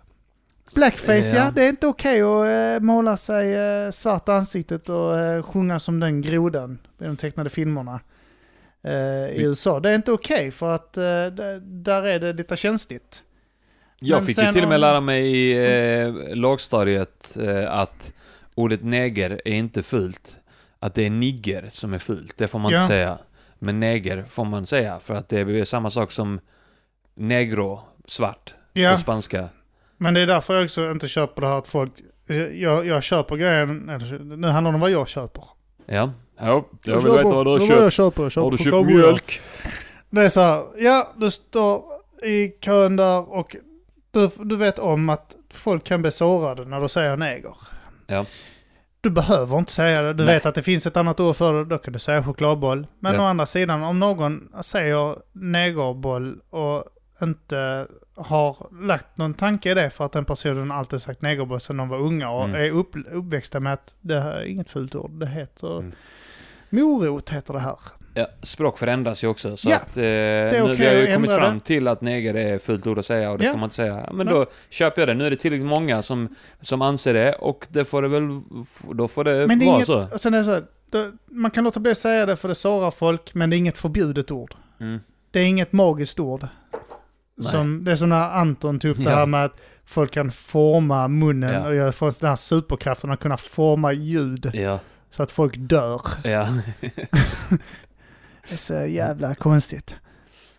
Blackface, 0.74 1.12
ja. 1.28 1.34
Ja. 1.44 1.50
Det 1.54 1.62
är 1.64 1.68
inte 1.68 1.86
okej 1.86 2.22
att 2.22 2.46
eh, 2.46 2.84
måla 2.84 3.16
sig 3.16 3.54
eh, 3.54 3.90
svart 3.90 4.28
ansiktet 4.28 4.88
och 4.88 5.18
eh, 5.18 5.42
sjunga 5.42 5.78
som 5.78 6.00
den 6.00 6.22
grodan 6.22 6.78
i 7.00 7.04
de 7.04 7.16
tecknade 7.16 7.50
filmerna 7.50 8.00
i 9.32 9.42
USA. 9.42 9.80
Det 9.80 9.90
är 9.90 9.94
inte 9.94 10.12
okej 10.12 10.50
för 10.50 10.74
att 10.74 10.92
där, 10.92 12.02
är 12.02 12.18
det 12.18 12.32
lite 12.32 12.56
känsligt. 12.56 13.22
Jag 13.98 14.16
Men 14.16 14.26
fick 14.26 14.38
ju 14.38 14.52
till 14.52 14.62
och 14.62 14.68
med 14.68 14.80
lära 14.80 15.00
mig 15.00 15.26
i 15.36 15.52
eh, 16.02 16.14
lågstadiet 16.36 17.36
eh, 17.40 17.72
att 17.72 18.12
ordet 18.54 18.84
neger 18.84 19.40
är 19.44 19.52
inte 19.52 19.82
fult. 19.82 20.38
Att 20.78 20.94
det 20.94 21.06
är 21.06 21.10
nigger 21.10 21.68
som 21.70 21.94
är 21.94 21.98
fult, 21.98 22.36
det 22.36 22.48
får 22.48 22.58
man 22.58 22.72
Ja. 22.72 22.78
inte 22.78 22.88
säga. 22.88 23.18
Men 23.58 23.80
neger 23.80 24.24
får 24.28 24.44
man 24.44 24.66
säga, 24.66 24.98
för 25.00 25.14
att 25.14 25.28
det 25.28 25.40
är 25.40 25.64
samma 25.64 25.90
sak 25.90 26.12
som 26.12 26.40
negro, 27.14 27.80
svart, 28.06 28.54
Ja, 28.72 28.92
på 28.92 28.98
spanska. 28.98 29.48
Men 29.98 30.14
det 30.14 30.20
är 30.20 30.26
därför 30.26 30.54
jag 30.54 30.64
också 30.64 30.90
inte 30.90 31.08
köper 31.08 31.42
det 31.42 31.48
här 31.48 31.58
att 31.58 31.68
folk... 31.68 31.92
Jag, 32.54 32.86
jag 32.86 33.02
köper 33.02 33.36
grejen, 33.36 33.88
eller, 33.88 34.18
nu 34.36 34.46
handlar 34.46 34.72
det 34.72 34.74
om 34.74 34.80
vad 34.80 34.90
jag 34.90 35.08
köper. 35.08 35.44
Ja, 35.86 36.12
ja 36.38 36.64
jag 36.82 36.94
vill 36.94 37.02
köper- 37.02 37.16
veta 37.16 37.28
vad 37.28 37.46
du 37.46 37.50
har 37.50 37.60
köpt. 37.60 37.80
Jag 37.80 37.92
köper. 37.92 38.22
Jag 38.22 38.32
köper 38.32 38.44
Har 38.44 38.50
du 38.50 38.58
köpt 38.58 38.86
mjölk? 38.86 39.40
Det 40.10 40.20
är 40.22 40.28
så 40.28 40.40
här, 40.40 40.64
ja 40.78 41.12
du 41.16 41.30
står 41.30 41.82
i 42.22 42.48
kön 42.48 42.96
där 42.96 43.32
och 43.32 43.56
du, 44.10 44.30
du 44.36 44.56
vet 44.56 44.78
om 44.78 45.08
att 45.08 45.36
folk 45.52 45.84
kan 45.84 46.02
bli 46.02 46.10
sårade 46.10 46.64
när 46.64 46.80
du 46.80 46.88
säger 46.88 47.16
neger. 47.16 47.54
Ja. 48.06 48.24
Du 49.00 49.10
behöver 49.10 49.58
inte 49.58 49.72
säga 49.72 50.02
det. 50.02 50.12
Du 50.12 50.24
Nej. 50.24 50.34
vet 50.34 50.46
att 50.46 50.54
det 50.54 50.62
finns 50.62 50.86
ett 50.86 50.96
annat 50.96 51.20
ord 51.20 51.36
för 51.36 51.52
det. 51.52 51.64
Då 51.64 51.78
kan 51.78 51.92
du 51.92 51.98
säga 51.98 52.22
chokladboll. 52.24 52.86
Men 53.00 53.14
Ja. 53.14 53.20
å 53.20 53.24
andra 53.24 53.46
sidan, 53.46 53.82
om 53.82 53.98
någon 53.98 54.48
säger 54.62 55.16
negerboll 55.32 56.40
och 56.50 56.84
inte 57.22 57.86
har 58.16 58.56
lagt 58.86 59.18
någon 59.18 59.34
tanke 59.34 59.70
i 59.70 59.74
det 59.74 59.90
för 59.90 60.06
att 60.06 60.12
den 60.12 60.24
personen 60.24 60.70
alltid 60.70 61.02
sagt 61.02 61.22
negerboll 61.22 61.60
sedan 61.60 61.76
de 61.76 61.88
var 61.88 61.98
unga 61.98 62.30
och 62.30 62.44
Mm. 62.44 62.60
är 62.60 62.70
upp, 62.70 62.90
uppväxta 63.12 63.60
med 63.60 63.72
att 63.72 63.94
det 64.00 64.20
här 64.20 64.32
är 64.32 64.44
inget 64.44 64.70
fult 64.70 64.94
ord. 64.94 65.10
Det 65.10 65.26
heter 65.26 65.78
Mm. 65.78 65.92
morot 66.70 67.30
heter 67.30 67.52
det 67.54 67.60
här. 67.60 67.76
Ja, 68.14 68.26
språk 68.42 68.78
förändras 68.78 69.24
ju 69.24 69.28
också. 69.28 69.56
Så 69.56 69.70
Ja, 69.70 69.76
att, 69.76 69.96
eh, 69.96 70.02
nu, 70.02 70.62
okej 70.62 70.76
vi 70.76 70.86
har 70.86 70.94
ju 70.94 71.14
kommit 71.14 71.32
fram 71.32 71.54
det. 71.58 71.64
till 71.64 71.88
att 71.88 72.00
neger 72.00 72.34
är 72.34 72.58
fullt 72.58 72.86
ord 72.86 72.98
att 72.98 73.06
säga 73.06 73.30
och 73.30 73.38
det 73.38 73.44
Ja. 73.44 73.50
ska 73.50 73.56
man 73.56 73.64
inte 73.66 73.76
säga. 73.76 74.08
Men 74.12 74.26
Nej. 74.26 74.34
då 74.34 74.46
köper 74.70 75.02
jag 75.02 75.08
det. 75.08 75.14
Nu 75.14 75.26
är 75.26 75.30
det 75.30 75.36
tillräckligt 75.36 75.68
många 75.68 76.02
som, 76.02 76.34
som 76.60 76.82
anser 76.82 77.14
det 77.14 77.32
och 77.34 77.66
det 77.70 77.84
får 77.84 78.02
det 78.02 78.08
väl, 78.08 78.40
då 78.92 79.08
får 79.08 79.24
det 79.24 79.46
Men 79.46 79.58
det 79.58 79.66
vara 79.66 79.74
inget, 79.76 79.86
så. 79.86 80.08
och 80.12 80.20
sen 80.20 80.34
är 80.34 80.38
det 80.38 80.44
så 80.44 80.50
här, 80.52 80.64
då, 80.90 81.10
man 81.26 81.50
kan 81.50 81.64
låta 81.64 81.80
bli 81.80 81.92
att 81.92 81.98
säga 81.98 82.26
det 82.26 82.36
för 82.36 82.48
det 82.48 82.54
sårar 82.54 82.90
folk, 82.90 83.34
men 83.34 83.50
det 83.50 83.56
är 83.56 83.58
inget 83.58 83.78
förbjudet 83.78 84.30
ord. 84.30 84.54
Mm. 84.80 84.98
Det 85.30 85.40
är 85.40 85.44
inget 85.44 85.72
magiskt 85.72 86.20
ord. 86.20 86.46
Som, 87.42 87.84
det 87.84 87.92
är 87.92 87.96
som 87.96 88.08
när 88.08 88.30
Anton 88.30 88.78
tog 88.80 88.90
upp 88.90 88.96
det 88.96 89.02
Ja. 89.02 89.10
här 89.16 89.26
med 89.26 89.44
att 89.44 89.56
folk 89.84 90.12
kan 90.12 90.30
forma 90.30 91.08
munnen 91.08 91.52
Ja. 91.54 91.66
och 91.66 91.74
jag 91.74 91.94
får 91.94 92.20
den 92.20 92.28
här 92.28 92.36
superkraften 92.36 93.10
att 93.10 93.20
kunna 93.20 93.36
forma 93.36 93.92
ljud 93.92 94.50
Ja, 94.54 94.78
så 95.10 95.22
att 95.22 95.30
folk 95.30 95.54
dör. 95.56 96.00
ja. 96.24 96.48
Det 98.48 98.52
är 98.52 98.56
så 98.56 98.86
jävla 98.86 99.34
konstigt. 99.34 99.96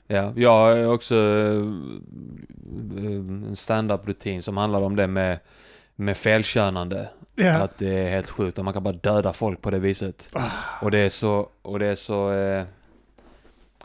Ja, 0.08 0.34
jag 0.36 0.52
har 0.52 0.88
också 0.94 1.16
eh, 1.16 1.62
en 2.98 3.56
stand-up-rutin 3.56 4.42
som 4.42 4.58
handlar 4.58 4.82
om 4.82 4.96
det 4.96 5.08
med, 5.08 5.40
med 5.96 6.18
felkönande. 6.18 7.10
Ja. 7.36 7.54
Att 7.54 7.78
det 7.78 7.90
är 8.00 8.10
helt 8.10 8.30
sjukt, 8.30 8.60
att 8.60 8.66
man 8.66 8.74
kan 8.74 8.84
bara 8.84 8.94
döda 8.94 9.34
folk 9.34 9.62
på 9.62 9.72
det 9.72 9.80
viset. 9.80 10.30
Ah. 10.34 10.42
Och 10.82 10.92
det 10.92 10.98
är 11.00 11.10
så, 11.10 11.50
och 11.62 11.80
det 11.80 11.86
är 11.86 11.96
så, 11.96 12.32
eh, 12.34 12.64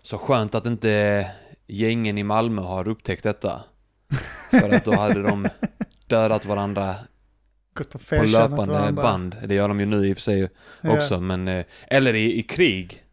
så 0.02 0.18
skönt 0.18 0.54
att 0.54 0.66
inte 0.66 1.26
gängen 1.66 2.18
i 2.18 2.22
Malmö 2.22 2.62
har 2.62 2.88
upptäckt 2.88 3.22
detta. 3.22 3.60
För 4.50 4.74
att 4.74 4.84
då 4.84 4.94
hade 4.94 5.22
de 5.22 5.48
dödat 6.06 6.44
varandra 6.44 6.94
på 8.08 8.24
löpande 8.24 8.72
varandra. 8.72 9.02
band. 9.02 9.36
Det 9.46 9.54
gör 9.54 9.68
de 9.68 9.80
ju 9.80 9.86
nu 9.86 10.06
i 10.06 10.12
och 10.12 10.16
för 10.16 10.22
sig 10.22 10.50
Ja. 10.80 10.92
också, 10.96 11.20
men... 11.20 11.48
eh, 11.48 11.64
Eller 11.88 12.14
i, 12.14 12.38
i 12.38 12.42
krig. 12.42 13.04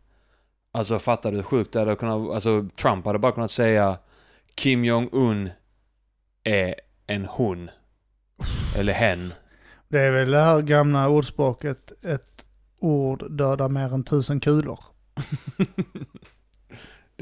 Alltså 0.72 1.00
fattar 1.00 1.32
du 1.32 1.38
hur 1.38 1.44
sjukt 1.44 1.74
det 1.74 1.80
hade 1.80 1.96
kunnat... 1.96 2.30
Alltså 2.34 2.70
Trump 2.82 3.06
hade 3.06 3.20
bara 3.20 3.32
kunnat 3.32 3.52
säga 3.52 3.98
Kim 4.56 4.86
Jong-Un 4.86 5.50
är 6.44 6.76
en 7.08 7.26
hon. 7.26 7.70
Eller 8.78 8.94
hen. 8.94 9.34
Det 9.88 10.00
är 10.02 10.12
väl 10.12 10.32
det 10.32 10.40
här 10.40 10.62
gamla 10.62 11.10
ordspråket, 11.10 12.06
ett 12.06 12.46
ord 12.80 13.32
dödar 13.32 13.70
mer 13.70 13.94
än 13.94 14.04
tusen 14.04 14.40
kulor. 14.40 14.80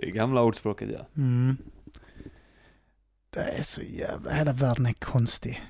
Det 0.01 0.07
är 0.07 0.11
gamla 0.11 0.41
ordspråket 0.43 0.89
ja. 0.93 1.07
Mm. 1.17 1.57
Det 3.29 3.39
är 3.41 3.63
så 3.63 3.81
jävla... 3.81 4.31
Hela 4.33 4.53
världen 4.53 4.85
är 4.85 4.93
konstig. 4.93 5.61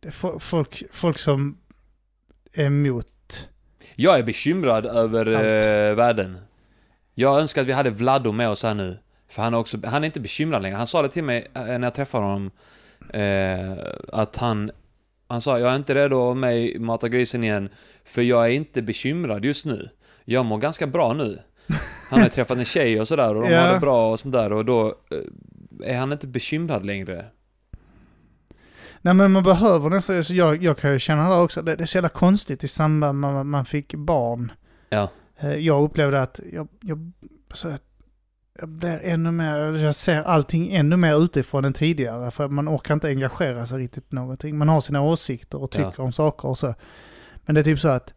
Det 0.00 0.08
är 0.08 0.12
fo- 0.12 0.38
folk, 0.38 0.82
folk 0.90 1.18
som 1.18 1.58
är 2.52 2.64
emot... 2.64 3.50
Jag 3.94 4.18
är 4.18 4.22
bekymrad 4.22 4.86
över 4.86 5.26
Allt. 5.26 5.64
eh, 5.64 5.96
världen. 6.04 6.38
Jag 7.14 7.40
önskar 7.40 7.62
att 7.62 7.68
vi 7.68 7.72
hade 7.72 7.90
Vlado 7.90 8.32
med 8.32 8.48
oss 8.48 8.62
här 8.62 8.74
nu. 8.74 8.98
För 9.28 9.42
han 9.42 9.54
är, 9.54 9.58
också, 9.58 9.78
han 9.86 10.04
är 10.04 10.06
inte 10.06 10.20
bekymrad 10.20 10.62
längre. 10.62 10.76
Han 10.76 10.86
sa 10.86 11.02
det 11.02 11.08
till 11.08 11.24
mig 11.24 11.50
eh, 11.54 11.64
när 11.64 11.82
jag 11.82 11.94
träffade 11.94 12.24
honom. 12.24 12.50
Eh, 13.10 13.72
att 14.12 14.36
han... 14.36 14.70
Han 15.28 15.40
sa, 15.40 15.58
jag 15.58 15.72
är 15.72 15.76
inte 15.76 15.94
redo 15.94 16.30
att 16.30 16.52
i 16.52 16.78
Mata 16.78 17.08
grisen 17.08 17.44
igen. 17.44 17.68
För 18.04 18.22
jag 18.22 18.44
är 18.44 18.50
inte 18.50 18.82
bekymrad 18.82 19.44
just 19.44 19.66
nu. 19.66 19.88
Jag 20.24 20.44
mår 20.44 20.58
ganska 20.58 20.86
bra 20.86 21.12
nu. 21.12 21.38
Han 22.14 22.22
har 22.22 22.28
träffat 22.36 22.58
en 22.58 22.64
tjej 22.64 23.00
och 23.00 23.08
sådär 23.08 23.34
och 23.34 23.42
de 23.42 23.50
Ja. 23.50 23.60
har 23.60 23.72
det 23.74 23.80
bra 23.80 24.12
och 24.12 24.20
sånt 24.20 24.32
där 24.34 24.52
och 24.52 24.64
då 24.64 24.86
eh, 24.86 25.90
är 25.92 25.98
han 25.98 26.12
inte 26.12 26.26
bekymrad 26.26 26.86
längre. 26.86 27.24
Nej 29.02 29.14
men 29.14 29.32
man 29.32 29.42
behöver 29.42 29.90
nästan... 29.90 30.24
Så 30.24 30.34
jag, 30.34 30.62
jag 30.62 30.78
kan 30.78 30.92
ju 30.92 30.98
känna 30.98 31.28
det 31.30 31.36
också. 31.36 31.62
Det, 31.62 31.76
det 31.76 31.84
är 31.84 31.86
så 31.86 31.96
jävla 31.96 32.08
konstigt 32.08 32.64
i 32.64 32.68
samband 32.68 33.20
med 33.20 33.40
att 33.40 33.46
man 33.46 33.64
fick 33.64 33.94
barn. 33.94 34.52
Ja. 34.88 35.08
Eh, 35.36 35.54
Jag 35.54 35.82
upplevde 35.84 36.22
att 36.22 36.40
jag, 36.52 36.68
jag, 36.80 37.12
så 37.54 37.68
att 37.68 37.82
jag 38.60 38.68
blir 38.68 39.00
ännu 39.02 39.30
mer, 39.30 39.84
jag 39.84 39.94
ser 39.94 40.22
allting 40.22 40.74
ännu 40.74 40.96
mer 40.96 41.24
utifrån 41.24 41.64
än 41.64 41.72
tidigare. 41.72 42.30
För 42.30 42.48
man 42.48 42.68
orkar 42.68 42.94
inte 42.94 43.08
engagera 43.08 43.66
sig 43.66 43.78
riktigt 43.78 44.12
i 44.12 44.14
någonting. 44.14 44.58
Man 44.58 44.68
har 44.68 44.80
sina 44.80 45.02
åsikter 45.02 45.62
och 45.62 45.70
tycker 45.70 45.92
Ja. 45.98 46.04
om 46.04 46.12
saker 46.12 46.48
och 46.48 46.58
så. 46.58 46.74
Men 47.46 47.54
det 47.54 47.60
är 47.60 47.62
typ 47.62 47.80
så 47.80 47.88
att 47.88 48.14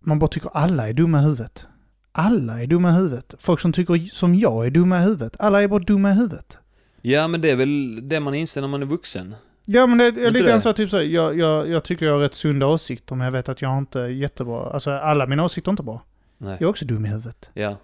man 0.00 0.18
bara 0.18 0.28
tycker 0.28 0.50
alla 0.54 0.88
är 0.88 0.92
dumma 0.92 1.18
i 1.18 1.22
huvudet. 1.22 1.66
Alla 2.12 2.62
är 2.62 2.66
dumma 2.66 2.90
i 2.90 2.92
huvudet. 2.92 3.34
Folk 3.38 3.60
som 3.60 3.72
tycker 3.72 4.14
som 4.14 4.34
jag 4.34 4.66
är 4.66 4.70
dumma 4.70 4.98
i 5.00 5.02
huvudet. 5.02 5.36
Alla 5.38 5.62
är 5.62 5.68
bara 5.68 5.80
dumma 5.80 6.10
i 6.10 6.14
huvudet. 6.14 6.58
Ja 7.02 7.28
men 7.28 7.40
det 7.40 7.50
är 7.50 7.56
väl 7.56 8.08
det 8.08 8.20
man 8.20 8.34
inser 8.34 8.60
när 8.60 8.68
man 8.68 8.82
är 8.82 8.86
vuxen. 8.86 9.34
Ja 9.64 9.86
men 9.86 9.98
det 9.98 10.04
är 10.06 10.30
lite 10.30 10.46
grann 10.46 10.60
så 10.62 10.72
typ 10.72 10.90
så, 10.90 11.02
jag, 11.02 11.38
jag, 11.38 11.68
jag 11.68 11.84
tycker 11.84 12.06
jag 12.06 12.12
har 12.12 12.20
rätt 12.20 12.34
sunda 12.34 12.66
åsikter 12.66 13.14
men 13.14 13.24
jag 13.24 13.32
vet 13.32 13.48
att 13.48 13.62
jag 13.62 13.68
har 13.68 13.78
inte 13.78 13.98
jättebra, 13.98 14.70
alltså 14.70 14.90
alla 14.90 15.26
mina 15.26 15.44
åsikter 15.44 15.68
är 15.68 15.72
inte 15.72 15.82
bra. 15.82 16.02
Nej. 16.38 16.52
Jag 16.60 16.62
är 16.62 16.70
också 16.70 16.84
dum 16.84 17.06
i 17.06 17.08
huvudet. 17.08 17.50
Ja. 17.54 17.76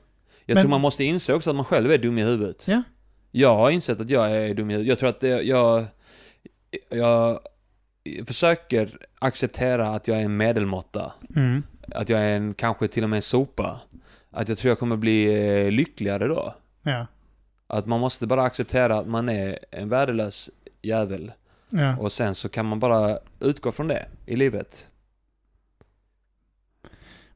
Jag 0.46 0.54
Men- 0.54 0.62
tror 0.62 0.70
man 0.70 0.80
måste 0.80 1.04
inse 1.04 1.34
också 1.34 1.50
att 1.50 1.56
man 1.56 1.64
själv 1.64 1.90
är 1.92 1.98
dum 1.98 2.18
i 2.18 2.22
huvudet. 2.24 2.68
Ja. 2.68 2.82
Jag 3.30 3.54
har 3.56 3.70
insett 3.70 4.00
att 4.00 4.10
jag 4.10 4.30
är 4.32 4.54
dum 4.54 4.70
i 4.70 4.72
huvudet. 4.72 4.88
Jag 4.88 4.98
tror 4.98 5.08
att 5.08 5.20
det, 5.20 5.42
jag... 5.42 5.84
Jag 6.90 7.38
försöker 8.26 8.88
acceptera 9.18 9.88
att 9.88 10.08
jag 10.08 10.18
är 10.20 10.24
en 10.24 10.36
medelmåtta. 10.36 11.12
Mm. 11.36 11.62
Att 11.94 12.08
jag 12.08 12.20
är 12.20 12.36
en, 12.36 12.54
kanske 12.54 12.88
till 12.88 13.02
och 13.04 13.10
med 13.10 13.16
en 13.16 13.22
sopa. 13.22 13.80
Att 14.38 14.48
jag 14.48 14.58
tror 14.58 14.68
jag 14.68 14.78
kommer 14.78 14.96
bli 14.96 15.24
eh, 15.64 15.70
lyckligare 15.70 16.26
då. 16.28 16.54
Ja. 16.82 17.06
Att 17.66 17.86
man 17.86 18.00
måste 18.00 18.26
bara 18.26 18.42
acceptera 18.42 18.98
att 18.98 19.06
man 19.06 19.28
är 19.28 19.58
en 19.70 19.88
värdelös 19.88 20.50
jävel. 20.82 21.32
Ja. 21.70 21.96
Och 21.96 22.12
sen 22.12 22.34
så 22.34 22.48
kan 22.48 22.66
man 22.66 22.80
bara 22.80 23.18
utgå 23.40 23.72
från 23.72 23.88
det 23.88 24.06
i 24.26 24.36
livet. 24.36 24.88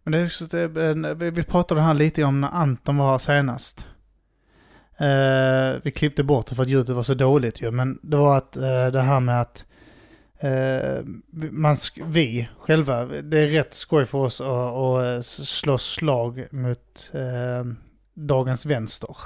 Men 0.03 0.12
det 0.12 0.18
är 0.18 0.24
också, 0.26 0.44
det, 0.44 0.68
vi- 1.14 1.30
vi 1.30 1.42
pratade 1.42 1.80
här 1.80 1.94
lite 1.94 2.24
om 2.24 2.40
när 2.40 2.48
Anton 2.48 2.96
var 2.96 3.11
här 3.11 3.18
senast. 3.18 3.86
Eh, 4.96 5.80
vi 5.82 5.90
klippte 5.90 6.22
bort 6.24 6.46
det 6.46 6.55
för 6.55 6.62
att 6.62 6.68
ljudet 6.68 6.96
var 6.96 7.03
så 7.03 7.14
dåligt 7.14 7.62
ju, 7.62 7.70
men 7.70 7.98
det 8.03 8.16
var 8.16 8.36
att 8.36 8.57
eh, 8.57 8.86
det 8.86 9.00
här 9.00 9.20
med 9.20 9.40
att 9.40 9.64
vi- 11.30 11.51
man, 11.51 11.76
vi 12.05 12.49
själva, 12.59 13.05
det 13.05 13.38
är 13.38 13.49
rätt 13.49 13.74
skoj 13.74 14.05
för 14.05 14.18
oss 14.18 14.40
att, 14.40 14.47
att 14.47 15.05
eh, 15.16 15.20
slå 15.22 15.78
slag 15.78 16.47
mot 16.51 17.11
eh, 17.14 17.72
dagens 18.14 18.66
vänster. 18.66 19.16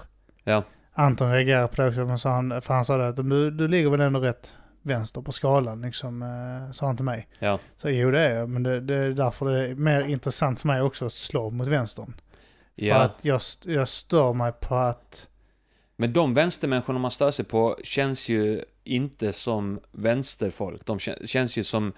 Ja. 0.44 0.62
Anton 0.92 1.32
reagerade 1.32 1.68
på 1.68 1.82
det 1.82 1.88
också, 1.88 2.04
men 2.04 2.18
sa 2.18 2.30
han, 2.30 2.62
för 2.62 2.74
han 2.74 2.84
sa 2.84 2.96
det 2.96 3.08
att 3.08 3.16
du, 3.16 3.50
du 3.50 3.68
ligger 3.68 3.90
väl 3.90 4.00
ändå 4.00 4.20
rätt 4.20 4.54
vänster 4.82 5.20
på 5.20 5.32
skalan, 5.32 5.80
liksom, 5.82 6.22
eh, 6.22 6.72
sa 6.72 6.86
han 6.86 6.96
till 6.96 7.04
mig. 7.04 7.28
Ja. 7.38 7.58
Så 7.76 7.90
jo 7.90 8.10
det 8.10 8.20
är 8.20 8.34
jag, 8.38 8.48
men 8.48 8.62
det, 8.62 8.80
det 8.80 8.94
är 8.94 9.10
därför 9.10 9.46
det 9.46 9.68
är 9.68 9.74
mer 9.74 10.02
intressant 10.02 10.60
för 10.60 10.68
mig 10.68 10.82
också 10.82 11.06
att 11.06 11.12
slå 11.12 11.50
mot 11.50 11.66
vänstern. 11.68 12.14
För 12.78 12.84
Ja. 12.86 12.96
att 12.96 13.16
jag, 13.22 13.40
jag 13.64 13.88
stör 13.88 14.32
mig 14.32 14.52
på 14.52 14.74
att... 14.74 15.28
Men 15.96 16.12
de 16.12 16.34
vänstermänniskorna 16.34 16.98
man 16.98 17.10
stör 17.10 17.30
sig 17.30 17.44
på 17.44 17.76
känns 17.82 18.28
ju 18.28 18.62
inte 18.86 19.32
som 19.32 19.80
vänsterfolk. 19.92 20.86
De 20.86 20.98
kä- 20.98 21.26
känns 21.26 21.56
ju 21.58 21.64
som 21.64 21.92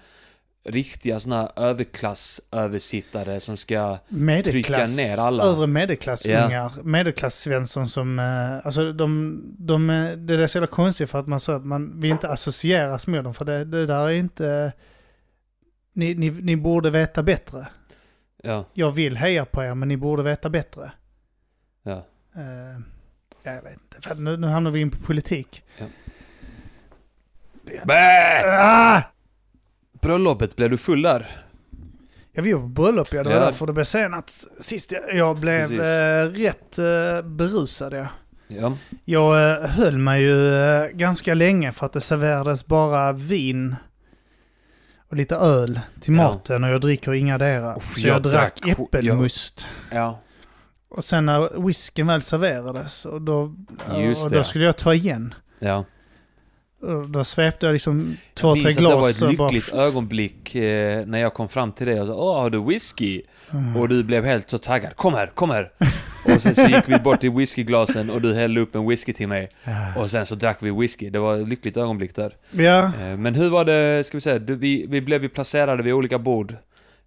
riktiga 0.65 1.19
såna 1.19 1.51
överklassöversittare 1.55 3.39
som 3.39 3.57
ska... 3.57 3.97
Medelklass, 4.09 4.97
ner 4.97 5.17
alla. 5.17 5.43
övre 5.43 5.67
medelklassungar, 5.67 6.51
Ja. 6.51 6.71
medelklass-svensson 6.83 7.89
som, 7.89 8.19
eh, 8.19 8.65
alltså 8.65 8.93
de, 8.93 9.41
de, 9.57 9.89
eh, 9.89 10.11
det 10.11 10.33
är 10.33 10.47
så 10.47 10.57
jävla 10.57 10.67
konstigt 10.67 11.09
för 11.09 11.19
att 11.19 11.27
man 11.27 11.39
så 11.39 11.51
att 11.51 11.65
man, 11.65 11.99
vi 12.01 12.07
inte 12.09 12.29
associeras 12.29 13.07
med 13.07 13.23
dem 13.23 13.33
för 13.33 13.45
det, 13.45 13.65
det 13.65 13.85
där 13.85 13.99
är 14.05 14.09
inte, 14.09 14.73
ni, 15.93 16.13
ni, 16.15 16.29
ni 16.29 16.55
borde 16.55 16.89
veta 16.89 17.23
bättre. 17.23 17.67
Ja, 18.43 18.65
Jag 18.73 18.91
vill 18.91 19.17
heja 19.17 19.45
på 19.45 19.63
er 19.63 19.75
men 19.75 19.87
ni 19.87 19.97
borde 19.97 20.23
veta 20.23 20.49
bättre. 20.49 20.91
ja. 21.83 22.05
Eh, 22.35 22.81
jag 23.43 23.61
vet 23.63 23.73
inte, 23.73 24.15
nu, 24.15 24.37
nu 24.37 24.47
hamnar 24.47 24.71
vi 24.71 24.79
in 24.81 24.91
på 24.91 24.97
politik. 24.97 25.63
Bä! 27.85 28.43
Ah! 28.61 29.01
Bröllopet, 30.01 30.55
blev 30.55 30.69
du 30.69 30.77
full 30.77 31.01
där? 31.01 31.27
Ja, 32.31 32.41
vi 32.41 32.53
var 32.53 32.61
på 32.61 32.67
bröllop 32.67 33.07
ja, 33.13 33.23
det 33.23 33.29
var 33.29 33.35
Ja. 33.35 33.45
därför 33.45 33.67
det 33.67 33.73
blev 33.73 33.83
senat 33.83 34.29
sist. 34.59 34.91
Jag, 34.91 35.13
jag 35.15 35.37
blev 35.37 35.61
Precis. 35.67 35.79
eh, 35.79 36.25
rätt 36.29 36.77
eh, 36.79 37.29
berusad 37.29 37.93
ja. 37.93 38.07
Ja. 38.47 38.77
Jag 39.05 39.51
eh, 39.63 39.69
höll 39.69 39.97
mig 39.97 40.21
ju 40.21 40.55
eh, 40.55 40.87
ganska 40.87 41.33
länge 41.33 41.71
för 41.71 41.85
att 41.85 41.93
det 41.93 42.01
serverades 42.01 42.65
bara 42.65 43.11
vin 43.11 43.75
och 45.09 45.15
lite 45.17 45.35
öl 45.35 45.79
till 46.01 46.15
Ja. 46.15 46.23
maten 46.23 46.63
och 46.63 46.69
jag 46.69 46.81
dricker 46.81 47.13
ingadera. 47.13 47.75
Uff, 47.75 47.93
Så 47.93 48.07
jag, 48.07 48.15
jag 48.15 48.23
drack 48.23 48.61
drack- 48.61 48.71
äppelmust. 48.85 49.67
Ja. 49.91 50.19
Och 50.89 51.03
sen 51.05 51.25
när 51.25 51.65
whiskyn 51.65 52.07
väl 52.07 52.21
serverades 52.21 53.05
och 53.05 53.21
då, 53.21 53.55
Just 53.97 54.23
och 54.25 54.31
det. 54.31 54.37
då 54.37 54.43
skulle 54.43 54.65
jag 54.65 54.77
ta 54.77 54.93
igen. 54.93 55.33
Ja. 55.59 55.85
Och 56.81 57.09
då 57.09 57.23
svepte 57.23 57.65
jag 57.65 57.73
liksom 57.73 58.17
två, 58.33 58.47
Jag 58.47 58.55
tre 58.55 58.63
minns 58.63 58.77
glas. 58.77 58.93
att 58.93 59.19
det 59.19 59.25
var 59.25 59.31
ett 59.31 59.37
bara- 59.37 59.49
lyckligt 59.49 59.73
ögonblick 59.73 60.55
eh, 60.55 61.05
när 61.05 61.19
jag 61.19 61.33
kom 61.33 61.49
fram 61.49 61.71
till 61.71 61.87
dig 61.87 62.01
och 62.01 62.07
sa 62.07 62.13
Åh, 62.13 62.41
har 62.41 62.49
du 62.49 62.59
whisky? 62.65 63.21
Mm. 63.51 63.77
Och 63.77 63.89
du 63.89 64.03
blev 64.03 64.25
helt 64.25 64.49
så 64.49 64.57
taggad. 64.57 64.95
Kom 64.95 65.13
här, 65.13 65.27
kom 65.35 65.49
här! 65.49 65.71
och 66.35 66.41
sen 66.41 66.55
så 66.55 66.61
gick 66.61 66.83
vi 66.89 66.99
bort 66.99 67.19
till 67.19 67.31
whiskyglasen 67.31 68.09
och 68.09 68.21
du 68.21 68.33
hällde 68.33 68.61
upp 68.61 68.75
en 68.75 68.87
whisky 68.89 69.13
till 69.13 69.27
mig. 69.27 69.49
Och 69.97 70.11
sen 70.11 70.25
så 70.25 70.35
drack 70.35 70.57
vi 70.61 70.71
whisky. 70.71 71.09
Det 71.09 71.19
var 71.19 71.37
ett 71.41 71.47
lyckligt 71.47 71.77
ögonblick 71.77 72.15
där. 72.15 72.33
Ja, 72.51 72.91
Eh, 73.01 73.17
Men 73.17 73.35
hur 73.35 73.49
var 73.49 73.65
det, 73.65 74.03
ska 74.03 74.17
vi 74.17 74.21
säga, 74.21 74.39
du, 74.39 74.55
vi, 74.55 74.85
vi 74.89 75.01
blev 75.01 75.23
ju 75.23 75.29
placerade 75.29 75.83
vid 75.83 75.93
olika 75.93 76.19
bord. 76.19 76.55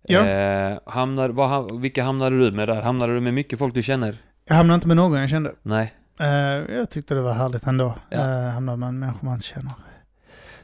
Ja. 0.06 0.26
Eh, 0.26 0.78
hamnar, 0.86 1.28
vad, 1.28 1.80
vilka 1.80 2.02
hamnade 2.04 2.38
du 2.38 2.50
med 2.52 2.68
där? 2.68 2.82
Hamnade 2.82 3.14
du 3.14 3.20
med 3.20 3.34
mycket 3.34 3.58
folk 3.58 3.74
du 3.74 3.82
känner? 3.82 4.16
jag 4.44 4.54
hamnade 4.54 4.74
inte 4.74 4.86
med 4.88 4.96
någon 4.96 5.20
jag 5.20 5.30
kände. 5.30 5.52
Nej. 5.62 5.92
Eh, 6.20 6.74
jag 6.76 6.90
tyckte 6.90 7.14
det 7.14 7.20
var 7.20 7.32
härligt 7.32 7.66
ändå. 7.66 7.94
Ja. 8.10 8.18
Uh, 8.18 8.48
hamna 8.48 8.76
med 8.76 8.94
människor 8.94 9.24
man 9.26 9.34
inte 9.34 9.46
känner. 9.46 9.72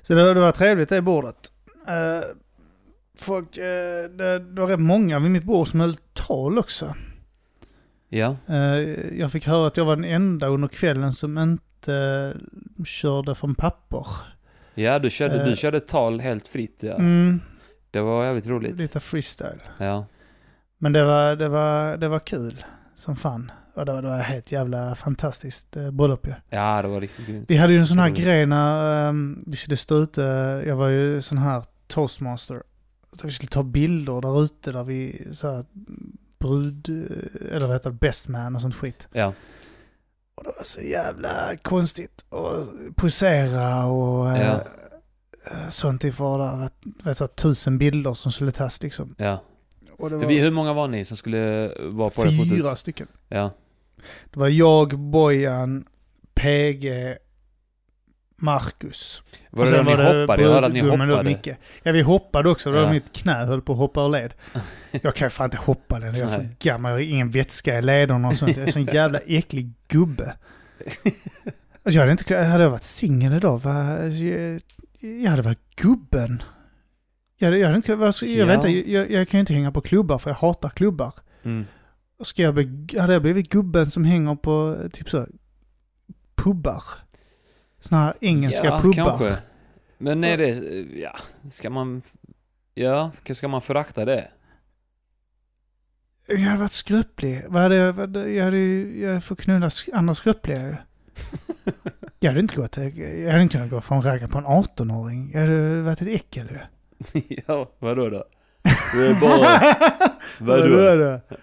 Så 0.02 0.14
det, 0.14 0.34
det 0.34 0.40
var 0.40 0.52
trevligt 0.52 0.88
det 0.88 1.02
bordet. 1.02 1.52
Eh, 1.88 2.20
folk, 3.18 3.56
eh, 3.56 4.04
det, 4.10 4.38
det 4.38 4.60
var 4.60 4.66
rätt 4.68 4.80
många 4.80 5.18
vid 5.18 5.30
mitt 5.30 5.44
bord 5.44 5.68
som 5.68 5.80
höll 5.80 5.96
tal 6.12 6.58
också. 6.58 6.94
Ja. 8.08 8.36
Eh, 8.46 8.58
jag 9.18 9.32
fick 9.32 9.46
höra 9.46 9.66
att 9.66 9.76
jag 9.76 9.84
var 9.84 9.96
den 9.96 10.04
enda 10.04 10.46
under 10.46 10.68
kvällen 10.68 11.12
som 11.12 11.38
inte 11.38 12.34
körde 12.84 13.34
från 13.34 13.54
papper. 13.54 14.06
Ja, 14.74 14.98
du 14.98 15.10
körde, 15.10 15.40
Eh. 15.40 15.46
du 15.48 15.56
körde 15.56 15.80
tal 15.80 16.20
helt 16.20 16.48
fritt 16.48 16.80
ja. 16.82 16.94
Mm, 16.94 17.40
Det 17.90 18.00
var 18.00 18.24
jävligt 18.24 18.46
roligt. 18.46 18.76
lite 18.76 19.00
freestyle. 19.00 19.60
Ja. 19.78 20.06
Men 20.78 20.92
det 20.92 21.04
var, 21.04 21.36
det 21.36 21.48
var, 21.48 21.96
det 21.96 22.08
var 22.08 22.18
kul 22.18 22.64
som 22.94 23.16
fan. 23.16 23.50
Och 23.78 23.86
var, 23.86 24.02
det 24.02 24.08
var 24.08 24.18
helt 24.18 24.52
jävla 24.52 24.94
fantastiskt 24.94 25.76
uh, 25.76 25.90
bröllop 25.90 26.26
ju. 26.26 26.32
Ja, 26.50 26.82
det 26.82 26.88
var 26.88 27.00
riktigt 27.00 27.26
grymt. 27.26 27.44
Vi 27.50 27.56
hade 27.56 27.72
ju 27.72 27.78
en 27.78 27.86
sån 27.86 27.98
här 27.98 28.10
grej 28.10 28.46
när 28.46 29.08
um, 29.08 29.44
vi 29.46 29.56
skulle 29.56 29.76
stå 29.76 29.98
ute. 29.98 30.22
Jag 30.66 30.76
var 30.76 30.88
ju 30.88 31.22
sån 31.22 31.38
här 31.38 31.64
toastmaster. 31.86 32.62
Så 33.20 33.26
vi 33.26 33.32
skulle 33.32 33.48
ta 33.48 33.62
bilder 33.62 34.20
där 34.20 34.44
ute 34.44 34.72
där 34.72 34.84
vi 34.84 35.26
så 35.32 35.54
här, 35.54 35.64
brud, 36.38 36.88
eh, 36.88 37.56
eller 37.56 37.66
vad 37.66 37.76
heter 37.76 37.90
det, 37.90 37.96
best 37.96 38.28
man 38.28 38.54
och 38.56 38.62
sånt 38.62 38.74
skit. 38.74 39.08
Ja. 39.12 39.32
Och 40.34 40.44
det 40.44 40.50
var 40.56 40.64
så 40.64 40.80
jävla 40.80 41.56
konstigt. 41.62 42.24
Och 42.28 42.66
posera 42.96 43.86
och 43.86 44.30
eh, 44.30 44.42
Ja. 44.46 44.60
eh, 45.50 45.68
sånt 45.68 46.04
ifrån 46.04 46.40
där. 46.40 46.70
Vet, 47.04 47.16
så 47.16 47.24
här, 47.24 47.28
tusen 47.28 47.78
bilder 47.78 48.14
som 48.14 48.32
skulle 48.32 48.52
tas 48.52 48.82
liksom. 48.82 49.14
Ja. 49.18 49.42
Och 49.98 50.10
det 50.10 50.16
var 50.16 50.24
hur 50.24 50.50
många 50.50 50.72
var 50.72 50.88
ni 50.88 51.04
som 51.04 51.16
skulle 51.16 51.72
vara 51.92 52.10
på 52.10 52.24
det 52.24 52.30
fotot? 52.32 52.50
fyra 52.50 52.76
stycken. 52.76 53.06
Ja. 53.28 53.50
Det 54.30 54.40
var 54.40 54.48
jag, 54.48 54.98
Bojan, 54.98 55.84
PG, 56.34 57.16
Marcus. 58.36 59.22
Var 59.50 59.64
det 59.66 59.76
då 59.76 59.82
ni 59.82 59.90
hoppade? 60.20 60.42
Jag 60.42 60.50
hörde 60.50 60.66
att 60.66 60.72
ni 60.72 60.80
hoppade. 60.80 61.56
Ja, 61.82 61.92
vi 61.92 62.00
hoppade 62.02 62.48
också. 62.48 62.72
Då 62.72 62.78
Ja. 62.78 62.90
mitt 62.92 63.12
knä 63.12 63.32
höll 63.44 63.62
på 63.62 63.72
att 63.72 63.78
hoppa 63.78 64.02
ur 64.04 64.08
led. 64.08 64.34
Jag 65.02 65.14
kan 65.14 65.26
ju 65.26 65.30
fan 65.30 65.44
inte 65.44 65.56
hoppa 65.56 65.98
längre. 65.98 66.18
Jag 66.18 66.28
är 66.30 66.34
för 66.34 66.48
gammal. 66.60 66.90
Jag 66.90 66.96
har 66.98 67.02
ingen 67.02 67.30
vätska 67.30 67.78
i 67.78 67.82
lederna 67.82 68.28
och 68.28 68.36
sånt. 68.36 68.50
Jag 68.56 68.62
är 68.62 68.66
en 68.66 68.72
sån 68.72 68.84
jävla 68.84 69.18
äcklig 69.26 69.72
gubbe. 69.88 70.34
Alltså, 70.94 71.96
jag 71.96 72.00
hade 72.00 72.12
inte 72.12 72.24
klarat- 72.24 72.46
Hade 72.46 72.62
jag 72.62 72.70
varit 72.70 72.82
singel 72.82 73.32
idag, 73.32 73.58
va? 73.62 73.72
Alltså, 74.04 74.24
jag, 75.22 75.30
hade 75.30 75.42
varit 75.42 75.76
gubben. 75.76 76.42
Jag, 77.38 77.46
hade, 77.46 77.58
jag, 77.58 77.66
hade 77.66 77.76
inte, 77.76 77.94
alltså, 78.06 78.26
jag, 78.26 78.46
vet 78.46 78.64
Ja. 78.64 78.68
inte, 78.68 78.90
jag, 78.92 79.10
jag 79.10 79.28
kan 79.28 79.38
ju 79.38 79.40
inte 79.40 79.52
hänga 79.54 79.72
på 79.72 79.80
klubbar 79.80 80.18
för 80.18 80.30
jag 80.30 80.34
hatar 80.36 80.68
klubbar. 80.68 81.12
Mm. 81.42 81.66
Ska 82.24 82.42
jag 82.42 82.54
bli, 82.54 82.86
hade 82.98 83.12
jag 83.12 83.22
blivit 83.22 83.48
gubben 83.48 83.90
som 83.90 84.04
hänger 84.04 84.34
på 84.34 84.76
typ 84.92 85.10
så 85.10 85.26
pubbar? 86.34 86.82
Såna 87.80 88.04
här 88.04 88.14
engelska 88.20 88.64
ja, 88.64 88.80
pubbar. 88.80 88.94
kanske. 88.94 89.36
Men 89.98 90.24
är 90.24 90.38
det, 90.38 90.50
ja, 91.00 91.16
ska 91.50 91.70
man, 91.70 92.02
ja, 92.74 93.10
ska 93.32 93.48
man 93.48 93.62
förakta 93.62 94.04
det? 94.04 94.28
Jag 96.26 96.38
hade 96.38 96.58
varit 96.58 96.72
skröplig. 96.72 97.44
Vad 97.48 97.62
hade 97.62 97.76
jag, 97.76 97.92
vad, 97.92 98.16
jag 98.16 98.44
hade 98.44 98.58
jag 98.58 99.08
hade 99.08 99.20
fått 99.20 99.40
knulla 99.40 99.70
andra 99.92 100.14
skröpliga. 100.14 100.76
Jag 102.20 102.30
hade 102.30 102.40
inte 102.40 102.56
gått, 102.56 102.76
jag 102.76 103.30
hade 103.30 103.42
inte 103.42 103.56
kunnat 103.56 103.70
gå 103.70 103.80
från 103.80 104.02
ragga 104.02 104.28
på 104.28 104.38
en 104.38 104.46
18-åring. 104.46 105.30
Jag 105.34 105.40
hade 105.40 105.82
varit 105.82 106.02
ett 106.02 106.08
äckel 106.08 106.48
ju. 106.50 106.58
ja, 107.46 107.70
vadå 107.78 108.08
då? 108.08 108.24
Det 108.94 109.06
är 109.06 109.20
bara, 109.20 109.76
vadå? 110.38 110.76
Vadå 110.76 110.96
då? 110.96 111.36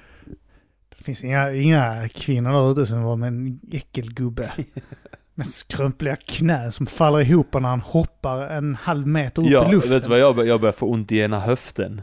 Finns 1.05 1.23
inga, 1.23 1.51
inga 1.51 2.09
kvinnor 2.09 2.51
där 2.51 2.71
ute 2.71 2.85
som 2.85 3.03
var 3.03 3.15
med 3.15 3.27
en 3.27 3.59
äckelgubbe. 3.71 4.53
Med 5.37 5.47
skrumpliga 5.47 6.15
knän 6.15 6.71
som 6.71 6.85
faller 6.85 7.21
ihop 7.21 7.53
när 7.53 7.69
han 7.69 7.81
hoppar 7.81 8.49
en 8.49 8.75
halv 8.75 9.07
meter 9.07 9.41
upp 9.41 9.49
Ja, 9.49 9.69
i 9.69 9.71
luften. 9.71 9.91
vet 9.93 10.03
du 10.03 10.09
vad 10.09 10.19
jag, 10.19 10.47
jag 10.47 10.61
börjar 10.61 10.73
få 10.73 10.85
ont 10.87 11.11
i 11.11 11.19
ena 11.19 11.39
höften. 11.39 12.01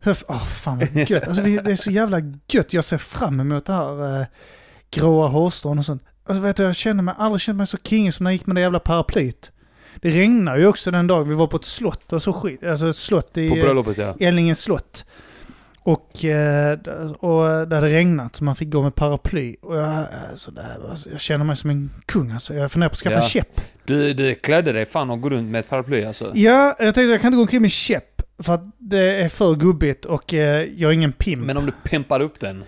Höf, 0.00 0.24
åh 0.28 0.44
fan 0.44 0.78
vad 0.78 1.10
gött. 1.10 1.28
Alltså, 1.28 1.42
det 1.42 1.70
är 1.70 1.76
så 1.76 1.90
jävla 1.90 2.18
gött. 2.48 2.72
Jag 2.72 2.84
ser 2.84 2.98
fram 2.98 3.40
emot 3.40 3.66
det 3.66 3.72
här 3.72 4.20
eh, 4.20 4.26
gråa 4.90 5.28
hårstrån 5.28 5.78
och 5.78 5.84
sånt. 5.84 6.04
Alltså, 6.26 6.42
vet 6.42 6.56
du, 6.56 6.62
jag 6.62 6.76
känner 6.76 7.02
mig, 7.02 7.14
aldrig 7.18 7.40
känt 7.40 7.56
mig 7.56 7.66
så 7.66 7.78
king 7.84 8.12
som 8.12 8.24
när 8.24 8.30
jag 8.30 8.34
gick 8.34 8.46
med 8.46 8.56
det 8.56 8.60
jävla 8.60 8.78
paraplyt. 8.78 9.52
Det 9.96 10.10
regnade 10.10 10.58
ju 10.58 10.66
också 10.66 10.90
den 10.90 11.06
dagen 11.06 11.28
vi 11.28 11.34
var 11.34 11.46
på 11.46 11.56
ett 11.56 11.64
slott 11.64 12.12
och 12.12 12.22
så 12.22 12.32
skit. 12.32 12.64
Alltså 12.64 12.88
ett 12.88 12.96
slott 12.96 13.36
i 13.36 13.48
På 13.48 13.54
bröllopet 13.54 13.98
ja. 13.98 14.14
Ellingens 14.20 14.60
slott. 14.60 15.06
Och, 15.86 16.24
eh, 16.24 16.78
och 17.18 17.68
det 17.68 17.74
hade 17.74 17.80
regnat 17.80 18.36
så 18.36 18.44
man 18.44 18.56
fick 18.56 18.70
gå 18.70 18.82
med 18.82 18.94
paraply. 18.94 19.56
Och 19.62 19.76
jag, 19.76 20.06
alltså, 20.30 20.50
här 20.56 20.78
var, 20.78 20.98
jag 21.12 21.20
känner 21.20 21.44
mig 21.44 21.56
som 21.56 21.70
en 21.70 21.90
kung 22.06 22.30
alltså. 22.30 22.54
Jag 22.54 22.72
funderar 22.72 22.88
på 22.88 22.92
att 22.92 22.98
skaffa 22.98 23.16
Ja. 23.16 23.22
käpp. 23.22 23.60
Du, 23.84 24.14
du 24.14 24.34
klädde 24.34 24.72
dig 24.72 24.86
fan 24.86 25.10
och 25.10 25.20
gå 25.20 25.30
runt 25.30 25.50
med 25.50 25.58
ett 25.58 25.68
paraply 25.68 26.04
alltså. 26.04 26.32
Ja, 26.34 26.76
jag 26.78 26.94
tänkte 26.94 27.02
jag 27.02 27.20
kan 27.20 27.28
inte 27.28 27.36
gå 27.36 27.42
omkring 27.42 27.62
med 27.62 27.70
käpp. 27.70 28.22
För 28.38 28.54
att 28.54 28.64
det 28.78 29.22
är 29.22 29.28
för 29.28 29.54
gubbigt 29.54 30.04
och 30.04 30.34
eh, 30.34 30.68
jag 30.76 30.90
är 30.90 30.94
ingen 30.94 31.12
pimp. 31.12 31.46
Men 31.46 31.56
om 31.56 31.66
du 31.66 31.72
pimpar 31.84 32.20
upp 32.20 32.40
den? 32.40 32.64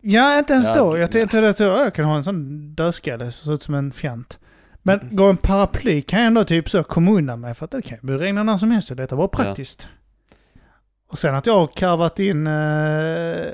Ja, 0.00 0.38
inte 0.38 0.52
ens 0.52 0.68
Ja, 0.68 0.74
då. 0.84 0.98
Jag 0.98 1.10
tänkte 1.12 1.48
att 1.48 1.60
jag, 1.60 1.94
kan 1.94 2.04
ha 2.04 2.16
en 2.16 2.24
sån 2.24 2.68
dödskalle 2.74 3.24
som 3.30 3.46
ser 3.46 3.54
ut 3.54 3.62
som 3.62 3.74
en 3.74 3.92
fjant. 3.92 4.38
Men 4.82 5.00
gå 5.12 5.24
en 5.24 5.36
paraply 5.36 6.02
kan 6.02 6.18
jag 6.18 6.26
ändå 6.26 6.44
typ 6.44 6.70
så 6.70 6.82
komma 6.82 7.10
undan 7.10 7.40
med 7.40 7.56
för 7.56 7.64
att 7.64 7.70
det 7.70 7.82
kan 7.82 7.98
ju 8.02 8.18
regna 8.18 8.42
när 8.42 8.58
som 8.58 8.70
helst 8.70 8.90
och 8.90 8.96
detta 8.96 9.16
var 9.16 9.28
praktiskt. 9.28 9.88
Och 11.10 11.18
sen 11.18 11.34
att 11.34 11.46
jag 11.46 11.54
har 11.54 11.66
karvat 11.66 12.18
in 12.18 12.46
eh, 12.46 13.46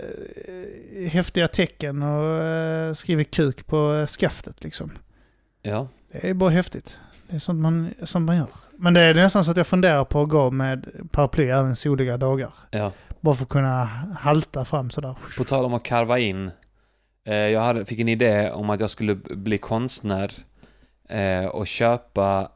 häftiga 1.08 1.48
tecken 1.48 2.02
och 2.02 2.42
eh, 2.42 2.92
skrivit 2.94 3.30
kuk 3.30 3.66
på 3.66 3.94
eh, 3.94 4.06
skaftet 4.06 4.64
liksom. 4.64 4.90
Ja. 5.62 5.88
Det 6.12 6.28
är 6.30 6.34
bara 6.34 6.50
häftigt. 6.50 6.98
Det 7.28 7.34
är 7.36 7.40
sånt 7.40 7.60
man, 7.60 7.94
sånt 8.02 8.26
man 8.26 8.36
gör. 8.36 8.48
Men 8.72 8.94
det 8.94 9.00
är 9.00 9.14
nästan 9.14 9.44
så 9.44 9.50
att 9.50 9.56
jag 9.56 9.66
funderar 9.66 10.04
på 10.04 10.22
att 10.22 10.28
gå 10.28 10.50
med 10.50 10.86
paraply 11.10 11.44
även 11.44 11.76
soliga 11.76 12.16
dagar. 12.16 12.50
ja. 12.70 12.92
Bara 13.20 13.34
för 13.34 13.42
att 13.42 13.48
kunna 13.48 13.84
halta 14.18 14.64
fram 14.64 14.90
sådär. 14.90 15.14
På 15.38 15.44
tal 15.44 15.64
om 15.64 15.74
att 15.74 15.82
karva 15.82 16.18
in. 16.18 16.50
Eh, 17.26 17.34
jag 17.34 17.60
hade, 17.60 17.84
fick 17.84 18.00
en 18.00 18.08
idé 18.08 18.50
om 18.50 18.70
att 18.70 18.80
jag 18.80 18.90
skulle 18.90 19.14
bli 19.14 19.58
konstnär. 19.58 20.32
Eh, 21.08 21.46
och 21.46 21.66
köpa, 21.66 22.48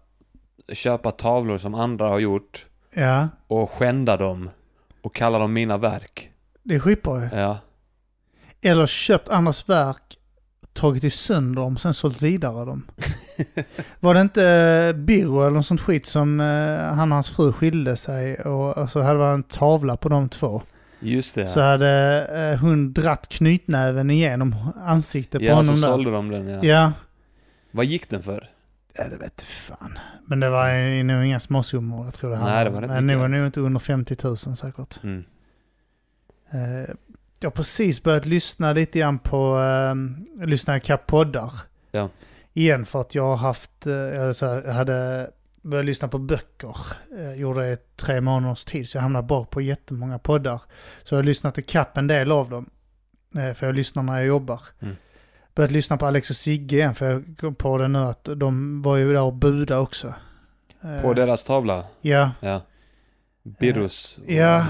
köpa 0.72 1.11
tavlor 1.11 1.59
som 1.59 1.74
andra 1.74 2.09
har 2.09 2.18
gjort. 2.18 2.66
Ja, 2.94 3.28
Och 3.46 3.70
skända 3.70 4.16
dem. 4.16 4.51
Och 5.03 5.14
kalla 5.14 5.38
dem 5.38 5.53
mina 5.53 5.78
verk. 5.78 6.30
det 6.62 6.74
är 6.74 6.78
skitbra 6.78 7.20
ju. 7.20 7.28
Ja. 7.38 7.59
Eller 8.61 8.86
köpt 8.86 9.28
andras 9.28 9.68
verk, 9.68 10.03
tagit 10.72 11.05
i 11.05 11.11
sönder 11.11 11.62
dem, 11.62 11.76
sen 11.76 11.94
sålt 11.94 12.22
vidare 12.22 12.64
dem. 12.64 12.86
Var 14.01 14.14
det 14.14 14.20
inte 14.20 14.44
eh, 14.44 14.92
Birro 14.92 15.40
eller 15.40 15.51
något 15.57 15.66
sånt 15.66 15.80
skit 15.80 16.07
som 16.07 16.40
eh, 16.40 16.94
han 16.94 17.12
och 17.12 17.16
hans 17.16 17.30
fru 17.30 17.53
skilde 17.53 17.96
sig 17.96 18.40
och, 18.40 18.90
så 18.90 19.01
hade 19.03 19.18
det 19.18 19.24
en 19.24 19.42
tavla 19.42 19.96
på 19.96 20.09
de 20.09 20.28
två. 20.28 20.62
Just 21.01 21.34
det. 21.34 21.46
Så 21.46 21.61
hade 21.61 22.26
eh, 22.53 22.61
hon 22.61 22.92
dratt 22.92 23.28
knytnäven 23.28 24.11
igenom 24.11 24.55
ansiktet 24.84 25.40
på 25.40 25.44
ja, 25.44 25.51
så 25.51 25.57
honom 25.57 25.80
där. 25.80 25.88
sålde 25.88 26.11
de 26.11 26.30
den 26.30 26.49
ja. 26.49 26.59
Ja. 26.62 26.92
Vad 27.70 27.84
gick 27.84 28.11
den 28.11 28.22
för? 28.22 28.51
ja, 28.99 29.09
det 29.09 29.16
vet 29.16 29.42
fan. 29.42 29.99
Men 30.30 30.40
det 30.40 30.50
var 30.50 30.70
ju 30.70 31.02
nog 31.02 31.24
inga 31.24 31.40
småsummor, 31.40 32.04
jag 32.04 32.14
tror 32.14 32.30
det 32.30 32.38
Nej, 32.38 32.64
det 32.64 32.70
var 32.70 32.80
rätt 32.80 32.90
Men 32.90 33.06
nog, 33.06 33.30
nog 33.30 33.46
inte 33.46 33.60
under 33.60 33.80
50 33.80 34.16
000 34.24 34.36
säkert. 34.36 35.02
Mm. 35.02 35.24
Eh, 36.50 36.94
jag 37.40 37.46
har 37.46 37.50
precis 37.50 38.02
börjat 38.02 38.26
lyssna 38.26 38.72
lite 38.72 38.98
grann 38.98 39.18
på, 39.18 39.60
eh, 39.60 40.46
lyssna 40.46 40.76
ikapp 40.76 41.06
poddar. 41.06 41.52
Ja. 41.90 42.08
Igen 42.52 42.86
för 42.86 43.00
att 43.00 43.14
jag 43.14 43.22
har 43.22 43.36
haft, 43.36 43.86
eh, 43.86 43.92
jag 43.92 44.34
här, 44.40 44.62
jag 44.66 44.72
hade 44.72 45.30
börjat 45.62 45.86
lyssna 45.86 46.08
på 46.08 46.18
böcker. 46.18 46.76
Eh, 47.18 47.40
gjorde 47.40 47.60
det 47.60 47.72
i 47.72 47.76
tre 47.96 48.20
månaders 48.20 48.64
tid 48.64 48.88
så 48.88 48.96
jag 48.96 49.02
hamnade 49.02 49.26
bak 49.26 49.50
på 49.50 49.60
jättemånga 49.60 50.18
poddar. 50.18 50.62
Så 51.02 51.14
jag 51.14 51.18
har 51.18 51.24
lyssnat 51.24 51.58
ikapp 51.58 51.96
en 51.96 52.06
del 52.06 52.32
av 52.32 52.50
dem. 52.50 52.70
Eh, 53.36 53.52
för 53.52 53.66
jag 53.66 53.74
lyssnar 53.74 54.02
när 54.02 54.16
jag 54.16 54.26
jobbar. 54.26 54.62
Mm. 54.80 54.96
Börjat 55.59 55.70
lyssna 55.72 55.96
på 55.96 56.06
Alex 56.06 56.30
och 56.30 56.36
Sigge 56.36 56.76
igen 56.76 56.94
för 56.94 57.11
jag 57.11 57.36
kom 57.40 57.54
på 57.54 57.78
det 57.78 57.88
nu 57.88 57.98
att 57.98 58.28
de 58.36 58.82
var 58.82 58.96
ju 58.96 59.12
där 59.12 59.22
och 59.22 59.34
buda 59.34 59.80
också. 59.80 60.14
Eh, 60.82 61.02
På 61.02 61.14
deras 61.14 61.44
tavla? 61.44 61.84
Ja. 62.00 62.30
Ja. 62.40 62.62
Birros? 63.42 64.18
Ja, 64.26 64.66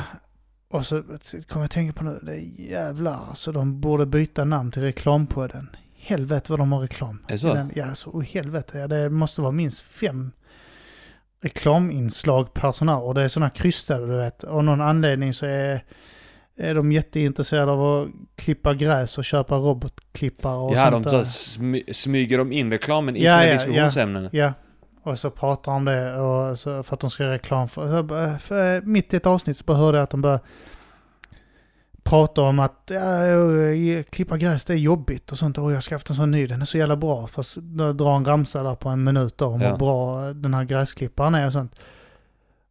och 0.69 0.87
så 0.87 1.03
kommer 1.49 1.65
jag 1.65 1.71
tänka 1.71 1.93
på 1.93 2.05
nu, 2.05 2.19
det 2.23 2.33
är 2.33 2.71
jävlar 2.71 3.13
alltså 3.29 3.53
de 3.53 3.81
borde 3.81 4.07
byta 4.07 4.45
namn 4.45 4.71
till 4.73 4.83
reklampodden. 4.83 5.77
Helvete 5.99 6.53
vad 6.53 6.59
de 6.59 6.73
har 6.73 6.81
reklam. 6.81 7.19
Är 7.29 7.37
så? 7.37 7.55
Den- 7.55 7.73
Ja, 7.75 7.95
så 7.95 8.11
oh, 8.11 8.23
helvete. 8.23 8.79
Ja, 8.79 8.89
det 8.89 9.11
måste 9.11 9.41
vara 9.41 9.53
minst 9.53 9.81
fem 9.81 10.33
reklaminslag 11.41 12.55
per 12.55 12.73
sån 12.73 12.89
här. 12.89 12.99
Och 13.03 13.15
det 13.15 13.23
är 13.23 13.29
sådana 13.29 13.51
krystade 13.51 14.07
du 14.07 14.17
vet. 14.17 14.45
Av 14.45 14.65
någon 14.65 14.81
anledning 14.81 15.35
så 15.35 15.47
är, 15.47 15.85
är 16.57 16.75
de 16.75 16.93
jätteintresserade 16.93 17.73
av 17.73 17.83
att 18.03 18.09
klippa 18.39 18.75
gräs 18.75 19.19
och 19.19 19.25
köpa 19.25 19.57
robotklippare 19.57 20.57
och 20.57 20.75
Ja, 20.77 20.91
sånt 20.91 21.05
de 21.05 21.11
där. 21.17 21.25
smy, 21.25 21.83
smyger 21.93 22.39
de 22.39 22.53
in 22.53 22.71
reklamen 22.71 23.17
i 23.17 23.25
Ja, 23.25 23.33
sina 23.39 23.45
ja, 23.47 23.53
diskussionsämnen? 23.53 24.29
Ja, 24.33 24.53
och 25.03 25.19
så 25.19 25.31
pratar 25.31 25.73
om 25.73 25.85
det 25.85 26.15
och 26.21 26.59
så, 26.59 26.83
för 26.83 26.95
att 26.95 27.01
de 27.01 27.11
ska 27.11 27.23
göra 27.23 27.35
reklam 27.35 27.69
för, 27.69 28.03
bara- 28.03 28.39
för 28.39 28.81
Mitt 28.81 29.15
i 29.15 29.17
ett 29.17 29.27
avsnitt 29.27 29.57
så 29.57 29.65
bara 29.65 29.77
hörde 29.77 29.99
jag 29.99 30.03
att 30.03 30.11
de 30.11 30.23
började 30.23 30.43
prata 32.03 32.43
om 32.43 32.59
att 32.59 32.83
ja, 32.95 33.27
eh, 33.27 34.03
klippa 34.03 34.37
gräs 34.37 34.65
det 34.65 34.73
är 34.73 34.77
jobbigt 34.77 35.33
och 35.33 35.39
sånt. 35.39 35.59
Och 35.59 35.71
jag 35.71 35.77
har 35.77 35.81
skaffat 35.83 36.11
en 36.11 36.17
sån 36.17 36.31
ny, 36.31 36.47
den 36.47 36.61
är 36.63 36.67
så 36.67 36.79
jävla 36.79 36.97
bra. 36.97 37.27
Fast 37.27 37.57
då 37.57 37.93
drar 37.93 38.17
en 38.17 38.25
ramsa 38.25 38.63
där 38.63 38.75
på 38.75 38.89
en 38.89 39.05
minut 39.05 39.39
då, 39.39 39.47
om 39.47 39.61
Ja. 39.61 39.71
hur 39.71 39.77
bra 39.77 40.21
den 40.33 40.55
här 40.55 40.65
gräsklipparen 40.65 41.35
är 41.35 41.47
och 41.47 41.53
sånt. 41.53 41.81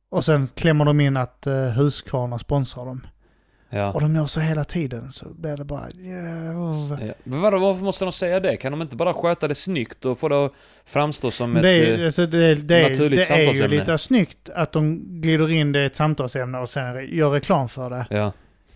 Och 0.09 0.25
sen 0.25 0.47
klämmer 0.47 0.85
de 0.85 0.99
in 0.99 1.17
att 1.17 1.43
uh, 1.47 1.53
Husqvarna 1.53 2.39
sponsrar 2.39 2.85
dem. 2.85 3.01
Ja. 3.69 3.91
Och 3.91 4.01
de 4.01 4.15
gör 4.15 4.25
så 4.25 4.39
hela 4.39 4.63
tiden 4.63 5.11
så 5.11 5.25
blir 5.29 5.57
det 5.57 5.63
bara... 5.63 5.83
Yeah. 5.99 6.97
Ja. 7.07 7.13
Men 7.23 7.41
vadå, 7.41 7.59
varför 7.59 7.83
måste 7.83 8.05
de 8.05 8.11
säga 8.11 8.39
det? 8.39 8.57
Kan 8.57 8.71
de 8.71 8.81
inte 8.81 8.95
bara 8.95 9.13
sköta 9.13 9.47
det 9.47 9.55
snyggt 9.55 10.05
och 10.05 10.19
få 10.19 10.29
det 10.29 10.45
att 10.45 10.51
framstå 10.85 11.31
som 11.31 11.55
ett... 11.55 11.61
det, 11.63 11.69
är, 11.71 11.99
eh, 11.99 12.05
alltså 12.05 12.25
det, 12.25 12.55
det, 12.55 12.89
naturligt 12.89 13.27
det 13.27 13.33
är 13.33 13.39
ju 13.39 13.45
samtalsämne. 13.45 13.79
lite 13.79 13.97
snyggt 13.97 14.49
att 14.55 14.71
de 14.71 14.99
glider 15.21 15.51
in 15.51 15.71
det 15.71 15.81
i 15.81 15.85
ett 15.85 15.95
samtalsämne 15.95 16.57
och 16.57 16.69
sen 16.69 17.07
gör 17.09 17.29
reklam 17.29 17.69
för 17.69 17.89
det. 17.89 18.05
Ja, 18.09 18.31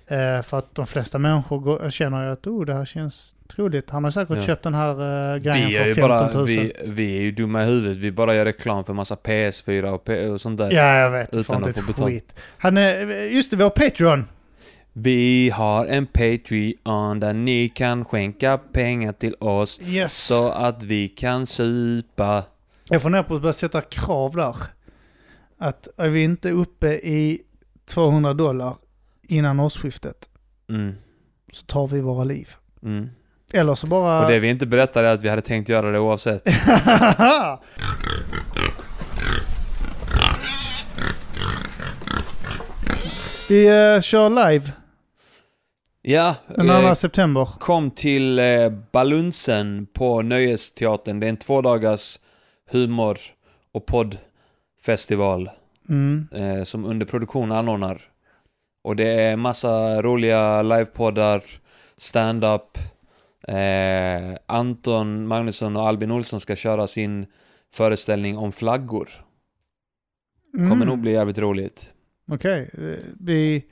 Eh, 0.07 0.41
för 0.41 0.57
att 0.57 0.75
de 0.75 0.87
flesta 0.87 1.19
människor 1.19 1.59
går, 1.59 1.89
känner 1.89 2.25
ju 2.25 2.31
att 2.31 2.47
oh, 2.47 2.65
det 2.65 2.73
här 2.73 2.85
känns 2.85 3.35
troligt. 3.55 3.89
Han 3.89 4.03
har 4.03 4.11
säkert 4.11 4.35
Ja. 4.35 4.41
köpt 4.41 4.63
den 4.63 4.73
här 4.73 4.91
uh, 5.33 5.37
grejen 5.41 5.67
vi 5.69 5.75
för 5.75 5.85
15 5.85 6.01
bara, 6.09 6.33
000. 6.33 6.45
vi, 6.45 6.73
vi 6.85 7.17
är 7.17 7.21
ju 7.21 7.31
dumma 7.31 7.63
i 7.63 7.65
huvudet. 7.65 7.97
Vi 7.97 8.11
bara 8.11 8.35
gör 8.35 8.45
reklam 8.45 8.83
för 8.83 8.93
massa 8.93 9.15
PS4 9.15 9.83
och, 9.83 10.03
P- 10.05 10.27
och 10.27 10.41
sånt 10.41 10.57
där. 10.57 10.71
ja, 10.71 10.95
jag 10.97 11.11
vet. 11.11 11.35
Utan 11.35 11.55
att 11.55 11.63
få 11.63 11.69
ett 11.69 11.87
betalt. 11.87 12.07
skit. 12.07 12.35
Han 12.57 12.77
är, 12.77 13.05
just 13.07 13.57
det, 13.57 13.63
har 13.63 13.69
Patreon. 13.69 14.25
Vi 14.93 15.49
har 15.49 15.85
en 15.85 16.05
Patreon 16.07 17.19
där 17.19 17.33
ni 17.33 17.69
kan 17.69 18.05
skänka 18.05 18.57
pengar 18.57 19.11
till 19.13 19.35
oss 19.39 19.81
Yes. 19.83 20.25
så 20.27 20.49
att 20.49 20.83
vi 20.83 21.07
kan 21.07 21.47
supa. 21.47 22.43
Jag 22.89 23.01
funderar 23.01 23.23
på 23.23 23.35
att 23.35 23.41
börja 23.41 23.53
sätta 23.53 23.81
krav 23.81 24.35
där. 24.35 24.55
Att 25.57 25.87
är 25.97 26.09
vi 26.09 26.23
inte 26.23 26.51
uppe 26.51 26.87
i 26.93 27.41
200 27.85 28.33
dollar 28.33 28.75
innan 29.27 29.59
årsskiftet 29.59 30.29
Mm. 30.69 30.95
så 31.51 31.65
tar 31.65 31.87
vi 31.87 32.01
våra 32.01 32.23
liv. 32.23 32.49
Mm. 32.83 33.09
Eller 33.53 33.75
så 33.75 33.87
bara... 33.87 34.23
Och 34.25 34.31
det 34.31 34.39
vi 34.39 34.49
inte 34.49 34.65
berättade 34.65 35.07
är 35.07 35.13
att 35.13 35.21
vi 35.23 35.29
hade 35.29 35.41
tänkt 35.41 35.69
göra 35.69 35.91
det 35.91 35.99
oavsett. 35.99 36.43
vi 43.49 43.69
uh, 43.69 44.01
kör 44.01 44.29
live 44.51 44.71
Ja, 46.01 46.35
den 46.47 46.69
eh, 46.69 46.87
2 46.87 46.95
september. 46.95 47.45
kom 47.59 47.91
till 47.91 48.39
eh, 48.39 48.69
Balunsen 48.91 49.87
på 49.93 50.21
Nöjesteatern. 50.21 51.19
Det 51.19 51.25
är 51.27 51.29
en 51.29 51.37
tvådagars 51.37 52.19
humor 52.71 53.17
och 53.71 53.85
poddfestival 53.85 55.49
Mm. 55.89 56.27
eh, 56.31 56.63
som 56.63 56.85
under 56.85 57.05
produktion 57.05 57.51
anordnar. 57.51 58.01
Och 58.83 58.95
det 58.95 59.07
är 59.21 59.35
massa 59.35 60.01
roliga 60.01 60.61
livepoddar, 60.61 61.43
stand-up. 61.97 62.77
Eh, 63.47 64.37
Anton 64.45 65.27
Magnusson 65.27 65.75
och 65.75 65.87
Albin 65.87 66.11
Olsson 66.11 66.39
ska 66.39 66.55
köra 66.55 66.87
sin 66.87 67.25
föreställning 67.73 68.37
om 68.37 68.51
flaggor. 68.51 69.09
Kommer 70.51 70.71
Mm. 70.75 70.87
nog 70.87 70.99
bli 70.99 71.11
jävligt 71.11 71.37
roligt. 71.37 71.93
Okej, 72.31 72.69
eh, 72.73 73.05
vi... 73.19 73.65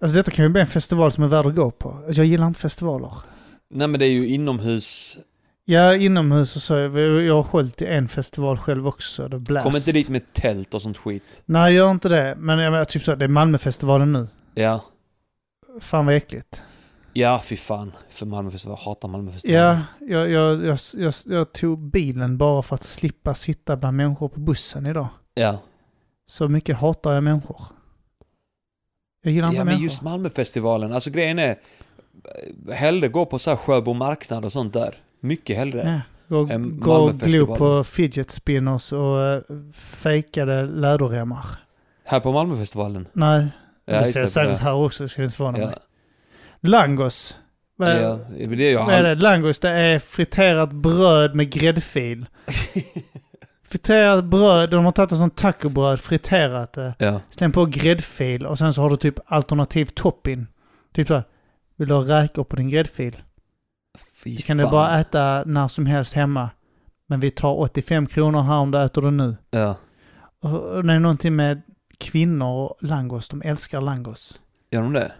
Alltså 0.00 0.16
detta 0.16 0.30
kan 0.30 0.44
ju 0.44 0.48
bli 0.48 0.60
en 0.60 0.66
festival 0.66 1.12
som 1.12 1.24
är 1.24 1.28
värd 1.28 1.46
att 1.46 1.54
gå 1.54 1.70
på. 1.70 1.90
Alltså, 1.90 2.20
jag 2.20 2.26
gillar 2.26 2.46
inte 2.46 2.60
festivaler. 2.60 3.12
Nej 3.70 3.88
men 3.88 4.00
det 4.00 4.06
är 4.06 4.10
ju 4.10 4.26
inomhus. 4.28 5.18
Ja, 5.64 5.94
inomhus 5.94 6.56
och 6.56 6.62
så. 6.62 6.74
Jag 6.74 7.34
har 7.34 7.42
hållit 7.42 7.82
i 7.82 7.86
en 7.86 8.08
festival 8.08 8.58
själv 8.58 8.88
också. 8.88 9.28
Det 9.28 9.38
Blast. 9.38 9.66
Kom 9.66 9.76
inte 9.76 9.92
dit 9.92 10.08
med 10.08 10.32
tält 10.32 10.74
och 10.74 10.82
sånt 10.82 10.98
skit. 10.98 11.42
Nej, 11.44 11.74
gör 11.74 11.90
inte 11.90 12.08
det. 12.08 12.34
Men 12.38 12.58
jag 12.58 12.70
menar, 12.70 12.84
typ 12.84 13.02
så, 13.02 13.14
det 13.14 13.24
är 13.24 13.28
Malmöfestivalen 13.28 14.12
nu. 14.12 14.28
Ja. 14.54 14.84
Fan 15.80 16.06
vad 16.06 16.14
äckligt. 16.14 16.62
Ja, 17.12 17.40
fy 17.44 17.56
fan. 17.56 17.92
För 18.08 18.26
Malmöfestival. 18.26 18.78
Jag 18.80 18.90
hatar 18.90 19.08
Malmöfestival. 19.08 19.56
Ja, 19.56 19.80
jag, 20.00 20.30
jag, 20.30 20.64
jag, 20.64 20.78
jag, 20.96 21.14
jag 21.26 21.52
tog 21.52 21.78
bilen 21.78 22.38
bara 22.38 22.62
för 22.62 22.74
att 22.74 22.84
slippa 22.84 23.34
sitta 23.34 23.76
bland 23.76 23.96
människor 23.96 24.28
på 24.28 24.40
bussen 24.40 24.86
idag. 24.86 25.08
Ja. 25.34 25.58
Så 26.26 26.48
mycket 26.48 26.76
hatar 26.76 27.12
jag 27.12 27.24
människor. 27.24 27.62
Jag 29.26 29.32
gillar 29.34 29.48
inte 29.48 29.56
Ja, 29.56 29.64
men 29.64 29.66
människor. 29.66 29.84
just 29.84 30.02
Malmöfestivalen. 30.02 30.92
Alltså 30.92 31.10
grejen 31.10 31.38
är... 31.38 31.48
eh, 32.68 32.74
Hellre 32.74 33.08
gå 33.08 33.26
på 33.26 33.38
så 33.38 33.50
här 33.50 33.56
Sjöbo 33.56 33.92
marknad 33.92 34.44
och 34.44 34.52
sånt 34.52 34.72
där. 34.72 34.94
Mycket 35.20 35.56
hellre. 35.56 36.02
Ja, 36.28 36.36
gå, 36.36 36.44
gå 36.78 36.92
och 36.92 37.14
glo 37.18 37.56
på 37.56 37.84
fidget 37.84 38.30
spinners 38.30 38.92
och 38.92 39.16
uh, 39.18 39.72
fejkade 39.72 40.62
läderremmar. 40.66 41.46
Här 42.04 42.20
på 42.20 42.32
Malmöfestivalen. 42.32 43.08
Nej, 43.12 43.46
Ja, 43.84 43.98
det 43.98 44.04
ser 44.04 44.20
jag 44.20 44.28
säkert 44.28 44.58
här 44.58 44.74
också, 44.74 45.08
ska 45.08 45.22
inte 45.24 45.36
förvåna 45.36 45.58
Ja. 45.58 45.66
mig. 45.66 45.76
Langos. 46.60 47.38
Vad 47.76 47.88
är, 47.88 48.02
Ja, 48.02 48.18
men 48.28 48.58
det 48.58 48.64
är 48.68 48.72
jag. 48.72 48.84
vad 48.86 48.94
är 48.94 49.02
det? 49.02 49.14
Langos, 49.14 49.58
det 49.58 49.70
är 49.70 49.98
friterat 49.98 50.72
bröd 50.72 51.34
med 51.34 51.50
gräddfil. 51.52 52.26
friterat 53.68 54.24
bröd, 54.24 54.70
de 54.70 54.84
har 54.84 54.92
tagit 54.92 55.12
en 55.12 55.18
sån 55.18 55.30
tacobröd, 55.30 56.00
friterat 56.00 56.72
det. 56.72 56.94
Ja. 56.98 57.20
Släng 57.30 57.52
på 57.52 57.64
gräddfil 57.64 58.46
och 58.46 58.58
sen 58.58 58.74
så 58.74 58.82
har 58.82 58.90
du 58.90 58.96
typ 58.96 59.18
alternativ 59.26 59.86
topping. 59.86 60.46
Typ 60.94 61.08
så 61.08 61.14
här, 61.14 61.24
vill 61.76 61.88
du 61.88 61.94
ha 61.94 62.02
räkor 62.02 62.44
på 62.44 62.56
din 62.56 62.68
gräddfil? 62.68 63.16
Fy 64.22 64.36
Det 64.36 64.42
kan 64.42 64.56
du 64.56 64.64
bara 64.64 65.00
äta 65.00 65.42
när 65.46 65.68
som 65.68 65.86
helst 65.86 66.12
hemma. 66.12 66.50
Men 67.08 67.20
vi 67.20 67.30
tar 67.30 67.60
85 67.60 68.06
kronor 68.06 68.42
här 68.42 68.56
om 68.56 68.70
du 68.70 68.82
äter 68.82 69.02
det 69.02 69.10
nu. 69.10 69.36
Ja. 69.50 69.76
Och 70.42 70.84
det 70.84 70.92
är 70.92 70.98
någonting 70.98 71.36
med 71.36 71.62
kvinnor 71.98 72.46
och 72.46 72.76
langos. 72.80 73.28
De 73.28 73.42
älskar 73.42 73.80
langos. 73.80 74.40
Gör 74.70 74.82
de 74.82 74.92
det? 74.92 75.12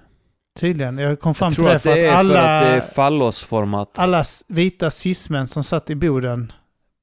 Tydligen. 0.60 0.98
Jag 0.98 1.20
kom 1.20 1.34
fram 1.34 1.46
Jag 1.46 1.54
till 1.54 1.64
det 1.64 1.74
att 1.74 1.82
för 1.82 1.94
det 1.94 2.08
att 2.08 2.14
är 2.14 2.18
alla, 2.18 2.34
för 2.34 2.40
att 2.40 2.62
det 2.62 2.68
är 2.68 2.80
fallosformat. 2.80 3.98
alla 3.98 4.24
vita 4.46 4.90
cismän 4.90 5.46
som 5.46 5.64
satt 5.64 5.90
i 5.90 5.94
Boden 5.94 6.52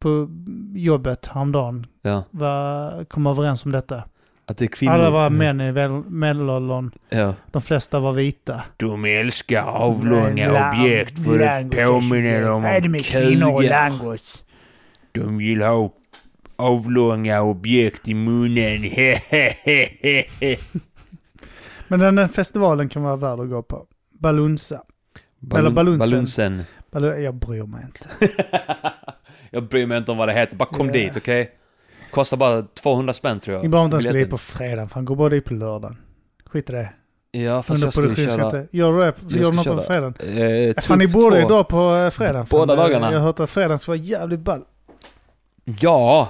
på 0.04 0.30
jobbet 0.76 1.28
häromdagen 1.28 1.86
Ja. 2.02 2.24
var, 2.32 3.06
kom 3.06 3.28
överens 3.28 3.66
om 3.66 3.72
detta. 3.72 4.04
Att 4.46 4.58
det 4.58 4.66
är 4.66 4.68
kvinnor. 4.68 4.94
Alla 4.94 5.10
var 5.10 5.30
män 5.30 5.62
i 5.62 5.72
väl- 5.72 6.04
medelåldern. 6.10 6.92
Ja. 7.10 7.34
De 7.52 7.62
flesta 7.62 8.00
var 8.00 8.14
vita. 8.14 8.64
De 8.78 9.06
älskar 9.06 9.64
avlånga 9.64 10.72
objekt 10.72 11.24
för 11.26 11.38
det 11.40 11.70
påminner 11.86 12.42
dem 12.42 12.66
om 12.66 13.00
kuga. 13.04 13.70
langos? 13.70 14.46
De 15.12 15.38
vill 15.38 15.62
ha 15.62 15.94
avlånga 16.56 17.42
objekt 17.42 18.08
i 18.10 18.14
munnen. 18.14 18.82
Men 21.88 22.00
den 22.00 22.18
här 22.18 22.28
festivalen 22.28 22.90
kan 22.90 23.04
vara 23.04 23.16
värd 23.16 23.40
att 23.40 23.50
gå 23.50 23.64
på. 23.64 23.86
Balunsa. 24.20 24.82
Eller 25.56 25.70
balunsen. 25.70 26.10
Balunsen. 26.10 26.64
Balu- 26.92 27.18
jag 27.20 27.36
bryr 27.36 27.64
mig 27.64 27.84
inte. 27.86 28.10
Jag 29.54 29.64
bryr 29.64 29.86
mig 29.88 29.98
inte 29.98 30.12
om 30.12 30.18
vad 30.18 30.28
det 30.28 30.34
heter. 30.34 30.56
Bara 30.58 30.66
kom 30.66 30.88
Ja. 30.88 30.94
dit, 30.94 31.18
okej? 31.18 31.52
Kostar 32.12 32.38
bara 32.38 32.62
200 32.62 33.14
spänn 33.14 33.40
tror 33.40 33.56
jag. 33.56 33.64
Ni 33.64 33.70
behöver 33.70 33.86
inte 33.86 33.96
ens 33.96 34.06
gå 34.06 34.20
dit 34.20 34.30
på 34.30 34.38
fredagen, 34.38 34.90
för 34.90 34.96
han 34.96 35.06
går 35.06 35.16
bara 35.16 35.30
dit 35.30 35.46
på 35.46 35.54
lördagen. 35.54 35.98
Skit 36.46 36.70
i 36.70 36.74
det. 36.74 36.90
Ja, 37.32 37.64
fast 37.64 37.82
jag 37.84 37.94
ska 37.94 38.02
ju 38.02 38.16
köra... 38.16 38.24
Underproduktion. 38.34 38.68
Gör 38.72 38.92
du 38.94 39.00
det? 39.00 39.14
Jag 39.32 39.42
Gör 39.42 39.52
du 39.52 39.58
något 39.58 39.66
på 39.66 39.82
fredagen? 39.82 40.14
Eh, 40.76 40.82
Fan, 40.84 41.00
ni 41.00 41.08
borde 41.08 41.36
ju 41.38 41.42
två. 41.44 41.50
dra 41.50 41.64
på 41.64 41.96
eh, 41.96 42.10
fredagen. 42.10 42.46
Fan, 42.46 42.60
Båda 42.60 42.74
eh, 42.74 42.80
dagarna. 42.80 43.12
Jag 43.12 43.20
har 43.20 43.26
hört 43.26 43.40
att 43.40 43.50
fredagen 43.50 43.80
ska 43.80 43.92
vara 43.92 44.00
jävligt 44.02 44.40
ball. 44.40 44.62
Ja! 45.66 46.30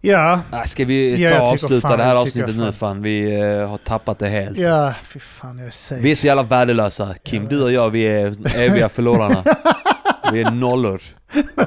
Ja, 0.00 0.40
Ska 0.66 0.84
vi 0.84 1.22
Ja, 1.22 1.28
ta 1.28 1.34
jag 1.34 1.42
och 1.42 1.48
avsluta 1.48 1.88
fan, 1.88 1.98
det 1.98 2.04
här 2.04 2.10
jag 2.14 2.20
avsnittet 2.22 2.56
nu 2.56 2.62
fan. 2.62 2.72
fan? 2.72 3.02
Vi 3.02 3.40
eh, 3.40 3.68
har 3.68 3.76
tappat 3.78 4.18
det 4.18 4.28
helt. 4.28 4.58
ja, 4.58 4.94
fy 5.02 5.18
fan 5.20 5.58
jag 5.58 5.72
säger. 5.72 6.02
Vi 6.02 6.10
är 6.10 6.14
så 6.14 6.26
jävla 6.26 6.42
värdelösa. 6.42 7.14
Kim, 7.22 7.42
Jag 7.42 7.50
du 7.50 7.62
och 7.62 7.72
jag, 7.72 7.90
vi 7.90 8.06
är 8.06 8.56
eviga 8.56 8.88
förlorarna. 8.88 9.44
vi 10.32 10.40
är 10.40 10.50
nollor. 10.50 11.00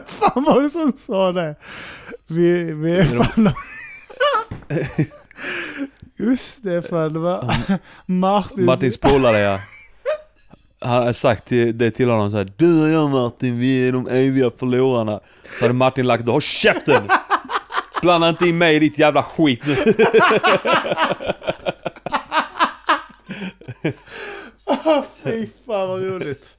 fan 0.05 0.43
var 0.43 0.61
det 0.61 0.69
som 0.69 0.91
sa 0.97 1.31
det? 1.31 1.55
Vi, 2.27 2.73
vi 2.73 2.91
är 2.91 3.05
fan... 3.05 3.51
Just 6.17 6.63
det, 6.63 6.81
fan 6.81 7.13
det 7.13 7.19
var 7.19 7.53
Martin. 8.05 8.65
Martins 8.65 8.97
polare 8.97 9.39
ja. 9.39 9.59
Han 10.81 11.03
har 11.03 11.13
sagt 11.13 11.45
till- 11.47 11.77
det 11.77 11.91
till 11.91 12.09
honom 12.09 12.31
så 12.31 12.37
här. 12.37 12.51
Du 12.57 12.81
och 12.83 12.89
jag 12.89 13.09
Martin, 13.09 13.59
vi 13.59 13.87
är 13.87 13.91
de 13.91 14.07
eviga 14.07 14.51
förlorarna. 14.59 15.19
Så 15.59 15.65
hade 15.65 15.73
Martin 15.73 16.07
lagt 16.07 16.27
Håll 16.27 16.41
käften! 16.41 17.03
Blanda 18.01 18.29
inte 18.29 18.47
in 18.47 18.57
mig 18.57 18.75
i 18.75 18.79
ditt 18.79 18.99
jävla 18.99 19.23
skit 19.23 19.61
nu. 19.65 19.75
Fy 25.23 25.47
fan 25.65 25.87
vad 25.89 26.03
roligt. 26.03 26.55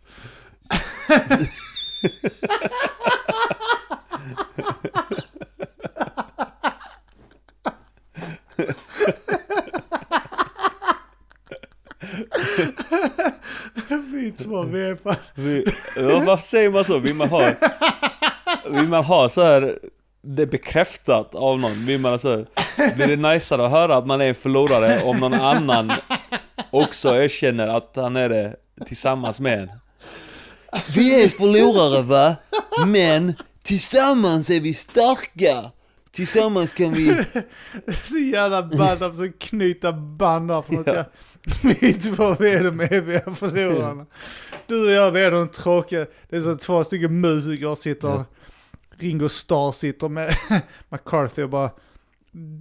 Vi 14.12 14.32
två, 14.32 14.62
vi 14.62 14.82
är 14.82 14.96
fan... 14.96 15.16
Vi, 15.34 15.64
ja, 15.96 16.22
varför 16.26 16.42
säger 16.42 16.70
man 16.70 16.84
så? 16.84 16.98
Vill 16.98 17.14
man 17.14 17.28
ha, 17.28 17.53
vill 18.70 18.88
man 18.88 19.05
ha 19.05 19.28
så 19.28 19.42
här 19.42 19.78
det 20.22 20.46
bekräftat 20.46 21.34
av 21.34 21.61
någon? 21.61 21.86
Vill 21.86 22.01
man 22.01 22.18
så 22.18 22.30
här, 22.30 22.46
blir 22.96 23.07
det 23.07 23.16
najsare 23.16 23.64
att 23.64 23.70
höra 23.70 23.96
att 23.96 24.07
man 24.07 24.20
är 24.20 24.28
en 24.28 24.34
förlorare 24.34 25.03
om 25.03 25.16
någon 25.16 25.34
annan 25.34 25.92
också 26.70 27.16
erkänner 27.16 27.66
att 27.66 27.92
han 27.96 28.16
är 28.16 28.28
det 28.28 28.57
tillsammans 28.86 29.40
med 29.40 29.59
en? 29.59 29.79
Vi 30.94 31.24
är 31.24 31.28
förlorare 31.28 32.02
va? 32.02 32.36
Men 32.86 33.34
tillsammans 33.62 34.50
är 34.50 34.60
vi 34.60 34.74
starka! 34.74 35.70
Tillsammans 36.10 36.72
kan 36.72 36.92
vi... 36.92 37.24
Så 38.08 38.18
jävla 38.18 38.62
band 38.62 39.02
att 39.02 39.16
försöka 39.16 39.38
knyta 39.38 39.92
band 39.92 40.50
här 40.50 40.62
för 40.62 40.72
något 40.72 40.86
Ja. 40.86 41.04
Vi 41.62 41.92
två, 41.94 42.34
vi 42.40 42.50
är 42.50 42.64
de 42.64 42.80
eviga 42.80 43.34
förlorarna. 43.34 44.06
Du 44.66 44.86
och 44.86 44.92
jag, 44.92 45.10
vi 45.10 45.20
är 45.20 45.30
de 45.30 45.48
tråkiga. 45.48 46.06
Det 46.28 46.36
är 46.36 46.40
så 46.40 46.56
två 46.56 46.84
stycken 46.84 47.20
musiker 47.20 47.74
sitter... 47.74 48.24
Ringo 48.98 49.28
Starr 49.28 49.72
sitter 49.72 50.08
med 50.08 50.36
McCarthy 50.88 51.42
och 51.42 51.50
bara... 51.50 51.70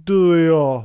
Du 0.04 0.30
och 0.30 0.56
jag, 0.56 0.84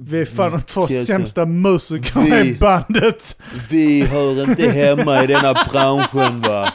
vi 0.00 0.20
är 0.20 0.24
fan 0.24 0.52
de 0.52 0.60
två 0.60 0.86
sämsta 0.86 1.46
musikerna 1.46 2.40
i 2.40 2.54
bandet. 2.60 3.42
Vi 3.70 4.04
hör 4.06 4.42
inte 4.50 4.70
hemma 4.70 5.24
i 5.24 5.26
denna 5.26 5.54
branschen 5.72 6.40
va? 6.40 6.72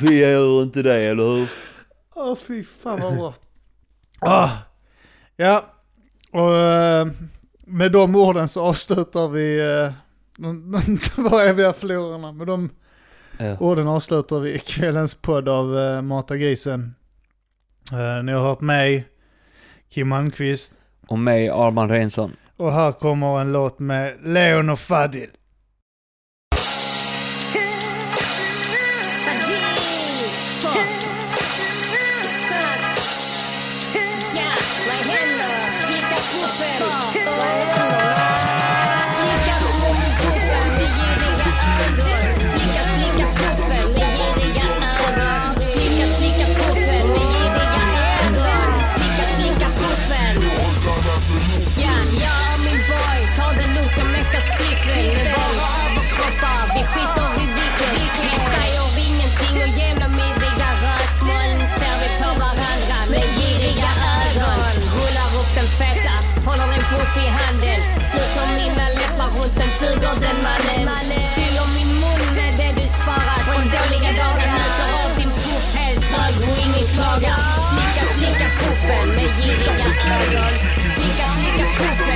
Vi 0.00 0.18
gör 0.18 0.62
inte 0.62 0.82
det, 0.82 0.94
eller 1.04 1.22
hur? 1.38 1.48
Åh 2.14 2.36
fy 2.48 2.64
fan 2.82 3.00
vad 3.00 3.16
bra. 3.16 3.34
Ah. 4.20 4.48
Ja, 5.36 5.64
och 6.32 6.56
eh, 6.56 7.06
med 7.66 7.92
de 7.92 8.16
orden 8.16 8.48
så 8.48 8.62
avslutar 8.62 9.28
vi 9.28 9.58
eh, 9.60 9.92
de, 10.36 10.72
de 10.86 10.98
två 10.98 11.38
eviga 11.38 11.72
förlorarna. 11.72 12.32
Med 12.32 12.46
de 12.46 12.70
Ja. 13.38 13.56
orden 13.60 13.88
avslutar 13.88 14.40
vi 14.40 14.58
kvällens 14.58 15.14
podd 15.14 15.48
av 15.48 15.74
uh, 15.74 16.02
Mata 16.02 16.36
grisen. 16.36 16.94
Eh, 17.92 18.24
ni 18.24 18.32
har 18.32 18.40
hört 18.40 18.60
mig, 18.60 19.08
Kim 19.90 20.08
Malmqvist. 20.08 20.72
Och 21.08 21.18
mig, 21.18 21.48
Arman 21.48 21.88
Rensson. 21.88 22.32
Och 22.60 22.72
här 22.72 22.92
kommer 22.92 23.40
en 23.40 23.52
låt 23.52 23.78
med 23.78 24.14
Leon 24.22 24.70
och 24.70 24.78
Fadil. 24.78 25.30
Håller 67.14 67.26
i 67.26 67.30
handen. 67.30 67.80
Sluter 68.10 68.46
mina 68.56 68.86
läppar 68.88 69.30
runt 69.38 69.56
den, 69.56 69.70
suger 69.78 70.14
den 70.20 70.38
mannen. 70.44 70.88
Fyller 71.34 71.68
min 71.76 71.92
mun 72.00 72.34
med 72.36 72.52
det 72.58 72.72
du 72.82 72.88
sparat 72.88 73.42
från 73.46 73.64
dåliga 73.76 74.12
dagar. 74.22 74.50
Njuter 74.54 74.90
av 75.04 75.10
din 75.18 75.32
puff 75.42 75.74
helt 75.74 76.04
hög 76.04 76.34
och 76.50 76.58
ingen 76.64 76.88
klagar. 76.94 77.40
Slicka, 77.68 78.04
slicka 78.14 78.48
puffen 78.58 79.08
med 79.16 79.30
giriga 79.36 79.72
ögon. 80.18 80.54
Slicka, 80.94 81.26
slicka 81.36 81.66
puffen 81.78 82.09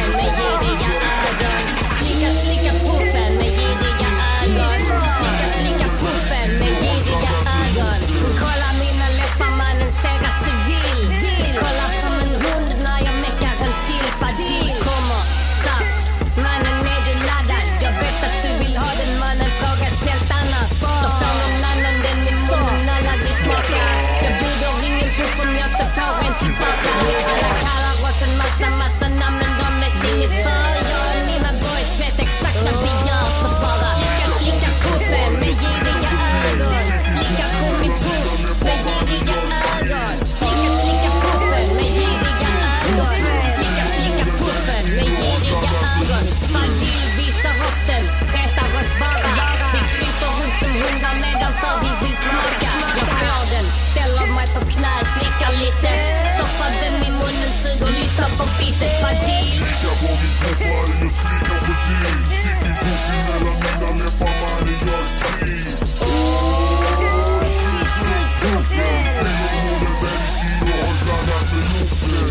lite 58.74 58.88
panik. 59.00 59.54
Kika 59.54 59.92
på 60.00 60.10
min 60.20 60.34
träffar, 60.40 60.86
jag 61.00 61.12
slickar 61.12 61.58
på 61.58 61.74
din 61.74 62.30
Stick 62.30 62.58
din 62.62 62.74
pussy 62.82 63.16
mellan 63.26 63.56
mina 63.62 63.90
läppar 64.04 64.34
mannen 64.40 64.78
jag 64.88 65.00
är 65.00 65.16
fri 65.22 65.54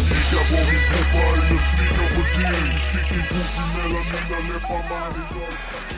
Kika 0.09 0.41
på 0.49 0.57
min 0.69 0.83
träffar, 0.89 1.35
jag 1.49 1.59
slickar 1.59 2.09
på 2.15 2.21
din 2.35 2.79
Stick 2.87 3.09
din 3.09 3.25
pussy 3.31 3.63
mellan 3.75 4.05
mina 4.11 4.39
läppar 4.49 4.83
mannen 4.89 5.27
jag 5.31 5.47
är 5.47 5.57
fri 5.69 5.92